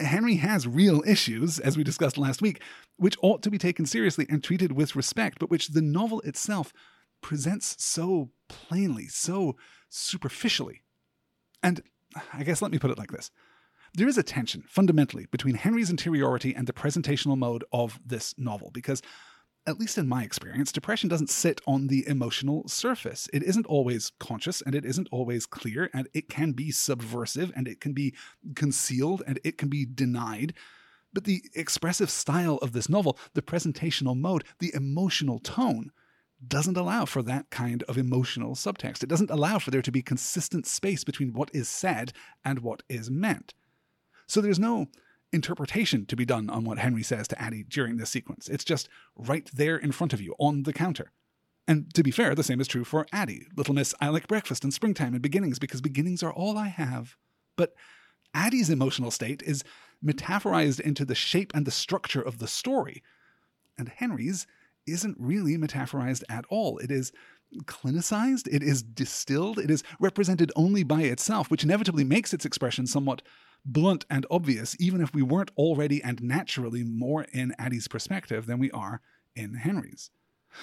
Henry 0.00 0.36
has 0.36 0.66
real 0.66 1.02
issues, 1.06 1.58
as 1.58 1.76
we 1.76 1.84
discussed 1.84 2.18
last 2.18 2.42
week, 2.42 2.60
which 2.96 3.16
ought 3.22 3.42
to 3.42 3.50
be 3.50 3.58
taken 3.58 3.86
seriously 3.86 4.26
and 4.28 4.42
treated 4.42 4.72
with 4.72 4.96
respect, 4.96 5.38
but 5.38 5.50
which 5.50 5.68
the 5.68 5.82
novel 5.82 6.20
itself 6.22 6.72
presents 7.20 7.82
so 7.82 8.30
plainly, 8.48 9.06
so 9.06 9.56
superficially. 9.88 10.82
And 11.62 11.82
I 12.32 12.42
guess 12.42 12.60
let 12.60 12.72
me 12.72 12.78
put 12.78 12.90
it 12.90 12.98
like 12.98 13.12
this 13.12 13.30
there 13.94 14.08
is 14.08 14.16
a 14.16 14.22
tension 14.22 14.64
fundamentally 14.68 15.26
between 15.30 15.54
Henry's 15.54 15.90
interiority 15.90 16.54
and 16.54 16.66
the 16.66 16.72
presentational 16.72 17.36
mode 17.36 17.64
of 17.72 18.00
this 18.04 18.34
novel, 18.38 18.70
because 18.72 19.02
at 19.66 19.78
least 19.78 19.96
in 19.96 20.08
my 20.08 20.24
experience, 20.24 20.72
depression 20.72 21.08
doesn't 21.08 21.30
sit 21.30 21.60
on 21.66 21.86
the 21.86 22.06
emotional 22.08 22.66
surface. 22.66 23.28
It 23.32 23.42
isn't 23.42 23.66
always 23.66 24.10
conscious 24.18 24.60
and 24.60 24.74
it 24.74 24.84
isn't 24.84 25.08
always 25.12 25.46
clear, 25.46 25.88
and 25.94 26.08
it 26.12 26.28
can 26.28 26.52
be 26.52 26.70
subversive 26.72 27.52
and 27.54 27.68
it 27.68 27.80
can 27.80 27.92
be 27.92 28.14
concealed 28.56 29.22
and 29.26 29.38
it 29.44 29.58
can 29.58 29.68
be 29.68 29.86
denied. 29.86 30.54
But 31.12 31.24
the 31.24 31.42
expressive 31.54 32.10
style 32.10 32.56
of 32.56 32.72
this 32.72 32.88
novel, 32.88 33.18
the 33.34 33.42
presentational 33.42 34.18
mode, 34.18 34.44
the 34.58 34.72
emotional 34.74 35.38
tone, 35.38 35.92
doesn't 36.46 36.76
allow 36.76 37.04
for 37.04 37.22
that 37.22 37.50
kind 37.50 37.84
of 37.84 37.96
emotional 37.96 38.56
subtext. 38.56 39.04
It 39.04 39.08
doesn't 39.08 39.30
allow 39.30 39.60
for 39.60 39.70
there 39.70 39.82
to 39.82 39.92
be 39.92 40.02
consistent 40.02 40.66
space 40.66 41.04
between 41.04 41.32
what 41.32 41.50
is 41.54 41.68
said 41.68 42.12
and 42.44 42.60
what 42.60 42.82
is 42.88 43.10
meant. 43.10 43.54
So 44.26 44.40
there's 44.40 44.58
no 44.58 44.88
interpretation 45.32 46.06
to 46.06 46.16
be 46.16 46.24
done 46.24 46.50
on 46.50 46.64
what 46.64 46.78
Henry 46.78 47.02
says 47.02 47.26
to 47.28 47.40
Addie 47.40 47.64
during 47.64 47.96
this 47.96 48.10
sequence. 48.10 48.48
It's 48.48 48.64
just 48.64 48.88
right 49.16 49.48
there 49.52 49.76
in 49.76 49.92
front 49.92 50.12
of 50.12 50.20
you 50.20 50.34
on 50.38 50.64
the 50.64 50.72
counter. 50.72 51.12
And 51.66 51.92
to 51.94 52.02
be 52.02 52.10
fair, 52.10 52.34
the 52.34 52.42
same 52.42 52.60
is 52.60 52.68
true 52.68 52.84
for 52.84 53.06
Addie. 53.12 53.46
Little 53.56 53.74
Miss, 53.74 53.94
I 54.00 54.08
like 54.08 54.26
breakfast 54.26 54.64
and 54.64 54.74
springtime 54.74 55.14
and 55.14 55.22
beginnings 55.22 55.58
because 55.58 55.80
beginnings 55.80 56.22
are 56.22 56.32
all 56.32 56.58
I 56.58 56.68
have. 56.68 57.16
But 57.56 57.74
Addie's 58.34 58.70
emotional 58.70 59.10
state 59.10 59.42
is 59.42 59.64
metaphorized 60.04 60.80
into 60.80 61.04
the 61.04 61.14
shape 61.14 61.52
and 61.54 61.66
the 61.66 61.70
structure 61.70 62.20
of 62.20 62.38
the 62.38 62.48
story. 62.48 63.02
And 63.78 63.88
Henry's 63.88 64.46
isn't 64.86 65.16
really 65.18 65.56
metaphorized 65.56 66.24
at 66.28 66.44
all. 66.48 66.78
It 66.78 66.90
is 66.90 67.12
clinicized, 67.64 68.48
it 68.50 68.62
is 68.62 68.82
distilled, 68.82 69.58
it 69.58 69.70
is 69.70 69.84
represented 70.00 70.50
only 70.56 70.82
by 70.82 71.02
itself, 71.02 71.50
which 71.50 71.64
inevitably 71.64 72.02
makes 72.02 72.32
its 72.32 72.44
expression 72.44 72.86
somewhat 72.86 73.22
blunt 73.64 74.04
and 74.10 74.26
obvious, 74.30 74.76
even 74.80 75.00
if 75.00 75.14
we 75.14 75.22
weren't 75.22 75.50
already 75.56 76.02
and 76.02 76.22
naturally 76.22 76.82
more 76.82 77.26
in 77.32 77.54
Addie's 77.58 77.88
perspective 77.88 78.46
than 78.46 78.58
we 78.58 78.70
are 78.72 79.00
in 79.36 79.54
Henry's. 79.54 80.10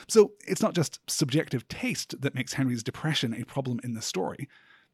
So 0.08 0.34
it's 0.48 0.62
not 0.62 0.76
just 0.76 1.00
subjective 1.08 1.68
taste 1.68 2.22
that 2.22 2.36
makes 2.36 2.54
Henry's 2.54 2.84
depression 2.84 3.34
a 3.34 3.46
problem 3.46 3.80
in 3.84 3.94
the 3.94 4.02
story, 4.02 4.48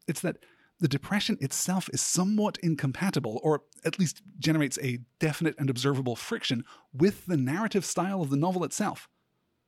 it's 0.07 0.21
that 0.21 0.37
the 0.79 0.87
depression 0.87 1.37
itself 1.39 1.89
is 1.93 2.01
somewhat 2.01 2.57
incompatible, 2.61 3.39
or 3.43 3.63
at 3.85 3.97
least 3.97 4.21
generates 4.39 4.77
a 4.81 4.99
definite 5.19 5.55
and 5.57 5.69
observable 5.69 6.15
friction 6.15 6.65
with 6.93 7.25
the 7.25 7.37
narrative 7.37 7.85
style 7.85 8.21
of 8.21 8.29
the 8.29 8.37
novel 8.37 8.63
itself. 8.63 9.07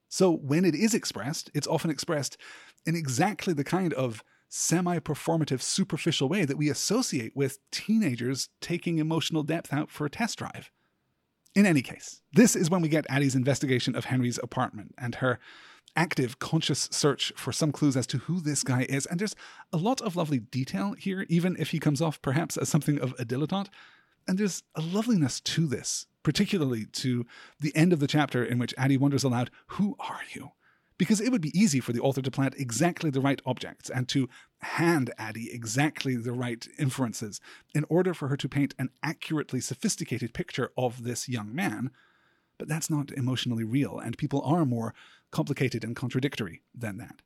So 0.09 0.31
when 0.31 0.65
it 0.65 0.75
is 0.75 0.93
expressed, 0.93 1.49
it's 1.53 1.67
often 1.67 1.91
expressed 1.91 2.37
in 2.85 2.95
exactly 2.95 3.53
the 3.53 3.63
kind 3.63 3.93
of 3.93 4.23
semi 4.49 4.99
performative, 4.99 5.61
superficial 5.61 6.29
way 6.29 6.45
that 6.45 6.57
we 6.57 6.69
associate 6.69 7.35
with 7.35 7.59
teenagers 7.71 8.49
taking 8.61 8.97
emotional 8.97 9.43
depth 9.43 9.73
out 9.73 9.89
for 9.89 10.05
a 10.05 10.09
test 10.09 10.39
drive. 10.39 10.71
In 11.55 11.65
any 11.65 11.81
case, 11.81 12.21
this 12.33 12.55
is 12.55 12.69
when 12.69 12.81
we 12.81 12.89
get 12.89 13.05
Addie's 13.09 13.35
investigation 13.35 13.95
of 13.95 14.05
Henry's 14.05 14.39
apartment 14.43 14.93
and 14.97 15.15
her 15.15 15.39
active, 15.95 16.37
conscious 16.37 16.87
search 16.91 17.33
for 17.35 17.51
some 17.51 17.71
clues 17.71 17.97
as 17.97 18.05
to 18.07 18.19
who 18.19 18.39
this 18.39 18.63
guy 18.63 18.85
is. 18.87 19.05
And 19.07 19.19
there's 19.19 19.35
a 19.73 19.77
lot 19.77 19.99
of 20.01 20.15
lovely 20.15 20.39
detail 20.39 20.93
here, 20.93 21.25
even 21.27 21.55
if 21.57 21.71
he 21.71 21.79
comes 21.79 22.01
off 22.01 22.21
perhaps 22.21 22.55
as 22.57 22.69
something 22.69 22.99
of 22.99 23.13
a 23.17 23.25
dilettante. 23.25 23.69
And 24.27 24.37
there's 24.37 24.61
a 24.75 24.81
loveliness 24.81 25.39
to 25.41 25.65
this, 25.65 26.05
particularly 26.21 26.85
to 26.85 27.25
the 27.59 27.75
end 27.75 27.93
of 27.93 27.99
the 27.99 28.07
chapter 28.07 28.43
in 28.43 28.59
which 28.59 28.73
Addie 28.77 28.97
wonders 28.97 29.23
aloud, 29.23 29.49
Who 29.67 29.95
are 29.99 30.21
you? 30.33 30.51
Because 30.97 31.21
it 31.21 31.31
would 31.31 31.41
be 31.41 31.57
easy 31.57 31.79
for 31.79 31.93
the 31.93 32.01
author 32.01 32.21
to 32.21 32.31
plant 32.31 32.55
exactly 32.57 33.09
the 33.09 33.21
right 33.21 33.41
objects 33.45 33.89
and 33.89 34.07
to 34.09 34.27
hand 34.61 35.11
Addie 35.17 35.49
exactly 35.51 36.15
the 36.15 36.31
right 36.31 36.67
inferences 36.79 37.39
in 37.75 37.85
order 37.89 38.13
for 38.13 38.27
her 38.27 38.37
to 38.37 38.49
paint 38.49 38.73
an 38.79 38.89
accurately 39.03 39.61
sophisticated 39.61 40.33
picture 40.33 40.71
of 40.77 41.03
this 41.03 41.29
young 41.29 41.53
man. 41.53 41.91
But 42.57 42.67
that's 42.67 42.89
not 42.89 43.11
emotionally 43.11 43.63
real, 43.63 43.99
and 43.99 44.17
people 44.17 44.41
are 44.41 44.65
more 44.65 44.95
complicated 45.31 45.83
and 45.83 45.95
contradictory 45.95 46.61
than 46.73 46.97
that. 46.97 47.21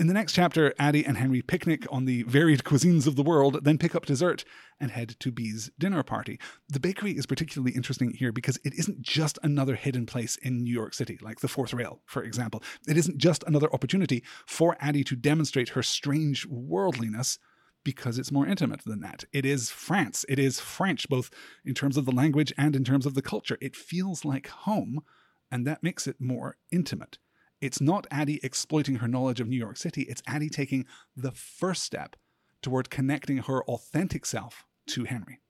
In 0.00 0.06
the 0.06 0.14
next 0.14 0.32
chapter, 0.32 0.72
Addie 0.78 1.04
and 1.04 1.18
Henry 1.18 1.42
picnic 1.42 1.86
on 1.90 2.06
the 2.06 2.22
varied 2.22 2.64
cuisines 2.64 3.06
of 3.06 3.16
the 3.16 3.22
world, 3.22 3.64
then 3.64 3.76
pick 3.76 3.94
up 3.94 4.06
dessert 4.06 4.46
and 4.80 4.90
head 4.90 5.14
to 5.20 5.30
Bea's 5.30 5.70
dinner 5.78 6.02
party. 6.02 6.40
The 6.70 6.80
bakery 6.80 7.12
is 7.12 7.26
particularly 7.26 7.72
interesting 7.72 8.12
here 8.12 8.32
because 8.32 8.58
it 8.64 8.72
isn't 8.72 9.02
just 9.02 9.38
another 9.42 9.74
hidden 9.74 10.06
place 10.06 10.36
in 10.36 10.64
New 10.64 10.72
York 10.72 10.94
City, 10.94 11.18
like 11.20 11.40
the 11.40 11.48
Fourth 11.48 11.74
Rail, 11.74 12.00
for 12.06 12.22
example. 12.22 12.62
It 12.88 12.96
isn't 12.96 13.18
just 13.18 13.44
another 13.46 13.70
opportunity 13.74 14.24
for 14.46 14.74
Addie 14.80 15.04
to 15.04 15.16
demonstrate 15.16 15.68
her 15.70 15.82
strange 15.82 16.46
worldliness 16.46 17.38
because 17.84 18.18
it's 18.18 18.32
more 18.32 18.46
intimate 18.46 18.82
than 18.86 19.00
that. 19.00 19.24
It 19.34 19.44
is 19.44 19.68
France. 19.68 20.24
It 20.30 20.38
is 20.38 20.60
French, 20.60 21.10
both 21.10 21.28
in 21.62 21.74
terms 21.74 21.98
of 21.98 22.06
the 22.06 22.10
language 22.10 22.54
and 22.56 22.74
in 22.74 22.84
terms 22.84 23.04
of 23.04 23.12
the 23.12 23.20
culture. 23.20 23.58
It 23.60 23.76
feels 23.76 24.24
like 24.24 24.48
home, 24.48 25.02
and 25.50 25.66
that 25.66 25.82
makes 25.82 26.06
it 26.06 26.16
more 26.18 26.56
intimate. 26.72 27.18
It's 27.60 27.80
not 27.80 28.06
Addie 28.10 28.40
exploiting 28.42 28.96
her 28.96 29.08
knowledge 29.08 29.40
of 29.40 29.48
New 29.48 29.56
York 29.56 29.76
City, 29.76 30.02
it's 30.02 30.22
Addie 30.26 30.48
taking 30.48 30.86
the 31.16 31.32
first 31.32 31.82
step 31.82 32.16
toward 32.62 32.90
connecting 32.90 33.38
her 33.38 33.62
authentic 33.64 34.26
self 34.26 34.64
to 34.88 35.04
Henry. 35.04 35.40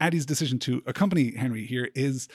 Addie's 0.00 0.26
decision 0.26 0.58
to 0.60 0.82
accompany 0.86 1.36
Henry 1.36 1.64
here 1.64 1.90
is 1.94 2.28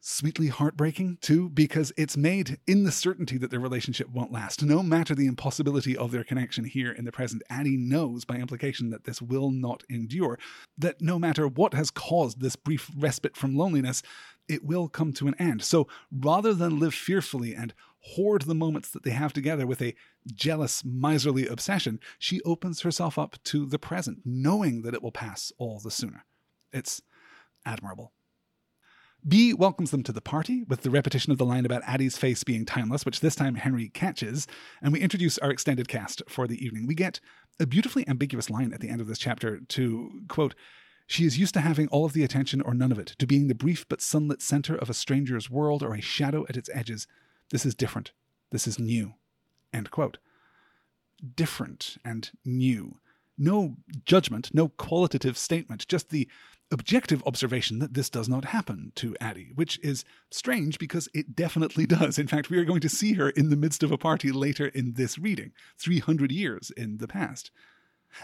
sweetly 0.00 0.46
heartbreaking 0.46 1.18
too, 1.20 1.48
because 1.48 1.92
it's 1.96 2.16
made 2.16 2.58
in 2.66 2.84
the 2.84 2.92
certainty 2.92 3.38
that 3.38 3.50
their 3.50 3.58
relationship 3.58 4.08
won't 4.10 4.30
last. 4.30 4.62
No 4.62 4.80
matter 4.80 5.16
the 5.16 5.26
impossibility 5.26 5.96
of 5.96 6.12
their 6.12 6.22
connection 6.22 6.64
here 6.64 6.92
in 6.92 7.04
the 7.04 7.10
present, 7.10 7.42
Addie 7.50 7.76
knows 7.76 8.24
by 8.24 8.36
implication 8.36 8.90
that 8.90 9.04
this 9.04 9.20
will 9.20 9.50
not 9.50 9.82
endure, 9.90 10.38
that 10.78 11.00
no 11.00 11.18
matter 11.18 11.48
what 11.48 11.74
has 11.74 11.90
caused 11.90 12.40
this 12.40 12.54
brief 12.54 12.88
respite 12.96 13.36
from 13.36 13.56
loneliness, 13.56 14.02
it 14.48 14.64
will 14.64 14.88
come 14.88 15.12
to 15.14 15.26
an 15.26 15.34
end. 15.40 15.64
So 15.64 15.88
rather 16.12 16.54
than 16.54 16.78
live 16.78 16.94
fearfully 16.94 17.54
and 17.54 17.74
hoard 18.14 18.42
the 18.42 18.54
moments 18.54 18.90
that 18.90 19.02
they 19.02 19.10
have 19.10 19.32
together 19.32 19.66
with 19.66 19.82
a 19.82 19.94
jealous, 20.32 20.84
miserly 20.84 21.46
obsession, 21.46 21.98
she 22.18 22.40
opens 22.42 22.80
herself 22.80 23.18
up 23.18 23.36
to 23.44 23.66
the 23.66 23.78
present, 23.78 24.20
knowing 24.24 24.82
that 24.82 24.94
it 24.94 25.02
will 25.02 25.12
pass 25.12 25.52
all 25.58 25.80
the 25.80 25.90
sooner. 25.90 26.24
It's 26.72 27.02
admirable. 27.64 28.12
Bea 29.26 29.54
welcomes 29.54 29.90
them 29.90 30.04
to 30.04 30.12
the 30.12 30.20
party 30.20 30.62
with 30.68 30.82
the 30.82 30.90
repetition 30.90 31.32
of 31.32 31.38
the 31.38 31.44
line 31.44 31.66
about 31.66 31.82
Addie's 31.84 32.16
face 32.16 32.44
being 32.44 32.64
timeless, 32.64 33.04
which 33.04 33.20
this 33.20 33.34
time 33.34 33.56
Henry 33.56 33.88
catches, 33.88 34.46
and 34.80 34.92
we 34.92 35.00
introduce 35.00 35.36
our 35.38 35.50
extended 35.50 35.88
cast 35.88 36.22
for 36.28 36.46
the 36.46 36.64
evening. 36.64 36.86
We 36.86 36.94
get 36.94 37.18
a 37.58 37.66
beautifully 37.66 38.06
ambiguous 38.06 38.50
line 38.50 38.72
at 38.72 38.80
the 38.80 38.88
end 38.88 39.00
of 39.00 39.08
this 39.08 39.18
chapter 39.18 39.60
to 39.60 40.20
quote, 40.28 40.54
she 41.08 41.24
is 41.24 41.38
used 41.38 41.54
to 41.54 41.60
having 41.60 41.88
all 41.88 42.04
of 42.04 42.12
the 42.12 42.24
attention 42.24 42.60
or 42.60 42.74
none 42.74 42.92
of 42.92 42.98
it, 42.98 43.14
to 43.18 43.26
being 43.26 43.48
the 43.48 43.54
brief 43.54 43.88
but 43.88 44.00
sunlit 44.00 44.42
center 44.42 44.76
of 44.76 44.90
a 44.90 44.94
stranger's 44.94 45.50
world 45.50 45.82
or 45.82 45.94
a 45.94 46.00
shadow 46.00 46.44
at 46.48 46.56
its 46.56 46.70
edges. 46.72 47.06
This 47.50 47.66
is 47.66 47.74
different. 47.74 48.12
This 48.50 48.66
is 48.66 48.78
new. 48.78 49.14
End 49.72 49.90
quote. 49.90 50.18
Different 51.34 51.96
and 52.04 52.30
new. 52.44 52.98
No 53.38 53.76
judgment, 54.04 54.50
no 54.54 54.68
qualitative 54.68 55.36
statement, 55.36 55.86
just 55.88 56.10
the 56.10 56.28
objective 56.72 57.22
observation 57.26 57.78
that 57.78 57.94
this 57.94 58.10
does 58.10 58.28
not 58.28 58.46
happen 58.46 58.92
to 58.96 59.16
Addie, 59.20 59.52
which 59.54 59.78
is 59.82 60.04
strange 60.30 60.78
because 60.78 61.08
it 61.14 61.36
definitely 61.36 61.86
does. 61.98 62.18
In 62.18 62.26
fact, 62.26 62.50
we 62.50 62.58
are 62.58 62.64
going 62.64 62.80
to 62.80 62.88
see 62.88 63.12
her 63.14 63.30
in 63.30 63.50
the 63.50 63.56
midst 63.56 63.82
of 63.82 63.92
a 63.92 63.98
party 63.98 64.32
later 64.32 64.66
in 64.66 64.94
this 64.94 65.18
reading, 65.18 65.52
300 65.78 66.32
years 66.32 66.70
in 66.76 66.98
the 66.98 67.08
past. 67.08 67.50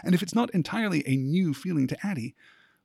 And 0.03 0.15
if 0.15 0.23
it's 0.23 0.35
not 0.35 0.49
entirely 0.51 1.03
a 1.05 1.15
new 1.15 1.53
feeling 1.53 1.87
to 1.87 2.05
Addie, 2.05 2.35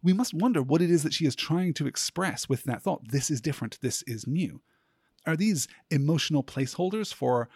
we 0.03 0.13
must 0.13 0.35
wonder 0.35 0.63
what 0.63 0.83
it 0.83 0.91
is 0.91 1.03
that 1.03 1.15
she 1.15 1.27
is 1.27 1.35
trying 1.35 1.75
to 1.75 1.87
express 1.87 2.49
with 2.49 2.65
that 2.65 2.83
thought. 2.83 3.09
This 3.09 3.31
is 3.31 3.41
different, 3.41 3.79
this 3.81 4.03
is 4.03 4.27
new. 4.27 4.61
Are 5.29 5.37
these 5.37 5.69
emotional 5.91 6.43
placeholders 6.43 7.13
for 7.13 7.51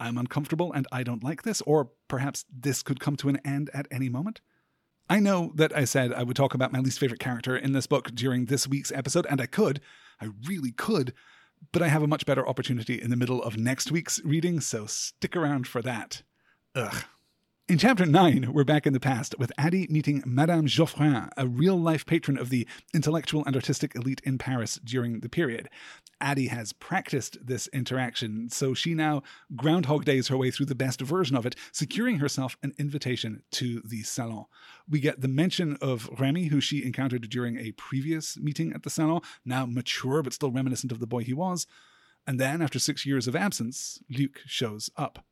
I'm 0.00 0.16
uncomfortable 0.16 0.72
and 0.72 0.86
I 0.90 1.02
don't 1.02 1.22
like 1.22 1.42
this, 1.42 1.60
or 1.62 1.90
perhaps 2.08 2.46
this 2.50 2.82
could 2.82 3.00
come 3.00 3.16
to 3.16 3.28
an 3.28 3.38
end 3.44 3.68
at 3.74 3.86
any 3.90 4.08
moment? 4.08 4.40
I 5.10 5.20
know 5.20 5.52
that 5.56 5.76
I 5.76 5.84
said 5.84 6.12
I 6.12 6.22
would 6.22 6.36
talk 6.36 6.54
about 6.54 6.72
my 6.72 6.78
least 6.78 6.98
favorite 6.98 7.20
character 7.20 7.54
in 7.54 7.72
this 7.72 7.86
book 7.86 8.14
during 8.14 8.46
this 8.46 8.66
week's 8.66 8.92
episode, 8.92 9.26
and 9.28 9.42
I 9.42 9.46
could. 9.46 9.80
I 10.22 10.30
really 10.46 10.72
could. 10.72 11.12
But 11.70 11.82
I 11.82 11.88
have 11.88 12.02
a 12.02 12.06
much 12.06 12.24
better 12.24 12.48
opportunity 12.48 13.00
in 13.00 13.10
the 13.10 13.16
middle 13.16 13.42
of 13.42 13.58
next 13.58 13.90
week's 13.90 14.24
reading, 14.24 14.60
so 14.60 14.86
stick 14.86 15.36
around 15.36 15.66
for 15.66 15.82
that. 15.82 16.22
Ugh. 16.74 17.04
In 17.68 17.76
chapter 17.76 18.06
9, 18.06 18.54
we're 18.54 18.64
back 18.64 18.86
in 18.86 18.94
the 18.94 18.98
past 18.98 19.38
with 19.38 19.52
Addie 19.58 19.86
meeting 19.90 20.22
Madame 20.24 20.66
Geoffrin, 20.66 21.28
a 21.36 21.46
real 21.46 21.78
life 21.78 22.06
patron 22.06 22.38
of 22.38 22.48
the 22.48 22.66
intellectual 22.94 23.44
and 23.44 23.54
artistic 23.54 23.94
elite 23.94 24.22
in 24.24 24.38
Paris 24.38 24.80
during 24.82 25.20
the 25.20 25.28
period. 25.28 25.68
Addie 26.18 26.46
has 26.46 26.72
practiced 26.72 27.36
this 27.46 27.68
interaction, 27.74 28.48
so 28.48 28.72
she 28.72 28.94
now 28.94 29.22
Groundhog 29.54 30.06
Days 30.06 30.28
her 30.28 30.36
way 30.38 30.50
through 30.50 30.64
the 30.64 30.74
best 30.74 31.02
version 31.02 31.36
of 31.36 31.44
it, 31.44 31.56
securing 31.70 32.20
herself 32.20 32.56
an 32.62 32.72
invitation 32.78 33.42
to 33.50 33.82
the 33.82 34.02
salon. 34.02 34.46
We 34.88 34.98
get 34.98 35.20
the 35.20 35.28
mention 35.28 35.76
of 35.82 36.08
Remy, 36.18 36.46
who 36.46 36.62
she 36.62 36.82
encountered 36.82 37.28
during 37.28 37.58
a 37.58 37.72
previous 37.72 38.38
meeting 38.38 38.72
at 38.72 38.82
the 38.82 38.88
salon, 38.88 39.20
now 39.44 39.66
mature 39.66 40.22
but 40.22 40.32
still 40.32 40.50
reminiscent 40.50 40.90
of 40.90 41.00
the 41.00 41.06
boy 41.06 41.22
he 41.22 41.34
was. 41.34 41.66
And 42.26 42.40
then, 42.40 42.62
after 42.62 42.78
six 42.78 43.04
years 43.04 43.28
of 43.28 43.36
absence, 43.36 44.00
Luc 44.08 44.40
shows 44.46 44.88
up. 44.96 45.26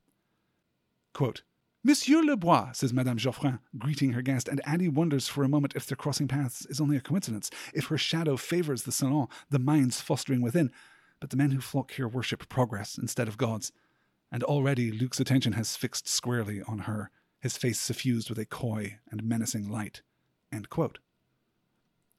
Quote, 1.13 1.41
Monsieur 1.87 2.21
Lebois, 2.21 2.75
says 2.75 2.91
Madame 2.91 3.15
Geoffrin, 3.15 3.59
greeting 3.77 4.11
her 4.11 4.21
guest, 4.21 4.49
and 4.49 4.59
Addie 4.65 4.89
wonders 4.89 5.29
for 5.29 5.45
a 5.45 5.47
moment 5.47 5.71
if 5.73 5.85
their 5.85 5.95
crossing 5.95 6.27
paths 6.27 6.65
is 6.65 6.81
only 6.81 6.97
a 6.97 6.99
coincidence, 6.99 7.49
if 7.73 7.85
her 7.85 7.97
shadow 7.97 8.35
favors 8.35 8.83
the 8.83 8.91
salon, 8.91 9.29
the 9.49 9.57
minds 9.57 10.01
fostering 10.01 10.41
within. 10.41 10.69
But 11.21 11.29
the 11.29 11.37
men 11.37 11.51
who 11.51 11.61
flock 11.61 11.91
here 11.91 12.09
worship 12.09 12.49
progress 12.49 12.97
instead 12.97 13.29
of 13.29 13.37
gods. 13.37 13.71
And 14.29 14.43
already 14.43 14.91
Luc's 14.91 15.21
attention 15.21 15.53
has 15.53 15.77
fixed 15.77 16.09
squarely 16.09 16.61
on 16.61 16.79
her, 16.79 17.09
his 17.39 17.55
face 17.55 17.79
suffused 17.79 18.29
with 18.29 18.37
a 18.37 18.45
coy 18.45 18.97
and 19.09 19.23
menacing 19.23 19.69
light. 19.69 20.01
End 20.51 20.69
quote 20.69 20.99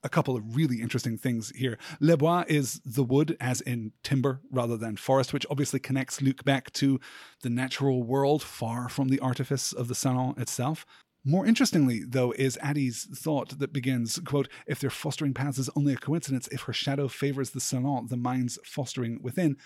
a 0.03 0.09
couple 0.09 0.37
of 0.37 0.57
really 0.57 0.81
interesting 0.81 1.19
things 1.19 1.51
here. 1.57 1.79
Le 2.01 2.17
bois 2.17 2.45
is 2.49 2.81
the 2.85 3.05
wood, 3.05 3.37
as 3.41 3.61
in 3.61 3.93
timber 4.03 4.41
rather 4.51 4.77
than 4.77 4.97
forest, 4.97 5.33
which 5.33 5.47
obviously 5.51 5.81
connects 5.81 6.23
Luc 6.23 6.45
back 6.45 6.73
to 6.73 7.01
the 7.43 7.51
natural 7.51 8.03
world, 8.03 8.43
far 8.43 8.89
from 8.89 9.09
the 9.09 9.21
artifice 9.21 9.73
of 9.73 9.89
the 9.89 9.95
salon 9.95 10.35
itself. 10.39 10.87
More 11.25 11.47
interestingly, 11.47 12.05
though, 12.07 12.33
is 12.33 12.59
Addie's 12.63 13.05
thought 13.13 13.59
that 13.59 13.73
begins, 13.73 14.19
quote, 14.25 14.49
if 14.67 14.79
their 14.79 14.91
fostering 14.91 15.35
paths 15.35 15.59
is 15.59 15.71
only 15.77 15.93
a 15.93 15.97
coincidence, 15.99 16.49
if 16.49 16.63
her 16.63 16.73
shadow 16.73 17.09
favors 17.09 17.51
the 17.51 17.61
salon, 17.61 18.07
the 18.09 18.17
mind's 18.17 18.59
fostering 18.65 19.21
within. 19.21 19.57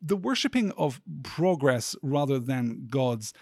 The 0.00 0.16
worshipping 0.16 0.72
of 0.72 1.00
progress 1.22 1.94
rather 2.02 2.38
than 2.38 2.88
gods 2.90 3.32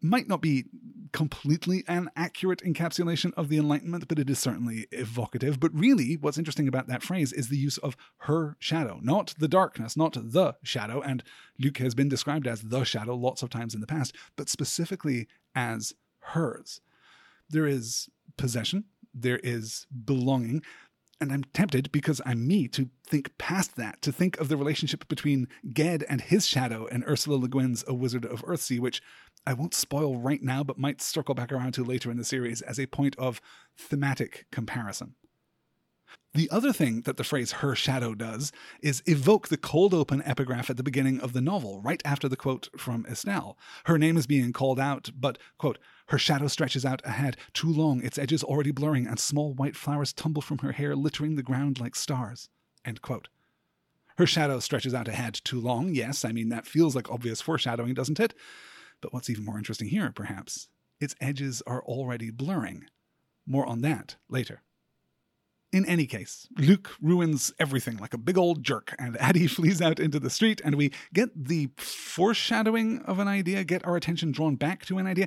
might 0.00 0.28
not 0.28 0.40
be 0.40 0.64
completely 1.12 1.82
an 1.88 2.10
accurate 2.14 2.62
encapsulation 2.62 3.32
of 3.34 3.48
the 3.48 3.56
Enlightenment, 3.56 4.06
but 4.06 4.18
it 4.18 4.28
is 4.28 4.38
certainly 4.38 4.86
evocative. 4.92 5.58
But 5.58 5.72
really, 5.72 6.16
what's 6.16 6.36
interesting 6.36 6.68
about 6.68 6.88
that 6.88 7.02
phrase 7.02 7.32
is 7.32 7.48
the 7.48 7.56
use 7.56 7.78
of 7.78 7.96
her 8.18 8.56
shadow, 8.58 9.00
not 9.02 9.34
the 9.38 9.48
darkness, 9.48 9.96
not 9.96 10.12
the 10.12 10.56
shadow. 10.62 11.00
And 11.00 11.24
Luc 11.58 11.78
has 11.78 11.94
been 11.94 12.08
described 12.08 12.46
as 12.46 12.62
the 12.62 12.84
shadow 12.84 13.14
lots 13.14 13.42
of 13.42 13.50
times 13.50 13.74
in 13.74 13.80
the 13.80 13.86
past, 13.86 14.14
but 14.36 14.48
specifically 14.48 15.26
as 15.54 15.94
hers. 16.18 16.80
There 17.48 17.66
is 17.66 18.10
possession, 18.36 18.84
there 19.14 19.40
is 19.42 19.86
belonging, 20.04 20.62
and 21.20 21.32
I'm 21.32 21.44
tempted 21.54 21.90
because 21.92 22.20
I'm 22.26 22.46
me 22.46 22.68
to 22.68 22.90
think 23.06 23.36
past 23.38 23.76
that, 23.76 24.02
to 24.02 24.12
think 24.12 24.38
of 24.38 24.48
the 24.48 24.56
relationship 24.56 25.08
between 25.08 25.48
Ged 25.72 26.04
and 26.08 26.20
his 26.20 26.46
shadow 26.46 26.86
and 26.90 27.04
Ursula 27.06 27.36
Le 27.36 27.48
Guin's 27.48 27.84
A 27.86 27.94
Wizard 27.94 28.24
of 28.24 28.44
Earthsea, 28.44 28.80
which 28.80 29.02
I 29.46 29.54
won't 29.54 29.74
spoil 29.74 30.18
right 30.18 30.42
now, 30.42 30.62
but 30.62 30.78
might 30.78 31.00
circle 31.00 31.34
back 31.34 31.52
around 31.52 31.72
to 31.72 31.84
later 31.84 32.10
in 32.10 32.16
the 32.16 32.24
series 32.24 32.62
as 32.62 32.78
a 32.78 32.86
point 32.86 33.16
of 33.16 33.40
thematic 33.76 34.46
comparison. 34.50 35.14
The 36.34 36.50
other 36.50 36.72
thing 36.72 37.00
that 37.02 37.16
the 37.16 37.24
phrase 37.24 37.52
her 37.52 37.74
shadow 37.74 38.14
does 38.14 38.52
is 38.82 39.02
evoke 39.06 39.48
the 39.48 39.56
cold 39.56 39.94
open 39.94 40.22
epigraph 40.22 40.68
at 40.68 40.76
the 40.76 40.82
beginning 40.82 41.18
of 41.20 41.32
the 41.32 41.40
novel, 41.40 41.80
right 41.80 42.02
after 42.04 42.28
the 42.28 42.36
quote 42.36 42.68
from 42.76 43.06
Estelle. 43.06 43.56
Her 43.86 43.96
name 43.96 44.18
is 44.18 44.26
being 44.26 44.52
called 44.52 44.78
out, 44.78 45.10
but, 45.18 45.38
quote, 45.56 45.78
her 46.08 46.18
shadow 46.18 46.46
stretches 46.46 46.84
out 46.84 47.02
ahead, 47.04 47.36
too 47.52 47.72
long, 47.72 48.02
its 48.02 48.18
edges 48.18 48.44
already 48.44 48.70
blurring, 48.70 49.06
and 49.06 49.18
small 49.18 49.52
white 49.52 49.76
flowers 49.76 50.12
tumble 50.12 50.42
from 50.42 50.58
her 50.58 50.72
hair, 50.72 50.94
littering 50.94 51.34
the 51.34 51.42
ground 51.42 51.80
like 51.80 51.96
stars. 51.96 52.48
Her 54.16 54.26
shadow 54.26 54.60
stretches 54.60 54.94
out 54.94 55.08
ahead 55.08 55.40
too 55.44 55.60
long, 55.60 55.94
yes, 55.94 56.24
I 56.24 56.32
mean, 56.32 56.48
that 56.50 56.66
feels 56.66 56.94
like 56.94 57.10
obvious 57.10 57.40
foreshadowing, 57.40 57.94
doesn't 57.94 58.20
it? 58.20 58.34
But 59.00 59.12
what's 59.12 59.28
even 59.28 59.44
more 59.44 59.58
interesting 59.58 59.88
here, 59.88 60.12
perhaps, 60.14 60.68
its 61.00 61.16
edges 61.20 61.62
are 61.66 61.82
already 61.82 62.30
blurring. 62.30 62.84
More 63.46 63.66
on 63.66 63.82
that 63.82 64.16
later. 64.28 64.62
In 65.72 65.84
any 65.84 66.06
case, 66.06 66.48
Luc 66.56 66.92
ruins 67.02 67.52
everything 67.58 67.96
like 67.98 68.14
a 68.14 68.18
big 68.18 68.38
old 68.38 68.62
jerk, 68.62 68.94
and 68.98 69.16
Addie 69.18 69.46
flees 69.48 69.82
out 69.82 70.00
into 70.00 70.20
the 70.20 70.30
street, 70.30 70.60
and 70.64 70.76
we 70.76 70.92
get 71.12 71.30
the 71.34 71.68
foreshadowing 71.76 73.00
of 73.00 73.18
an 73.18 73.28
idea, 73.28 73.64
get 73.64 73.84
our 73.84 73.96
attention 73.96 74.32
drawn 74.32 74.54
back 74.54 74.86
to 74.86 74.98
an 74.98 75.06
idea, 75.06 75.26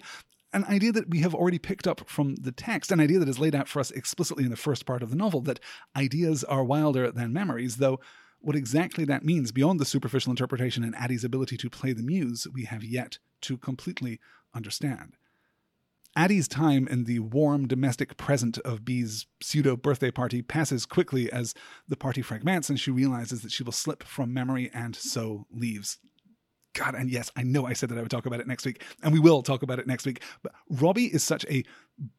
an 0.54 0.66
idea 0.66 0.92
that 0.92 1.10
we 1.10 1.20
have 1.20 1.36
already 1.36 1.60
picked 1.60 1.88
up 1.88 2.10
from 2.10 2.36
the 2.36 2.52
text, 2.52 2.92
an 2.92 3.00
idea 3.00 3.20
that 3.20 3.30
is 3.30 3.40
laid 3.40 3.56
out 3.56 3.68
for 3.68 3.80
us 3.80 3.92
explicitly 3.92 4.44
in 4.44 4.50
the 4.50 4.58
first 4.58 4.86
part 4.86 5.04
of 5.04 5.10
the 5.10 5.16
novel 5.16 5.42
that 5.42 5.60
ideas 5.96 6.44
are 6.44 6.64
wilder 6.64 7.12
than 7.12 7.34
memories, 7.34 7.78
though 7.78 8.00
what 8.40 8.56
exactly 8.56 9.06
that 9.06 9.26
means 9.26 9.52
beyond 9.52 9.80
the 9.80 9.86
superficial 9.86 10.32
interpretation 10.32 10.84
and 10.84 10.96
Addie's 10.96 11.24
ability 11.24 11.58
to 11.58 11.70
play 11.70 11.94
the 11.94 12.04
muse, 12.04 12.48
we 12.54 12.66
have 12.66 12.84
yet 12.84 13.20
to 13.42 13.58
completely 13.58 14.20
understand. 14.54 15.18
Addie's 16.16 16.48
time 16.48 16.88
in 16.88 17.04
the 17.04 17.20
warm 17.20 17.68
domestic 17.68 18.18
present 18.18 18.58
of 18.60 18.84
Bea's 18.84 19.28
pseudo 19.42 19.78
birthday 19.78 20.10
party 20.10 20.42
passes 20.42 20.86
quickly 20.86 21.32
as 21.32 21.54
the 21.88 21.96
party 21.96 22.22
fragments 22.22 22.70
and 22.70 22.80
she 22.80 22.92
realizes 22.92 23.42
that 23.42 23.52
she 23.52 23.64
will 23.64 23.72
slip 23.72 24.04
from 24.04 24.34
memory 24.34 24.72
and 24.74 24.96
so 24.96 25.46
leaves. 25.52 26.00
God, 26.80 26.96
and 26.96 27.10
yes, 27.10 27.30
I 27.36 27.44
know 27.44 27.68
I 27.68 27.74
said 27.74 27.90
that 27.90 27.98
I 27.98 28.02
would 28.02 28.10
talk 28.10 28.26
about 28.26 28.40
it 28.40 28.48
next 28.48 28.66
week, 28.66 28.84
and 29.04 29.12
we 29.12 29.20
will 29.20 29.44
talk 29.44 29.64
about 29.64 29.80
it 29.80 29.88
next 29.88 30.06
week. 30.06 30.22
But 30.42 30.54
Robbie 30.70 31.14
is 31.14 31.24
such 31.24 31.46
a 31.50 31.64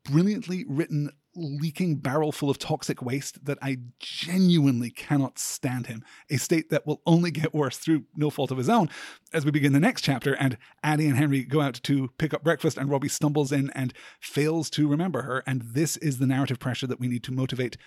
brilliantly 0.05 0.67
written, 0.69 1.11
leaking 1.35 1.97
barrel 1.97 2.31
full 2.31 2.51
of 2.51 2.59
toxic 2.59 3.01
waste 3.01 3.43
that 3.47 3.57
I 3.63 3.79
genuinely 4.01 4.91
cannot 4.91 5.39
stand 5.39 5.87
him. 5.87 6.05
A 6.29 6.37
state 6.37 6.69
that 6.69 6.87
will 6.87 7.01
only 7.07 7.31
get 7.31 7.55
worse 7.55 7.79
through 7.79 8.05
no 8.15 8.29
fault 8.29 8.51
of 8.51 8.59
his 8.59 8.69
own 8.69 8.91
as 9.33 9.47
we 9.47 9.51
begin 9.51 9.73
the 9.73 9.81
next 9.81 10.03
chapter. 10.03 10.35
And 10.35 10.59
Addie 10.83 11.07
and 11.07 11.17
Henry 11.17 11.43
go 11.43 11.63
out 11.63 11.81
to 11.85 12.11
pick 12.19 12.35
up 12.35 12.45
breakfast, 12.45 12.77
and 12.77 12.91
Robbie 12.91 13.09
stumbles 13.09 13.53
in 13.53 13.71
and 13.71 13.95
fails 14.21 14.69
to 14.71 14.87
remember 14.87 15.23
her. 15.23 15.43
And 15.47 15.63
this 15.63 15.97
is 15.97 16.19
the 16.19 16.27
narrative 16.27 16.59
pressure 16.59 16.87
that 16.87 17.01
we 17.01 17.09
need 17.09 17.25
to 17.25 17.33
motivate 17.33 17.79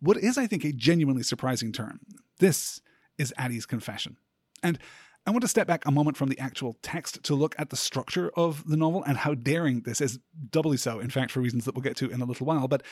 what 0.00 0.16
is, 0.16 0.38
I 0.38 0.46
think, 0.46 0.64
a 0.64 0.72
genuinely 0.72 1.22
surprising 1.22 1.72
turn. 1.72 2.00
This 2.38 2.80
is 3.18 3.34
Addie's 3.36 3.66
confession. 3.66 4.16
And 4.62 4.78
I 5.24 5.30
want 5.30 5.42
to 5.42 5.48
step 5.48 5.68
back 5.68 5.86
a 5.86 5.92
moment 5.92 6.16
from 6.16 6.30
the 6.30 6.38
actual 6.38 6.76
text 6.82 7.22
to 7.22 7.34
look 7.34 7.54
at 7.56 7.70
the 7.70 7.76
structure 7.76 8.30
of 8.34 8.68
the 8.68 8.76
novel 8.76 9.04
and 9.04 9.18
how 9.18 9.34
daring 9.34 9.82
this 9.82 10.00
is, 10.00 10.18
doubly 10.50 10.76
so, 10.76 10.98
in 10.98 11.10
fact, 11.10 11.30
for 11.30 11.40
reasons 11.40 11.64
that 11.64 11.74
we'll 11.76 11.82
get 11.82 11.96
to 11.98 12.10
in 12.10 12.20
a 12.20 12.24
little 12.24 12.46
while. 12.46 12.66
But 12.66 12.82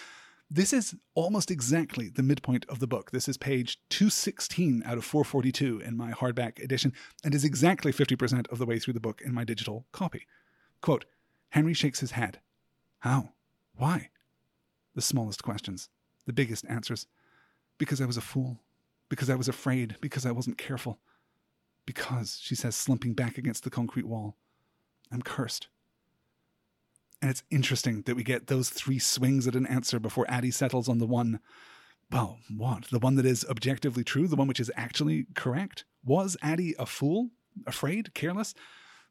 this 0.49 0.73
is 0.73 0.95
almost 1.15 1.51
exactly 1.51 2.09
the 2.09 2.23
midpoint 2.23 2.67
of 2.69 2.79
the 2.79 2.87
book. 2.87 3.11
This 3.11 3.29
is 3.29 3.37
page 3.37 3.81
216 3.91 4.83
out 4.85 4.97
of 4.97 5.05
442 5.05 5.81
in 5.81 5.97
my 5.97 6.13
hardback 6.13 6.63
edition, 6.63 6.93
and 7.25 7.35
is 7.35 7.45
exactly 7.45 7.93
50% 7.93 8.51
of 8.51 8.59
the 8.59 8.67
way 8.67 8.79
through 8.79 8.95
the 8.95 9.01
book 9.01 9.21
in 9.25 9.35
my 9.35 9.45
digital 9.45 9.87
copy. 9.91 10.27
Quote 10.81 11.07
Henry 11.51 11.75
shakes 11.75 11.99
his 11.99 12.13
head. 12.13 12.39
How? 13.01 13.31
Why? 13.77 14.11
The 14.95 15.03
smallest 15.03 15.43
questions, 15.43 15.89
the 16.27 16.33
biggest 16.33 16.65
answers. 16.69 17.07
Because 17.79 18.01
I 18.01 18.07
was 18.07 18.17
a 18.17 18.21
fool. 18.21 18.61
Because 19.09 19.31
I 19.31 19.35
was 19.35 19.49
afraid. 19.49 19.97
Because 20.01 20.27
I 20.27 20.31
wasn't 20.31 20.59
careful. 20.59 20.99
Because, 21.87 22.39
she 22.41 22.55
says, 22.55 22.77
slumping 22.77 23.15
back 23.15 23.39
against 23.39 23.65
the 23.65 23.71
concrete 23.71 24.07
wall, 24.07 24.37
I'm 25.11 25.23
cursed. 25.23 25.69
And 27.21 27.31
it's 27.31 27.43
interesting 27.51 28.03
that 28.03 28.17
we 28.17 28.23
get 28.23 28.47
those 28.47 28.71
three 28.71 28.99
swings 28.99 29.47
at 29.47 29.55
an 29.55 29.67
answer 29.67 29.99
before 29.99 30.31
Addie 30.31 30.51
settles 30.51 30.89
on 30.89 30.99
the 30.99 31.07
one, 31.07 31.41
well, 32.11 32.39
what? 32.57 32.85
The 32.91 32.99
one 32.99 33.17
that 33.17 33.27
is 33.27 33.45
objectively 33.49 34.05
true, 34.05 34.27
the 34.27 34.37
one 34.37 34.49
which 34.49 34.61
is 34.61 34.73
actually 34.77 35.27
correct? 35.35 35.85
Was 36.05 36.37
Addie 36.43 36.75
a 36.79 36.87
fool? 36.87 37.31
Afraid? 37.67 38.15
Careless? 38.15 38.55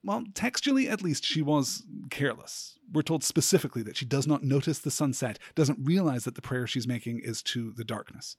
Well, 0.03 0.23
textually 0.33 0.87
at 0.87 1.03
least, 1.03 1.25
she 1.25 1.41
was 1.41 1.83
careless. 2.09 2.77
We're 2.91 3.01
told 3.01 3.23
specifically 3.23 3.83
that 3.83 3.97
she 3.97 4.05
does 4.05 4.25
not 4.25 4.43
notice 4.43 4.79
the 4.79 4.91
sunset, 4.91 5.37
doesn't 5.55 5.85
realize 5.85 6.23
that 6.23 6.35
the 6.35 6.41
prayer 6.41 6.65
she's 6.65 6.87
making 6.87 7.19
is 7.19 7.43
to 7.43 7.71
the 7.71 7.83
darkness. 7.83 8.37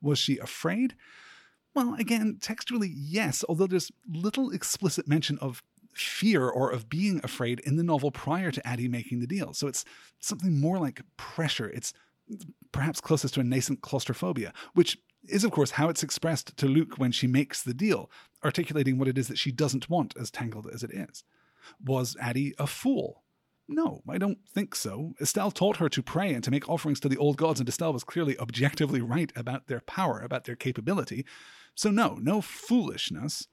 Was 0.00 0.18
she 0.18 0.38
afraid? 0.38 0.94
Well, 1.74 1.94
again, 1.94 2.38
textually, 2.40 2.92
yes, 2.94 3.44
although 3.48 3.66
there's 3.66 3.92
little 4.08 4.50
explicit 4.50 5.06
mention 5.06 5.38
of 5.38 5.62
fear 5.92 6.48
or 6.48 6.70
of 6.70 6.88
being 6.88 7.20
afraid 7.22 7.60
in 7.60 7.76
the 7.76 7.82
novel 7.82 8.10
prior 8.10 8.50
to 8.50 8.66
Addie 8.66 8.88
making 8.88 9.20
the 9.20 9.26
deal. 9.26 9.52
So 9.52 9.66
it's 9.68 9.84
something 10.18 10.58
more 10.58 10.78
like 10.78 11.02
pressure. 11.16 11.68
It's 11.68 11.92
perhaps 12.72 13.00
closest 13.00 13.34
to 13.34 13.40
a 13.40 13.44
nascent 13.44 13.82
claustrophobia, 13.82 14.52
which 14.74 14.98
is, 15.28 15.44
of 15.44 15.50
course, 15.50 15.72
how 15.72 15.88
it's 15.88 16.02
expressed 16.02 16.56
to 16.56 16.66
Luc 16.66 16.96
when 16.96 17.12
she 17.12 17.26
makes 17.26 17.62
the 17.62 17.74
deal, 17.74 18.10
articulating 18.44 18.98
what 18.98 19.08
it 19.08 19.18
is 19.18 19.28
that 19.28 19.38
she 19.38 19.52
doesn't 19.52 19.90
want, 19.90 20.14
as 20.18 20.30
tangled 20.30 20.68
as 20.72 20.82
it 20.82 20.90
is. 20.92 21.24
Was 21.84 22.16
Addie 22.20 22.54
a 22.58 22.66
fool? 22.66 23.22
No, 23.68 24.02
I 24.08 24.18
don't 24.18 24.38
think 24.48 24.74
so. 24.74 25.14
Estelle 25.20 25.52
taught 25.52 25.76
her 25.76 25.88
to 25.90 26.02
pray 26.02 26.32
and 26.34 26.42
to 26.42 26.50
make 26.50 26.68
offerings 26.68 26.98
to 27.00 27.08
the 27.08 27.18
old 27.18 27.36
gods, 27.36 27.60
and 27.60 27.68
Estelle 27.68 27.92
was 27.92 28.02
clearly 28.02 28.36
objectively 28.38 29.00
right 29.00 29.32
about 29.36 29.68
their 29.68 29.80
power, 29.80 30.18
about 30.20 30.44
their 30.44 30.56
capability. 30.56 31.24
So, 31.74 31.90
no, 31.90 32.18
no 32.20 32.40
foolishness. 32.40 33.46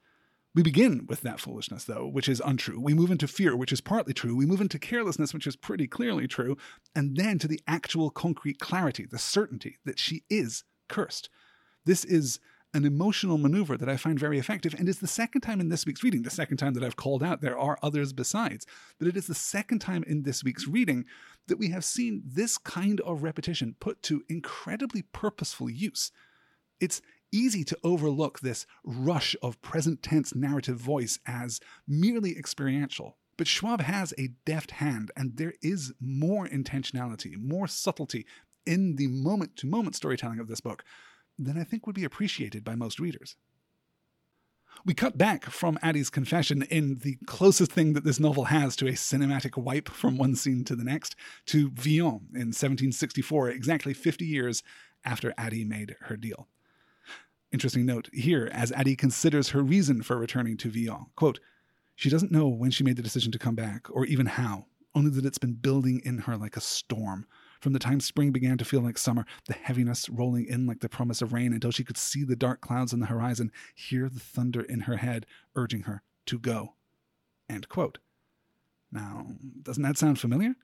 We 0.54 0.62
begin 0.62 1.06
with 1.06 1.20
that 1.20 1.40
foolishness, 1.40 1.84
though, 1.84 2.06
which 2.06 2.28
is 2.28 2.42
untrue. 2.44 2.80
We 2.80 2.94
move 2.94 3.10
into 3.10 3.28
fear, 3.28 3.54
which 3.54 3.72
is 3.72 3.80
partly 3.80 4.14
true. 4.14 4.34
We 4.34 4.46
move 4.46 4.60
into 4.60 4.78
carelessness, 4.78 5.32
which 5.32 5.46
is 5.46 5.56
pretty 5.56 5.86
clearly 5.86 6.26
true. 6.26 6.56
And 6.96 7.16
then 7.16 7.38
to 7.38 7.48
the 7.48 7.60
actual 7.66 8.10
concrete 8.10 8.58
clarity, 8.58 9.06
the 9.06 9.18
certainty 9.18 9.78
that 9.84 9.98
she 9.98 10.24
is 10.28 10.64
cursed. 10.88 11.28
This 11.84 12.04
is 12.04 12.40
an 12.74 12.84
emotional 12.84 13.38
maneuver 13.38 13.76
that 13.76 13.88
I 13.88 13.96
find 13.96 14.18
very 14.18 14.38
effective 14.38 14.74
and 14.74 14.88
is 14.88 14.98
the 14.98 15.06
second 15.06 15.40
time 15.40 15.60
in 15.60 15.68
this 15.68 15.86
week's 15.86 16.02
reading, 16.02 16.22
the 16.22 16.30
second 16.30 16.58
time 16.58 16.74
that 16.74 16.84
I've 16.84 16.96
called 16.96 17.22
out, 17.22 17.40
there 17.40 17.58
are 17.58 17.78
others 17.82 18.12
besides, 18.12 18.66
but 18.98 19.08
it 19.08 19.16
is 19.16 19.26
the 19.26 19.34
second 19.34 19.78
time 19.78 20.04
in 20.06 20.22
this 20.22 20.44
week's 20.44 20.66
reading 20.66 21.06
that 21.46 21.58
we 21.58 21.70
have 21.70 21.84
seen 21.84 22.22
this 22.26 22.58
kind 22.58 23.00
of 23.00 23.22
repetition 23.22 23.74
put 23.80 24.02
to 24.02 24.22
incredibly 24.28 25.02
purposeful 25.02 25.70
use. 25.70 26.12
It's 26.78 27.00
easy 27.32 27.64
to 27.64 27.78
overlook 27.82 28.40
this 28.40 28.66
rush 28.84 29.36
of 29.42 29.60
present 29.62 30.02
tense 30.02 30.34
narrative 30.34 30.76
voice 30.76 31.18
as 31.26 31.60
merely 31.86 32.36
experiential. 32.36 33.16
But 33.36 33.46
Schwab 33.46 33.80
has 33.80 34.12
a 34.18 34.30
deft 34.44 34.72
hand, 34.72 35.12
and 35.16 35.36
there 35.36 35.54
is 35.62 35.92
more 36.00 36.48
intentionality, 36.48 37.38
more 37.38 37.68
subtlety 37.68 38.26
in 38.66 38.96
the 38.96 39.06
moment 39.06 39.56
to 39.56 39.66
moment 39.66 39.94
storytelling 39.94 40.40
of 40.40 40.48
this 40.48 40.60
book 40.60 40.84
than 41.38 41.56
I 41.56 41.64
think 41.64 41.86
would 41.86 41.94
be 41.94 42.04
appreciated 42.04 42.64
by 42.64 42.74
most 42.74 42.98
readers. 42.98 43.36
We 44.84 44.94
cut 44.94 45.18
back 45.18 45.44
from 45.44 45.78
Addie's 45.82 46.10
confession 46.10 46.62
in 46.62 46.96
the 46.96 47.16
closest 47.26 47.72
thing 47.72 47.94
that 47.94 48.04
this 48.04 48.20
novel 48.20 48.44
has 48.44 48.76
to 48.76 48.86
a 48.86 48.92
cinematic 48.92 49.56
wipe 49.56 49.88
from 49.88 50.16
one 50.16 50.34
scene 50.34 50.64
to 50.64 50.76
the 50.76 50.84
next 50.84 51.16
to 51.46 51.70
Villon 51.70 52.28
in 52.32 52.48
1764, 52.48 53.50
exactly 53.50 53.92
50 53.94 54.24
years 54.24 54.62
after 55.04 55.34
Addie 55.36 55.64
made 55.64 55.96
her 56.02 56.16
deal. 56.16 56.48
Interesting 57.52 57.86
note 57.86 58.10
here 58.12 58.50
as 58.52 58.72
Addie 58.72 58.96
considers 58.96 59.48
her 59.50 59.62
reason 59.62 60.02
for 60.02 60.18
returning 60.18 60.56
to 60.58 60.70
Villon. 60.70 61.06
Quote, 61.16 61.40
she 61.96 62.10
doesn't 62.10 62.30
know 62.30 62.46
when 62.46 62.70
she 62.70 62.84
made 62.84 62.96
the 62.96 63.02
decision 63.02 63.32
to 63.32 63.38
come 63.38 63.54
back, 63.54 63.88
or 63.90 64.04
even 64.04 64.26
how, 64.26 64.66
only 64.94 65.10
that 65.10 65.24
it's 65.24 65.38
been 65.38 65.54
building 65.54 66.00
in 66.04 66.18
her 66.18 66.36
like 66.36 66.56
a 66.56 66.60
storm. 66.60 67.26
From 67.60 67.72
the 67.72 67.80
time 67.80 67.98
spring 67.98 68.30
began 68.30 68.56
to 68.58 68.64
feel 68.64 68.82
like 68.82 68.98
summer, 68.98 69.24
the 69.46 69.54
heaviness 69.54 70.08
rolling 70.08 70.46
in 70.46 70.66
like 70.66 70.80
the 70.80 70.88
promise 70.88 71.22
of 71.22 71.32
rain 71.32 71.52
until 71.52 71.72
she 71.72 71.82
could 71.82 71.96
see 71.96 72.22
the 72.22 72.36
dark 72.36 72.60
clouds 72.60 72.92
on 72.92 73.00
the 73.00 73.06
horizon, 73.06 73.50
hear 73.74 74.08
the 74.08 74.20
thunder 74.20 74.60
in 74.60 74.80
her 74.80 74.98
head 74.98 75.26
urging 75.56 75.82
her 75.82 76.02
to 76.26 76.38
go. 76.38 76.74
End 77.48 77.68
quote. 77.68 77.98
Now, 78.92 79.26
doesn't 79.62 79.82
that 79.82 79.98
sound 79.98 80.20
familiar? 80.20 80.54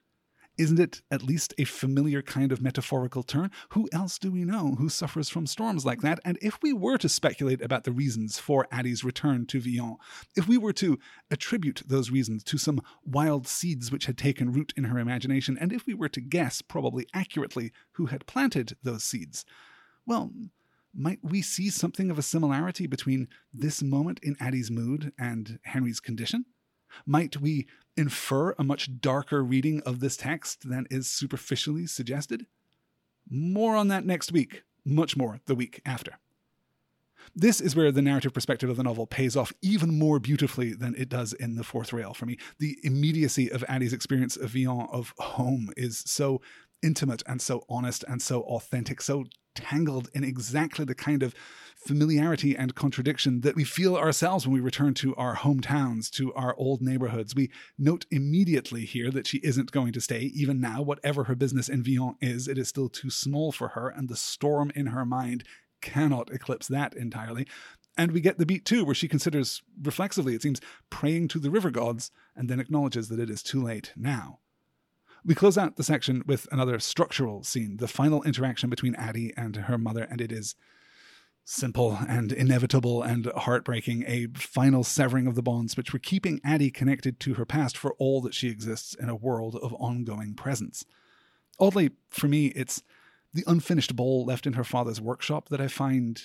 Isn't 0.57 0.79
it 0.79 1.03
at 1.11 1.23
least 1.23 1.53
a 1.59 1.65
familiar 1.65 2.23
kind 2.23 2.53
of 2.53 2.63
metaphorical 2.63 3.25
turn? 3.25 3.51
Who 3.71 3.89
else 3.93 4.19
do 4.19 4.31
we 4.31 4.45
know 4.45 4.77
who 4.79 4.89
suffers 4.89 5.29
from 5.29 5.47
storms 5.47 5.85
like 5.85 6.01
that? 6.03 6.21
And 6.25 6.39
if 6.41 6.63
we 6.63 6.73
were 6.73 6.97
to 6.99 7.09
speculate 7.09 7.61
about 7.61 7.83
the 7.83 7.91
reasons 7.91 8.39
for 8.39 8.69
Addie's 8.71 9.03
return 9.03 9.47
to 9.47 9.61
Villon, 9.61 9.97
if 10.37 10.47
we 10.47 10.57
were 10.57 10.73
to 10.75 10.99
attribute 11.29 11.83
those 11.87 12.13
reasons 12.13 12.45
to 12.45 12.59
some 12.59 12.81
wild 13.05 13.49
seeds 13.49 13.91
which 13.91 14.07
had 14.07 14.17
taken 14.17 14.53
root 14.53 14.73
in 14.77 14.85
her 14.85 15.01
imagination, 15.01 15.59
and 15.61 15.73
if 15.73 15.87
we 15.87 15.95
were 15.95 16.09
to 16.11 16.21
guess, 16.21 16.63
probably 16.63 17.07
accurately, 17.13 17.73
who 17.93 18.07
had 18.07 18.27
planted 18.27 18.77
those 18.83 19.03
seeds, 19.03 19.45
well, 20.07 20.31
might 20.95 21.19
we 21.23 21.43
see 21.43 21.69
something 21.69 22.13
of 22.13 22.19
a 22.19 22.23
similarity 22.23 22.87
between 22.87 23.27
this 23.53 23.83
moment 23.83 24.21
in 24.23 24.37
Addie's 24.39 24.71
mood 24.71 25.13
and 25.19 25.59
Henry's 25.65 25.99
condition? 25.99 26.45
Might 27.07 27.41
we 27.41 27.67
infer 27.97 28.53
a 28.53 28.65
much 28.65 29.01
darker 29.01 29.43
reading 29.43 29.83
of 29.83 30.01
this 30.01 30.17
text 30.17 30.69
than 30.69 30.87
is 30.91 31.09
superficially 31.09 31.87
suggested? 31.87 32.47
More 33.29 33.77
on 33.77 33.89
that 33.89 34.05
next 34.05 34.33
week, 34.33 34.65
much 34.85 35.17
more 35.17 35.41
the 35.47 35.55
week 35.55 35.81
after. 35.87 36.19
This 37.35 37.61
is 37.61 37.75
where 37.75 37.91
the 37.91 38.03
narrative 38.03 38.35
perspective 38.35 38.69
of 38.69 38.77
the 38.77 38.83
novel 38.83 39.07
pays 39.07 39.37
off 39.37 39.53
even 39.63 39.99
more 39.99 40.19
beautifully 40.19 40.75
than 40.75 40.95
it 40.97 41.09
does 41.09 41.33
in 41.33 41.57
the 41.57 41.65
fourth 41.65 41.93
rail 41.93 42.13
for 42.15 42.27
me. 42.27 42.39
The 42.59 42.79
immediacy 42.83 43.51
of 43.51 43.65
Addie's 43.67 43.93
experience 43.93 44.37
of 44.37 44.51
Villon, 44.51 44.87
of 44.93 45.15
home, 45.19 45.71
is 45.77 46.03
so 46.07 46.43
intimate 46.83 47.23
and 47.27 47.41
so 47.41 47.65
honest 47.69 48.05
and 48.07 48.21
so 48.21 48.43
authentic, 48.43 49.01
so 49.01 49.25
tangled 49.55 50.11
in 50.15 50.23
exactly 50.23 50.85
the 50.85 50.95
kind 50.95 51.23
of 51.23 51.35
familiarity 51.87 52.57
and 52.57 52.75
contradiction 52.75 53.43
that 53.43 53.57
we 53.57 53.65
feel 53.65 53.97
ourselves 53.97 54.47
when 54.47 54.55
we 54.55 54.61
return 54.61 54.95
to 54.95 55.15
our 55.17 55.37
hometowns, 55.37 56.11
to 56.11 56.33
our 56.35 56.55
old 56.57 56.81
neighborhoods. 56.81 57.35
We 57.35 57.51
note 57.79 58.07
immediately 58.11 58.85
here 58.85 59.11
that 59.11 59.27
she 59.27 59.39
isn't 59.39 59.73
going 59.73 59.93
to 59.93 60.01
stay. 60.01 60.31
Even 60.35 60.61
now, 60.61 60.83
whatever 60.83 61.25
her 61.25 61.35
business 61.35 61.69
in 61.69 61.83
Villon 61.83 62.17
is, 62.21 62.49
it 62.49 62.59
is 62.59 62.69
still 62.69 62.89
too 62.89 63.11
small 63.11 63.53
for 63.53 63.69
her, 63.69 63.89
and 63.89 64.09
the 64.09 64.17
storm 64.17 64.73
in 64.75 64.87
her 64.87 65.05
mind 65.05 65.45
cannot 65.83 66.31
eclipse 66.31 66.67
that 66.69 66.95
entirely. 66.95 67.47
And 67.97 68.13
we 68.13 68.21
get 68.21 68.39
the 68.39 68.47
beat 68.47 68.65
too, 68.65 68.85
where 68.85 68.95
she 68.95 69.07
considers 69.07 69.63
reflexively, 69.81 70.35
it 70.35 70.43
seems, 70.43 70.61
praying 70.91 71.29
to 71.29 71.39
the 71.39 71.51
river 71.51 71.71
gods, 71.71 72.11
and 72.35 72.49
then 72.49 72.61
acknowledges 72.61 73.09
that 73.09 73.21
it 73.21 73.31
is 73.31 73.43
too 73.43 73.63
late 73.63 73.93
now. 73.95 74.41
We 75.25 75.35
close 75.35 75.57
out 75.57 75.77
the 75.77 75.85
section 75.85 76.23
with 76.27 76.49
another 76.51 76.79
structural 76.81 77.45
scene, 77.45 77.77
the 77.79 77.89
final 77.89 78.23
interaction 78.25 78.69
between 78.69 78.95
Addie 78.95 79.33
and 79.37 79.57
her 79.57 79.79
mother, 79.79 80.07
and 80.11 80.21
it 80.21 80.33
is 80.33 80.55
simple 81.45 81.99
and 82.09 82.33
inevitable 82.33 83.03
and 83.03 83.27
heartbreaking, 83.37 84.05
a 84.07 84.29
final 84.35 84.83
severing 84.83 85.27
of 85.27 85.35
the 85.35 85.43
bonds 85.43 85.77
which 85.77 85.93
were 85.93 85.99
keeping 85.99 86.41
Addie 86.43 86.71
connected 86.71 87.21
to 87.21 87.35
her 87.35 87.45
past 87.45 87.77
for 87.77 87.95
all 87.99 88.21
that 88.23 88.35
she 88.35 88.49
exists 88.49 88.95
in 88.95 89.09
a 89.09 89.15
world 89.15 89.57
of 89.57 89.75
ongoing 89.75 90.35
presence. 90.35 90.85
Oddly, 91.61 91.91
for 92.11 92.29
me, 92.29 92.47
it's 92.49 92.83
the 93.33 93.45
unfinished 93.47 93.95
bowl 93.95 94.25
left 94.25 94.47
in 94.47 94.55
her 94.55 94.65
father's 94.65 95.01
workshop 95.01 95.49
that 95.51 95.61
I 95.61 95.69
find 95.69 96.23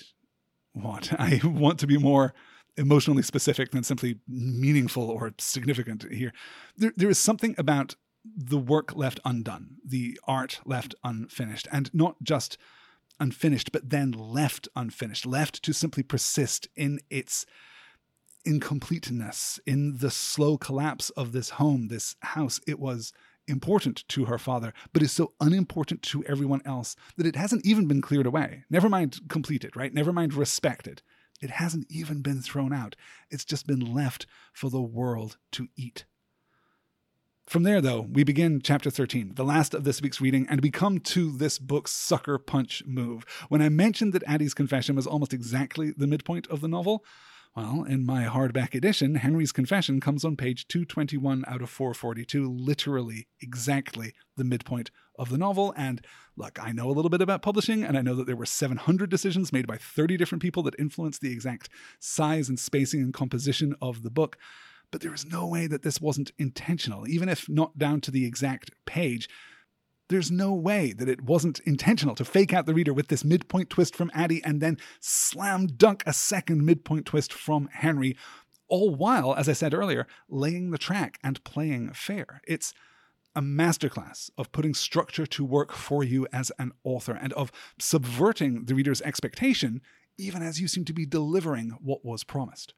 what? 0.72 1.12
I 1.18 1.40
want 1.44 1.78
to 1.80 1.86
be 1.86 1.98
more 1.98 2.32
emotionally 2.76 3.22
specific 3.22 3.72
than 3.72 3.82
simply 3.82 4.18
meaningful 4.26 5.10
or 5.10 5.34
significant 5.38 6.10
here. 6.10 6.32
There, 6.76 6.92
there 6.96 7.10
is 7.10 7.18
something 7.18 7.54
about 7.58 7.96
the 8.24 8.58
work 8.58 8.96
left 8.96 9.20
undone, 9.24 9.76
the 9.84 10.18
art 10.26 10.60
left 10.64 10.94
unfinished, 11.04 11.68
and 11.72 11.92
not 11.92 12.16
just 12.22 12.56
unfinished, 13.20 13.70
but 13.70 13.90
then 13.90 14.12
left 14.12 14.68
unfinished, 14.74 15.26
left 15.26 15.62
to 15.62 15.72
simply 15.72 16.02
persist 16.02 16.68
in 16.74 17.00
its 17.10 17.46
incompleteness, 18.44 19.60
in 19.66 19.98
the 19.98 20.10
slow 20.10 20.56
collapse 20.56 21.10
of 21.10 21.32
this 21.32 21.50
home, 21.50 21.88
this 21.88 22.16
house. 22.20 22.58
It 22.66 22.80
was 22.80 23.12
important 23.46 24.08
to 24.08 24.24
her 24.26 24.38
father, 24.38 24.72
but 24.92 25.02
is 25.02 25.12
so 25.12 25.34
unimportant 25.40 26.02
to 26.02 26.24
everyone 26.24 26.62
else 26.64 26.96
that 27.16 27.26
it 27.26 27.36
hasn't 27.36 27.66
even 27.66 27.86
been 27.86 28.00
cleared 28.00 28.26
away. 28.26 28.64
Never 28.70 28.88
mind 28.88 29.20
completed, 29.28 29.76
right? 29.76 29.92
Never 29.92 30.12
mind 30.12 30.34
respected. 30.34 31.02
It 31.42 31.50
hasn't 31.50 31.86
even 31.90 32.22
been 32.22 32.42
thrown 32.42 32.72
out. 32.72 32.96
It's 33.30 33.44
just 33.44 33.66
been 33.66 33.94
left 33.94 34.26
for 34.52 34.70
the 34.70 34.80
world 34.80 35.36
to 35.52 35.68
eat. 35.76 36.04
From 37.50 37.64
there, 37.64 37.80
though, 37.80 38.02
we 38.02 38.22
begin 38.22 38.60
chapter 38.62 38.90
13, 38.90 39.32
the 39.34 39.42
last 39.42 39.74
of 39.74 39.82
this 39.82 40.00
week's 40.00 40.20
reading, 40.20 40.46
and 40.48 40.60
we 40.60 40.70
come 40.70 41.00
to 41.00 41.32
this 41.32 41.58
book's 41.58 41.90
sucker 41.90 42.38
punch 42.38 42.84
move. 42.86 43.26
When 43.48 43.60
I 43.60 43.68
mentioned 43.68 44.12
that 44.12 44.22
Addie's 44.24 44.54
confession 44.54 44.94
was 44.94 45.04
almost 45.04 45.34
exactly 45.34 45.90
the 45.90 46.06
midpoint 46.06 46.46
of 46.46 46.60
the 46.60 46.68
novel, 46.68 47.04
well, 47.56 47.82
in 47.82 48.06
my 48.06 48.22
hardback 48.22 48.76
edition, 48.76 49.16
Henry's 49.16 49.50
confession 49.50 49.98
comes 49.98 50.24
on 50.24 50.36
page 50.36 50.68
221 50.68 51.42
out 51.48 51.60
of 51.60 51.70
442, 51.70 52.48
literally 52.48 53.26
exactly 53.42 54.12
the 54.36 54.44
midpoint 54.44 54.92
of 55.18 55.28
the 55.28 55.38
novel. 55.38 55.74
And 55.76 56.06
look, 56.36 56.56
I 56.62 56.70
know 56.70 56.88
a 56.88 56.92
little 56.94 57.10
bit 57.10 57.20
about 57.20 57.42
publishing, 57.42 57.82
and 57.82 57.98
I 57.98 58.02
know 58.02 58.14
that 58.14 58.28
there 58.28 58.36
were 58.36 58.46
700 58.46 59.10
decisions 59.10 59.52
made 59.52 59.66
by 59.66 59.76
30 59.76 60.16
different 60.16 60.40
people 60.40 60.62
that 60.62 60.78
influenced 60.78 61.20
the 61.20 61.32
exact 61.32 61.68
size 61.98 62.48
and 62.48 62.60
spacing 62.60 63.00
and 63.00 63.12
composition 63.12 63.74
of 63.82 64.04
the 64.04 64.10
book 64.10 64.38
but 64.90 65.00
there 65.00 65.14
is 65.14 65.26
no 65.26 65.46
way 65.46 65.66
that 65.66 65.82
this 65.82 66.00
wasn't 66.00 66.32
intentional, 66.38 67.08
even 67.08 67.28
if 67.28 67.48
not 67.48 67.78
down 67.78 68.00
to 68.02 68.10
the 68.10 68.26
exact 68.26 68.70
page. 68.86 69.28
There's 70.08 70.30
no 70.30 70.52
way 70.52 70.92
that 70.92 71.08
it 71.08 71.22
wasn't 71.22 71.60
intentional 71.60 72.16
to 72.16 72.24
fake 72.24 72.52
out 72.52 72.66
the 72.66 72.74
reader 72.74 72.92
with 72.92 73.08
this 73.08 73.24
midpoint 73.24 73.70
twist 73.70 73.94
from 73.94 74.10
Addie 74.12 74.42
and 74.44 74.60
then 74.60 74.78
slam 74.98 75.68
dunk 75.68 76.02
a 76.04 76.12
second 76.12 76.66
midpoint 76.66 77.06
twist 77.06 77.32
from 77.32 77.68
Henry, 77.72 78.16
all 78.68 78.94
while, 78.94 79.34
as 79.34 79.48
I 79.48 79.52
said 79.52 79.72
earlier, 79.72 80.06
laying 80.28 80.70
the 80.70 80.78
track 80.78 81.18
and 81.22 81.42
playing 81.44 81.92
fair. 81.92 82.40
It's 82.46 82.74
a 83.36 83.40
masterclass 83.40 84.30
of 84.36 84.50
putting 84.50 84.74
structure 84.74 85.26
to 85.26 85.44
work 85.44 85.72
for 85.72 86.02
you 86.02 86.26
as 86.32 86.50
an 86.58 86.72
author 86.82 87.12
and 87.12 87.32
of 87.34 87.52
subverting 87.78 88.64
the 88.64 88.74
reader's 88.74 89.02
expectation, 89.02 89.80
even 90.18 90.42
as 90.42 90.60
you 90.60 90.66
seem 90.66 90.84
to 90.86 90.92
be 90.92 91.06
delivering 91.06 91.70
what 91.80 92.04
was 92.04 92.24
promised. 92.24 92.74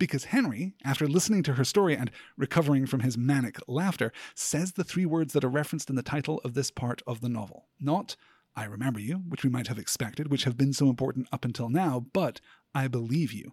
Because 0.00 0.24
Henry, 0.24 0.72
after 0.82 1.06
listening 1.06 1.42
to 1.42 1.52
her 1.52 1.62
story 1.62 1.94
and 1.94 2.10
recovering 2.38 2.86
from 2.86 3.00
his 3.00 3.18
manic 3.18 3.58
laughter, 3.68 4.12
says 4.34 4.72
the 4.72 4.82
three 4.82 5.04
words 5.04 5.34
that 5.34 5.44
are 5.44 5.48
referenced 5.48 5.90
in 5.90 5.96
the 5.96 6.02
title 6.02 6.40
of 6.42 6.54
this 6.54 6.70
part 6.70 7.02
of 7.06 7.20
the 7.20 7.28
novel. 7.28 7.66
Not, 7.78 8.16
I 8.56 8.64
remember 8.64 8.98
you, 8.98 9.16
which 9.28 9.44
we 9.44 9.50
might 9.50 9.66
have 9.66 9.78
expected, 9.78 10.30
which 10.30 10.44
have 10.44 10.56
been 10.56 10.72
so 10.72 10.88
important 10.88 11.28
up 11.32 11.44
until 11.44 11.68
now, 11.68 12.06
but 12.14 12.40
I 12.74 12.88
believe 12.88 13.30
you. 13.30 13.52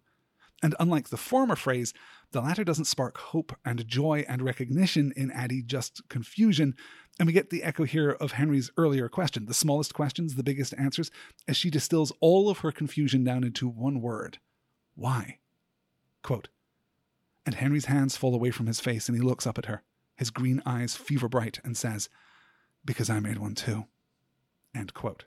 And 0.63 0.73
unlike 0.79 1.09
the 1.09 1.17
former 1.17 1.57
phrase, 1.57 1.93
the 2.31 2.39
latter 2.39 2.63
doesn't 2.63 2.85
spark 2.85 3.17
hope 3.17 3.53
and 3.65 3.85
joy 3.85 4.23
and 4.29 4.41
recognition 4.41 5.11
in 5.17 5.29
Addie, 5.31 5.63
just 5.63 6.07
confusion. 6.07 6.75
And 7.19 7.27
we 7.27 7.33
get 7.33 7.49
the 7.49 7.63
echo 7.63 7.83
here 7.83 8.11
of 8.11 8.31
Henry's 8.31 8.71
earlier 8.77 9.09
question 9.09 9.47
the 9.47 9.53
smallest 9.53 9.93
questions, 9.93 10.35
the 10.35 10.43
biggest 10.43 10.73
answers, 10.77 11.11
as 11.45 11.57
she 11.57 11.69
distills 11.69 12.13
all 12.21 12.49
of 12.49 12.59
her 12.59 12.71
confusion 12.71 13.25
down 13.25 13.43
into 13.43 13.67
one 13.67 13.99
word 13.99 14.39
Why? 14.95 15.39
Quote, 16.27 16.49
and 17.45 17.55
Henry's 17.55 17.85
hands 17.85 18.17
fall 18.17 18.35
away 18.35 18.51
from 18.51 18.65
his 18.67 18.81
face 18.81 19.07
and 19.07 19.17
he 19.17 19.23
looks 19.23 19.47
up 19.47 19.57
at 19.57 19.67
her, 19.67 19.81
his 20.17 20.29
green 20.29 20.61
eyes 20.65 20.93
fever 20.93 21.29
bright, 21.29 21.61
and 21.63 21.77
says, 21.77 22.09
Because 22.83 23.09
I 23.09 23.21
made 23.21 23.37
one 23.37 23.55
too. 23.55 23.85
End 24.75 24.93
quote. 24.93 25.23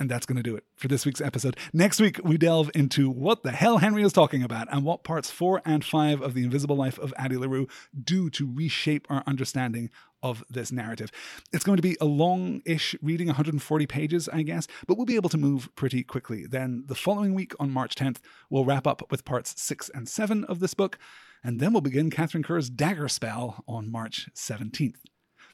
And 0.00 0.10
that's 0.10 0.24
going 0.24 0.38
to 0.38 0.42
do 0.42 0.56
it 0.56 0.64
for 0.76 0.88
this 0.88 1.04
week's 1.04 1.20
episode. 1.20 1.58
Next 1.74 2.00
week, 2.00 2.18
we 2.24 2.38
delve 2.38 2.70
into 2.74 3.10
what 3.10 3.42
the 3.42 3.52
hell 3.52 3.78
Henry 3.78 4.02
is 4.02 4.14
talking 4.14 4.42
about 4.42 4.66
and 4.72 4.82
what 4.82 5.04
parts 5.04 5.30
four 5.30 5.60
and 5.66 5.84
five 5.84 6.22
of 6.22 6.32
The 6.32 6.42
Invisible 6.42 6.74
Life 6.74 6.98
of 6.98 7.12
Addie 7.18 7.36
LaRue 7.36 7.68
do 8.02 8.30
to 8.30 8.50
reshape 8.50 9.06
our 9.10 9.22
understanding 9.26 9.90
of 10.22 10.42
this 10.48 10.72
narrative. 10.72 11.10
It's 11.52 11.64
going 11.64 11.76
to 11.76 11.82
be 11.82 11.98
a 12.00 12.06
long 12.06 12.62
ish 12.64 12.96
reading, 13.02 13.26
140 13.26 13.86
pages, 13.86 14.26
I 14.30 14.40
guess, 14.42 14.66
but 14.86 14.96
we'll 14.96 15.04
be 15.04 15.16
able 15.16 15.28
to 15.30 15.38
move 15.38 15.68
pretty 15.76 16.02
quickly. 16.02 16.46
Then 16.46 16.84
the 16.86 16.94
following 16.94 17.34
week, 17.34 17.52
on 17.60 17.70
March 17.70 17.94
10th, 17.94 18.18
we'll 18.48 18.64
wrap 18.64 18.86
up 18.86 19.02
with 19.10 19.26
parts 19.26 19.60
six 19.60 19.90
and 19.92 20.08
seven 20.08 20.44
of 20.44 20.60
this 20.60 20.72
book, 20.72 20.98
and 21.44 21.60
then 21.60 21.72
we'll 21.72 21.82
begin 21.82 22.10
Katharine 22.10 22.42
Kerr's 22.42 22.70
Dagger 22.70 23.08
Spell 23.08 23.64
on 23.68 23.92
March 23.92 24.30
17th. 24.34 24.96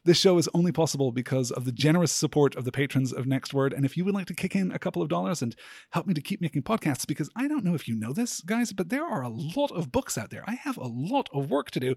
This 0.07 0.19
show 0.19 0.39
is 0.39 0.49
only 0.55 0.71
possible 0.71 1.11
because 1.11 1.51
of 1.51 1.65
the 1.65 1.73
generous 1.73 2.13
support 2.13 2.55
of 2.55 2.65
the 2.65 2.71
patrons 2.71 3.13
of 3.13 3.27
Next 3.27 3.53
Word. 3.53 3.73
And 3.73 3.85
if 3.85 3.97
you 3.97 4.05
would 4.05 4.15
like 4.15 4.27
to 4.27 4.35
kick 4.35 4.55
in 4.55 4.71
a 4.71 4.79
couple 4.79 5.03
of 5.03 5.09
dollars 5.09 5.43
and 5.43 5.57
help 5.91 6.07
me 6.07 6.15
to 6.15 6.21
keep 6.21 6.41
making 6.41 6.63
podcasts, 6.63 7.05
because 7.05 7.29
I 7.35 7.49
don't 7.49 7.65
know 7.65 7.75
if 7.75 7.89
you 7.89 7.97
know 7.97 8.13
this, 8.13 8.41
guys, 8.41 8.73
but 8.73 8.89
there 8.89 9.05
are 9.05 9.23
a 9.23 9.29
lot 9.29 9.73
of 9.73 9.91
books 9.91 10.17
out 10.17 10.31
there. 10.31 10.45
I 10.47 10.55
have 10.55 10.77
a 10.77 10.87
lot 10.87 11.29
of 11.33 11.51
work 11.51 11.73
to 11.73 11.81
do 11.81 11.97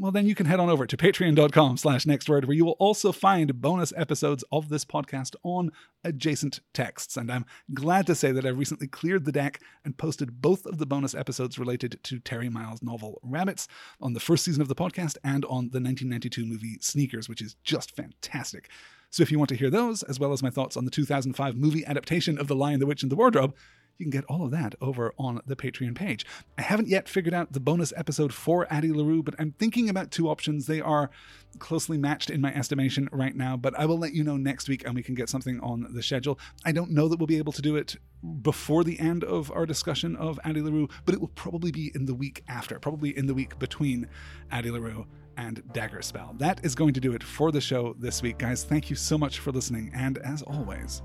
well, 0.00 0.12
then 0.12 0.26
you 0.26 0.36
can 0.36 0.46
head 0.46 0.60
on 0.60 0.70
over 0.70 0.86
to 0.86 0.96
patreon.com 0.96 1.76
slash 1.76 2.04
nextword, 2.04 2.44
where 2.44 2.56
you 2.56 2.64
will 2.64 2.76
also 2.78 3.10
find 3.10 3.60
bonus 3.60 3.92
episodes 3.96 4.44
of 4.52 4.68
this 4.68 4.84
podcast 4.84 5.34
on 5.42 5.72
adjacent 6.04 6.60
texts. 6.72 7.16
And 7.16 7.32
I'm 7.32 7.44
glad 7.74 8.06
to 8.06 8.14
say 8.14 8.30
that 8.30 8.46
I've 8.46 8.58
recently 8.58 8.86
cleared 8.86 9.24
the 9.24 9.32
deck 9.32 9.60
and 9.84 9.98
posted 9.98 10.40
both 10.40 10.66
of 10.66 10.78
the 10.78 10.86
bonus 10.86 11.16
episodes 11.16 11.58
related 11.58 11.98
to 12.04 12.20
Terry 12.20 12.48
Miles' 12.48 12.80
novel 12.80 13.18
Rabbits 13.24 13.66
on 14.00 14.12
the 14.12 14.20
first 14.20 14.44
season 14.44 14.62
of 14.62 14.68
the 14.68 14.76
podcast 14.76 15.16
and 15.24 15.44
on 15.46 15.70
the 15.70 15.80
1992 15.80 16.46
movie 16.46 16.78
Sneakers, 16.80 17.28
which 17.28 17.42
is 17.48 17.56
just 17.64 17.96
fantastic. 17.96 18.68
So 19.10 19.22
if 19.22 19.32
you 19.32 19.38
want 19.38 19.48
to 19.48 19.56
hear 19.56 19.70
those, 19.70 20.02
as 20.02 20.20
well 20.20 20.32
as 20.32 20.42
my 20.42 20.50
thoughts 20.50 20.76
on 20.76 20.84
the 20.84 20.90
2005 20.90 21.56
movie 21.56 21.84
adaptation 21.86 22.38
of 22.38 22.46
The 22.46 22.54
Lion, 22.54 22.78
the 22.78 22.86
Witch, 22.86 23.02
and 23.02 23.10
the 23.10 23.16
Wardrobe, 23.16 23.54
you 23.96 24.04
can 24.04 24.10
get 24.10 24.26
all 24.26 24.44
of 24.44 24.52
that 24.52 24.74
over 24.80 25.12
on 25.18 25.40
the 25.46 25.56
Patreon 25.56 25.94
page. 25.96 26.24
I 26.56 26.62
haven't 26.62 26.88
yet 26.88 27.08
figured 27.08 27.34
out 27.34 27.52
the 27.52 27.58
bonus 27.58 27.92
episode 27.96 28.32
for 28.32 28.72
Addie 28.72 28.92
LaRue, 28.92 29.24
but 29.24 29.34
I'm 29.38 29.52
thinking 29.58 29.88
about 29.88 30.12
two 30.12 30.28
options. 30.28 30.66
They 30.66 30.80
are 30.80 31.10
closely 31.58 31.98
matched 31.98 32.30
in 32.30 32.40
my 32.40 32.54
estimation 32.54 33.08
right 33.10 33.34
now, 33.34 33.56
but 33.56 33.76
I 33.76 33.86
will 33.86 33.98
let 33.98 34.12
you 34.12 34.22
know 34.22 34.36
next 34.36 34.68
week 34.68 34.84
and 34.86 34.94
we 34.94 35.02
can 35.02 35.16
get 35.16 35.28
something 35.28 35.58
on 35.60 35.88
the 35.92 36.02
schedule. 36.02 36.38
I 36.64 36.70
don't 36.70 36.92
know 36.92 37.08
that 37.08 37.18
we'll 37.18 37.26
be 37.26 37.38
able 37.38 37.52
to 37.54 37.62
do 37.62 37.74
it 37.74 37.96
before 38.42 38.84
the 38.84 39.00
end 39.00 39.24
of 39.24 39.50
our 39.50 39.66
discussion 39.66 40.14
of 40.14 40.38
Addie 40.44 40.62
LaRue, 40.62 40.88
but 41.04 41.14
it 41.14 41.20
will 41.20 41.28
probably 41.28 41.72
be 41.72 41.90
in 41.94 42.04
the 42.04 42.14
week 42.14 42.44
after, 42.46 42.78
probably 42.78 43.16
in 43.16 43.26
the 43.26 43.34
week 43.34 43.58
between 43.58 44.06
Addie 44.52 44.70
LaRue 44.70 45.06
and 45.38 45.62
Dagger 45.72 46.02
Spell. 46.02 46.34
That 46.36 46.62
is 46.62 46.74
going 46.74 46.92
to 46.92 47.00
do 47.00 47.14
it 47.14 47.22
for 47.22 47.50
the 47.50 47.60
show 47.60 47.96
this 47.98 48.20
week, 48.20 48.36
guys. 48.36 48.64
Thank 48.64 48.90
you 48.90 48.96
so 48.96 49.16
much 49.16 49.38
for 49.38 49.52
listening, 49.52 49.90
and 49.94 50.18
as 50.18 50.42
always, 50.42 51.00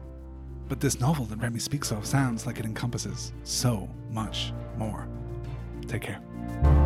but 0.68 0.82
this 0.82 1.00
novel 1.00 1.26
that 1.26 1.38
Remy 1.38 1.60
speaks 1.60 1.92
of 1.92 2.06
sounds 2.06 2.46
like 2.46 2.60
it 2.60 2.66
encompasses 2.66 3.32
so 3.44 3.90
much 4.10 4.52
more. 4.78 5.08
Take 5.88 6.02
care. 6.02 6.83